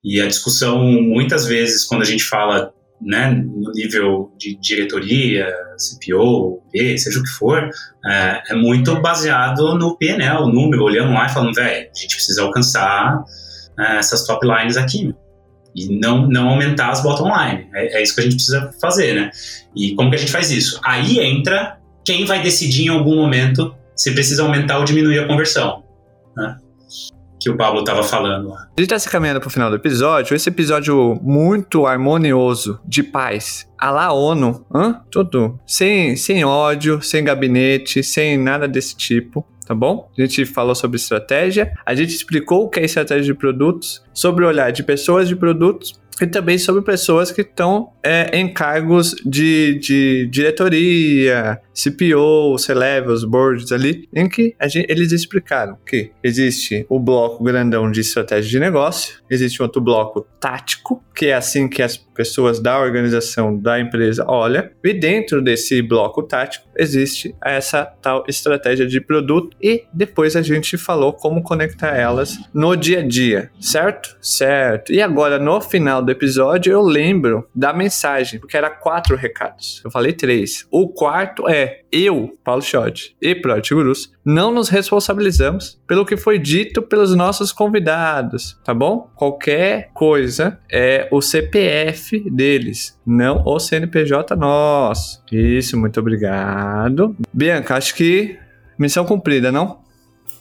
E 0.04 0.20
a 0.20 0.28
discussão, 0.28 0.82
muitas 0.84 1.46
vezes, 1.46 1.86
quando 1.86 2.02
a 2.02 2.06
gente 2.06 2.24
fala 2.24 2.74
né, 3.04 3.30
no 3.32 3.72
nível 3.72 4.32
de 4.38 4.56
diretoria, 4.60 5.48
CPO, 5.78 6.62
P, 6.72 6.98
seja 6.98 7.20
o 7.20 7.24
que 7.24 7.30
for, 7.30 7.70
é, 8.06 8.44
é 8.50 8.56
muito 8.56 9.00
baseado 9.02 9.76
no 9.78 9.98
PNL, 9.98 10.44
o 10.44 10.48
número, 10.48 10.84
olhando 10.84 11.14
lá 11.14 11.26
e 11.26 11.30
falando, 11.30 11.54
velho, 11.54 11.90
a 11.94 12.00
gente 12.00 12.16
precisa 12.16 12.42
alcançar 12.42 13.24
é, 13.80 13.98
essas 13.98 14.26
top 14.26 14.46
lines 14.46 14.78
aqui, 14.78 15.14
e 15.76 16.00
não, 16.00 16.28
não 16.28 16.50
aumentar 16.50 16.92
as 16.92 17.02
bottom 17.02 17.26
line. 17.26 17.68
É, 17.74 18.00
é 18.00 18.04
isso 18.04 18.14
que 18.14 18.22
a 18.22 18.24
gente 18.24 18.36
precisa 18.36 18.72
fazer, 18.80 19.16
né? 19.16 19.32
E 19.76 19.96
como 19.96 20.10
que 20.10 20.16
a 20.16 20.20
gente 20.20 20.32
faz 20.32 20.52
isso? 20.52 20.80
Aí 20.84 21.20
entra 21.20 21.78
quem 22.06 22.26
vai 22.26 22.42
decidir 22.42 22.86
em 22.86 22.90
algum 22.90 23.16
momento 23.16 23.76
se 23.96 24.12
precisa 24.12 24.44
aumentar 24.44 24.78
ou 24.78 24.86
diminuir 24.86 25.20
a 25.20 25.28
conversão, 25.28 25.84
né? 26.36 26.58
Que 27.44 27.50
o 27.50 27.58
Pablo 27.58 27.82
estava 27.82 28.02
falando. 28.04 28.54
A 28.54 28.70
gente 28.80 28.88
tá 28.88 28.98
se 28.98 29.10
caminhando 29.10 29.42
pro 29.42 29.50
final 29.50 29.70
do 29.70 29.76
episódio. 29.76 30.34
Esse 30.34 30.48
episódio 30.48 31.20
muito 31.22 31.86
harmonioso, 31.86 32.80
de 32.86 33.04
paz. 33.04 33.68
A 33.78 33.92
la 33.92 34.14
ONU, 34.14 34.66
hã? 34.74 35.02
Tudo. 35.12 35.60
Sem, 35.68 36.16
sem 36.16 36.46
ódio, 36.46 37.02
sem 37.02 37.22
gabinete, 37.22 38.02
sem 38.02 38.38
nada 38.38 38.66
desse 38.66 38.96
tipo. 38.96 39.46
Tá 39.68 39.76
bom? 39.76 40.10
A 40.18 40.22
gente 40.22 40.46
falou 40.46 40.74
sobre 40.74 40.96
estratégia, 40.96 41.74
a 41.86 41.94
gente 41.94 42.16
explicou 42.16 42.64
o 42.64 42.70
que 42.70 42.80
é 42.80 42.86
estratégia 42.86 43.24
de 43.24 43.34
produtos, 43.34 44.02
sobre 44.14 44.46
o 44.46 44.48
olhar 44.48 44.72
de 44.72 44.82
pessoas 44.82 45.28
de 45.28 45.36
produtos 45.36 46.00
e 46.22 46.28
também 46.28 46.58
sobre 46.58 46.82
pessoas 46.82 47.32
que 47.32 47.42
estão 47.42 47.93
é, 48.04 48.38
em 48.38 48.52
cargos 48.52 49.16
de, 49.26 49.76
de 49.80 50.28
diretoria, 50.30 51.60
CPO, 51.74 52.58
C-levels, 52.58 53.24
boards 53.24 53.72
ali, 53.72 54.08
em 54.14 54.28
que 54.28 54.56
gente- 54.68 54.86
eles 54.90 55.12
explicaram 55.12 55.78
que 55.86 56.12
existe 56.24 56.86
o 56.90 57.00
bloco 57.00 57.44
grandão 57.44 57.90
de 57.92 58.02
estratégia 58.02 58.50
de 58.52 58.60
negócio, 58.60 59.16
existe 59.30 59.62
outro 59.62 59.82
bloco 59.82 60.26
tático, 60.40 61.04
que 61.16 61.28
é 61.28 61.34
assim 61.34 61.68
que 61.68 61.82
as 61.82 61.96
pessoas 61.98 62.60
da 62.60 62.80
organização 62.80 63.58
da 63.58 63.80
empresa 63.80 64.26
olham, 64.28 64.70
e 64.84 64.94
dentro 64.94 65.42
desse 65.42 65.82
bloco 65.82 66.22
tático 66.24 66.66
existe 66.78 67.34
essa 67.44 67.86
tal 67.86 68.24
estratégia 68.28 68.86
de 68.86 69.00
produto 69.02 69.56
e 69.62 69.84
depois 69.94 70.36
a 70.36 70.42
gente 70.42 70.78
falou 70.78 71.14
como 71.14 71.42
conectar 71.42 71.96
elas 71.96 72.38
no 72.54 72.76
dia 72.76 73.00
a 73.00 73.08
dia, 73.08 73.50
certo? 73.60 74.16
Certo. 74.22 74.92
E 74.92 75.02
agora 75.02 75.40
no 75.40 75.60
final 75.62 76.02
do 76.04 76.12
episódio 76.12 76.72
eu 76.72 76.82
lembro 76.82 77.48
da 77.56 77.72
mensagem, 77.74 77.93
porque 78.40 78.58
era 78.58 78.70
quatro 78.70 79.16
recados. 79.16 79.82
Eu 79.84 79.92
falei 79.92 80.14
três. 80.14 80.68
O 80.72 80.90
quarto 80.90 81.48
é 81.48 81.82
eu, 81.92 82.32
Paulo 82.44 82.62
Schott 82.62 83.16
e 83.22 83.36
Project 83.36 83.74
Gurus, 83.74 84.12
não 84.26 84.52
nos 84.52 84.70
responsabilizamos 84.70 85.80
pelo 85.88 86.06
que 86.06 86.18
foi 86.18 86.40
dito 86.40 86.82
pelos 86.82 87.16
nossos 87.16 87.52
convidados, 87.52 88.60
tá 88.64 88.74
bom? 88.74 89.12
Qualquer 89.16 89.92
coisa 89.94 90.60
é 90.72 91.08
o 91.12 91.22
CPF 91.22 92.30
deles, 92.32 93.00
não 93.06 93.44
o 93.46 93.60
CNPJ 93.60 94.36
nosso. 94.36 95.24
Isso, 95.32 95.78
muito 95.78 96.00
obrigado. 96.00 97.16
Bianca, 97.32 97.76
acho 97.76 97.96
que 97.96 98.38
missão 98.78 99.06
cumprida, 99.06 99.52
não? 99.52 99.83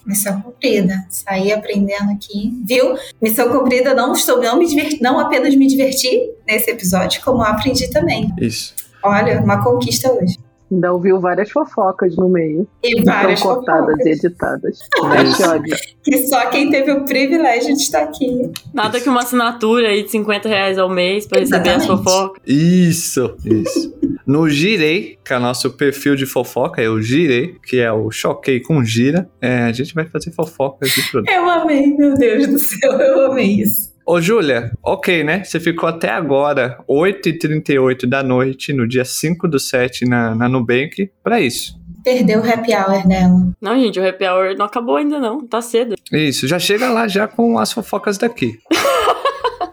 Missão 0.05 0.41
cumprida. 0.41 0.93
Saí 1.09 1.51
aprendendo 1.51 2.11
aqui. 2.11 2.53
Viu? 2.65 2.95
Missão 3.21 3.49
cumprida, 3.49 3.93
não 3.93 4.13
estou 4.13 4.41
não 4.41 4.57
me 4.57 4.67
diverti, 4.67 5.01
não 5.01 5.19
apenas 5.19 5.55
me 5.55 5.67
diverti 5.67 6.29
nesse 6.47 6.71
episódio, 6.71 7.21
como 7.23 7.41
aprendi 7.41 7.89
também. 7.89 8.33
Isso. 8.39 8.73
Olha, 9.03 9.41
uma 9.41 9.63
conquista 9.63 10.11
hoje. 10.11 10.37
Ainda 10.71 10.91
ouviu 10.91 11.19
várias 11.19 11.51
fofocas 11.51 12.15
no 12.15 12.27
meio. 12.27 12.67
E 12.81 13.03
várias 13.03 13.39
São 13.39 13.55
cortadas 13.55 13.91
fofocas, 13.91 14.05
e 14.05 14.09
editadas. 14.09 14.79
Isso. 15.69 15.93
Que 16.03 16.27
só 16.27 16.47
quem 16.47 16.71
teve 16.71 16.91
o 16.91 17.05
privilégio 17.05 17.75
de 17.75 17.81
estar 17.81 18.03
aqui. 18.03 18.51
Nada 18.73 18.99
que 18.99 19.07
uma 19.07 19.21
assinatura 19.21 19.89
aí 19.89 20.03
de 20.03 20.09
50 20.09 20.49
reais 20.49 20.79
ao 20.79 20.89
mês 20.89 21.27
pra 21.27 21.39
receber 21.39 21.69
as 21.69 21.85
fofocas. 21.85 22.41
Isso, 22.45 23.35
isso. 23.45 23.93
No 24.25 24.49
Girei, 24.49 25.17
que 25.23 25.33
é 25.33 25.37
o 25.37 25.39
nosso 25.39 25.71
perfil 25.71 26.15
de 26.15 26.25
fofoca, 26.25 26.81
é 26.81 26.89
o 26.89 27.01
Girei, 27.01 27.55
que 27.65 27.79
é 27.79 27.91
o 27.91 28.09
Choquei 28.09 28.59
com 28.59 28.83
Gira, 28.83 29.29
é, 29.41 29.63
a 29.63 29.71
gente 29.71 29.93
vai 29.93 30.05
fazer 30.05 30.31
fofocas 30.31 30.89
de 30.91 31.01
produto. 31.09 31.29
Eu 31.29 31.49
amei, 31.49 31.87
meu 31.87 32.15
Deus 32.15 32.47
do 32.47 32.59
céu, 32.59 32.91
eu 32.93 33.31
amei 33.31 33.61
isso. 33.61 33.93
Ô, 34.05 34.19
Júlia, 34.19 34.71
ok, 34.83 35.23
né? 35.23 35.43
Você 35.43 35.59
ficou 35.59 35.87
até 35.87 36.09
agora, 36.09 36.77
8h38 36.89 38.05
da 38.05 38.21
noite, 38.21 38.73
no 38.73 38.85
dia 38.87 39.05
5 39.05 39.47
do 39.47 39.57
7, 39.57 40.05
na, 40.05 40.35
na 40.35 40.49
Nubank, 40.49 41.09
pra 41.23 41.39
isso. 41.39 41.81
Perdeu 42.03 42.41
o 42.41 42.43
happy 42.43 42.73
hour 42.73 43.07
dela. 43.07 43.53
Não, 43.61 43.79
gente, 43.79 43.97
o 43.97 44.07
happy 44.07 44.25
hour 44.25 44.57
não 44.57 44.65
acabou 44.65 44.97
ainda 44.97 45.19
não, 45.19 45.47
tá 45.47 45.61
cedo. 45.61 45.95
Isso, 46.11 46.47
já 46.47 46.59
chega 46.59 46.89
lá 46.89 47.07
já 47.07 47.27
com 47.27 47.57
as 47.57 47.71
fofocas 47.71 48.17
daqui. 48.17 48.59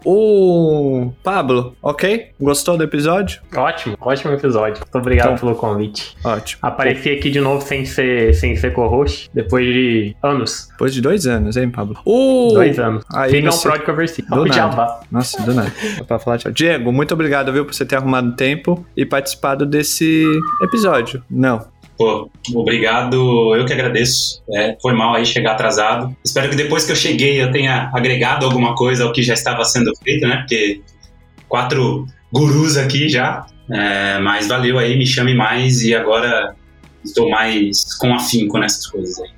o 0.04 1.12
Pablo, 1.22 1.74
ok? 1.82 2.28
Gostou 2.40 2.76
do 2.76 2.84
episódio? 2.84 3.40
Ótimo, 3.54 3.96
ótimo 4.00 4.32
episódio. 4.32 4.78
Muito 4.80 4.98
obrigado 4.98 5.26
Então. 5.34 5.38
pelo 5.38 5.54
convite. 5.54 6.16
Ótimo. 6.24 6.58
Apareci 6.62 7.10
aqui 7.10 7.30
de 7.30 7.40
novo 7.40 7.64
sem 7.64 7.84
ser, 7.84 8.34
sem 8.34 8.56
ser 8.56 8.72
co-host, 8.72 9.30
depois 9.34 9.64
de 9.66 10.16
anos. 10.22 10.68
Depois 10.70 10.94
de 10.94 11.00
dois 11.00 11.26
anos, 11.26 11.56
hein, 11.56 11.70
Pablo? 11.70 11.96
O... 12.04 12.50
Dois 12.54 12.78
anos. 12.78 13.04
Aí 13.12 13.30
Sigam 13.30 13.52
você- 13.52 13.68
o 13.68 13.72
Prod 13.72 13.84
Conversi. 13.84 14.22
Do 14.22 14.44
nada. 14.46 15.00
Nossa, 15.10 15.42
do 15.42 15.54
nada. 15.54 15.72
Pra 16.06 16.18
falar 16.18 16.38
tchau. 16.38 16.52
Diego, 16.52 16.92
muito 16.92 17.12
obrigado, 17.14 17.52
viu, 17.52 17.64
por 17.64 17.74
você 17.74 17.84
ter 17.84 17.96
arrumado 17.96 18.34
tempo 18.36 18.84
e 18.96 19.04
participado 19.06 19.64
desse 19.66 20.24
episódio. 20.62 21.22
Não. 21.30 21.64
Pô, 22.00 22.30
obrigado, 22.54 23.54
eu 23.54 23.66
que 23.66 23.74
agradeço. 23.74 24.42
É, 24.54 24.74
foi 24.80 24.94
mal 24.94 25.16
aí 25.16 25.26
chegar 25.26 25.52
atrasado. 25.52 26.16
Espero 26.24 26.48
que 26.48 26.56
depois 26.56 26.86
que 26.86 26.92
eu 26.92 26.96
cheguei 26.96 27.42
eu 27.42 27.52
tenha 27.52 27.90
agregado 27.92 28.46
alguma 28.46 28.74
coisa 28.74 29.04
ao 29.04 29.12
que 29.12 29.22
já 29.22 29.34
estava 29.34 29.62
sendo 29.66 29.94
feito, 30.02 30.26
né? 30.26 30.38
Porque 30.38 30.80
quatro 31.46 32.06
gurus 32.32 32.78
aqui 32.78 33.06
já. 33.06 33.44
É, 33.70 34.18
mas 34.18 34.48
valeu 34.48 34.78
aí, 34.78 34.96
me 34.96 35.06
chame 35.06 35.34
mais 35.34 35.82
e 35.82 35.94
agora 35.94 36.56
estou 37.04 37.28
mais 37.28 37.94
com 37.98 38.14
afinco 38.14 38.56
nessas 38.56 38.86
coisas 38.86 39.20
aí. 39.20 39.30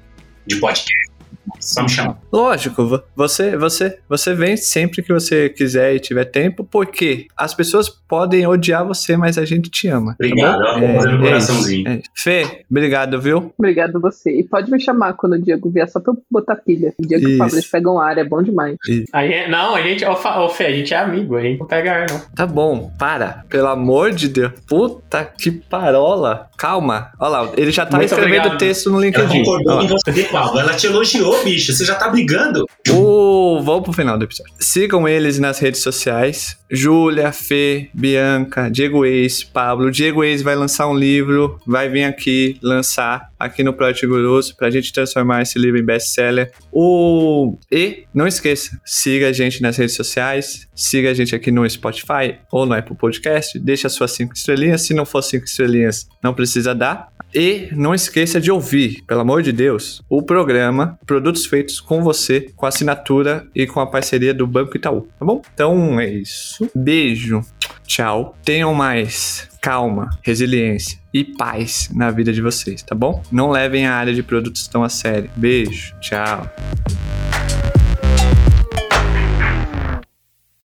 De 0.47 0.61
podcast. 0.61 1.12
Só 1.61 1.83
me 1.83 1.89
chamar. 1.89 2.19
Lógico, 2.33 2.87
vo- 2.87 3.03
você, 3.15 3.57
você, 3.57 3.99
você 4.09 4.35
vem 4.35 4.57
sempre 4.57 5.03
que 5.03 5.13
você 5.13 5.49
quiser 5.49 5.95
e 5.95 6.01
tiver 6.01 6.25
tempo, 6.25 6.65
porque 6.65 7.27
as 7.37 7.55
pessoas 7.55 7.89
podem 7.89 8.47
odiar 8.47 8.87
você, 8.87 9.17
mas 9.17 9.39
a 9.39 9.45
gente 9.45 9.71
te 9.71 9.89
ama. 9.89 10.13
tá 10.19 10.27
Obrigado, 10.27 10.59
fazer 10.65 10.85
um 10.87 10.99
isso, 10.99 11.19
coraçãozinho. 11.23 11.89
é. 11.89 12.03
Fê, 12.15 12.65
obrigado, 12.71 13.21
viu? 13.21 13.53
Obrigado 13.59 14.01
você. 14.01 14.31
E 14.39 14.45
pode 14.45 14.71
me 14.71 14.81
chamar 14.81 15.15
quando 15.15 15.35
o 15.35 15.39
Diego 15.41 15.71
vier, 15.71 15.89
só 15.89 16.01
pra 16.01 16.13
eu 16.13 16.19
botar 16.31 16.57
pilha. 16.57 16.93
O 16.99 17.07
Diego 17.07 17.25
e 17.25 17.29
Isso. 17.29 17.35
o 17.37 17.39
Pablo 17.39 17.55
eles 17.55 17.67
pegam 17.71 17.99
ar, 18.01 18.19
é 18.19 18.25
bom 18.25 18.43
demais. 18.43 18.77
A 19.13 19.27
gente- 19.27 19.49
não, 19.51 19.75
a 19.75 19.83
gente, 19.83 20.05
ô, 20.05 20.13
ô, 20.13 20.49
Fê, 20.49 20.67
a 20.67 20.73
gente 20.73 20.93
é 20.93 20.99
amigo, 20.99 21.37
a 21.37 21.43
gente 21.43 21.59
não 21.61 21.67
pega 21.67 21.93
ar, 21.93 22.07
não. 22.11 22.21
Tá 22.35 22.47
bom, 22.47 22.91
para. 22.99 23.45
Pelo 23.49 23.69
amor 23.69 24.11
de 24.13 24.29
Deus. 24.29 24.53
Puta 24.67 25.25
que 25.25 25.51
parola. 25.51 26.49
Calma. 26.59 27.11
Olha 27.19 27.29
lá, 27.31 27.51
ele 27.57 27.73
já 27.73 27.85
tá 27.85 27.97
Muito 27.97 28.11
escrevendo 28.11 28.37
obrigado. 28.47 28.59
texto 28.59 28.89
no 28.91 28.97
Ela 28.97 29.07
LinkedIn. 29.07 29.39
concordou 29.45 29.77
Olha 29.79 29.89
com 29.89 29.95
lá. 29.95 29.99
você, 30.07 30.23
Pablo. 30.25 30.61
Ela 30.61 30.75
te 30.75 30.87
elogiou, 30.87 31.42
bicho. 31.45 31.73
Você 31.73 31.85
já 31.85 31.95
tá 31.95 32.09
brigando. 32.09 32.67
O... 32.91 33.61
Vamos 33.63 33.83
pro 33.83 33.93
final 33.93 34.19
do 34.19 34.25
episódio. 34.25 34.53
Sigam 34.59 35.09
eles 35.09 35.39
nas 35.39 35.59
redes 35.59 35.81
sociais. 35.81 36.57
Júlia, 36.71 37.33
Fê, 37.33 37.91
Bianca, 37.93 38.71
Diego 38.71 39.05
Ex, 39.05 39.45
Pablo. 39.45 39.91
Diego 39.91 40.25
Ex 40.25 40.41
vai 40.41 40.57
lançar 40.57 40.89
um 40.89 40.97
livro, 40.97 41.61
vai 41.67 41.89
vir 41.89 42.05
aqui 42.05 42.57
lançar 42.63 43.31
aqui 43.39 43.63
no 43.63 43.75
Project 43.75 44.07
Guruso 44.07 44.57
pra 44.57 44.71
gente 44.71 44.93
transformar 44.93 45.43
esse 45.43 45.59
livro 45.59 45.79
em 45.79 45.85
best-seller. 45.85 46.51
O... 46.73 47.59
E 47.71 48.05
não 48.15 48.27
esqueça, 48.27 48.71
siga 48.87 49.29
a 49.29 49.33
gente 49.33 49.61
nas 49.61 49.77
redes 49.77 49.95
sociais, 49.95 50.67
siga 50.75 51.11
a 51.11 51.15
gente 51.15 51.35
aqui 51.35 51.51
no 51.51 51.69
Spotify 51.69 52.39
ou 52.51 52.65
no 52.65 52.75
Apple 52.75 52.97
Podcast, 52.97 53.59
deixa 53.59 53.87
as 53.89 53.93
suas 53.93 54.13
cinco 54.13 54.35
estrelinhas. 54.35 54.83
Se 54.83 54.95
não 54.95 55.05
for 55.05 55.23
cinco 55.23 55.45
estrelinhas, 55.45 56.09
não 56.23 56.33
precisa 56.33 56.75
dar. 56.75 57.13
E 57.35 57.69
não 57.73 57.95
esqueça 57.95 58.41
de 58.41 58.51
ouvir, 58.51 59.03
pelo 59.07 59.21
amor 59.21 59.43
de 59.43 59.53
Deus, 59.53 60.03
o 60.09 60.23
programa 60.23 60.99
Feitos 61.47 61.81
com 61.81 62.03
você, 62.03 62.53
com 62.55 62.67
a 62.67 62.69
assinatura 62.69 63.47
e 63.55 63.67
com 63.67 63.81
a 63.81 63.87
parceria 63.87 64.33
do 64.35 64.47
Banco 64.47 64.77
Itaú, 64.77 65.09
tá 65.19 65.25
bom? 65.25 65.43
Então 65.55 65.99
é 66.01 66.09
isso. 66.09 66.71
Beijo. 66.75 67.41
Tchau. 67.87 68.37
Tenham 68.45 68.75
mais 68.75 69.49
calma, 69.61 70.11
resiliência 70.23 70.99
e 71.15 71.25
paz 71.25 71.91
na 71.95 72.11
vida 72.11 72.33
de 72.33 72.41
vocês, 72.41 72.83
tá 72.83 72.95
bom? 72.95 73.23
Não 73.31 73.51
levem 73.51 73.87
a 73.87 73.95
área 73.95 74.13
de 74.13 74.23
produtos 74.23 74.67
tão 74.67 74.83
a 74.83 74.89
sério. 74.89 75.31
Beijo. 75.37 75.95
Tchau. 76.01 76.51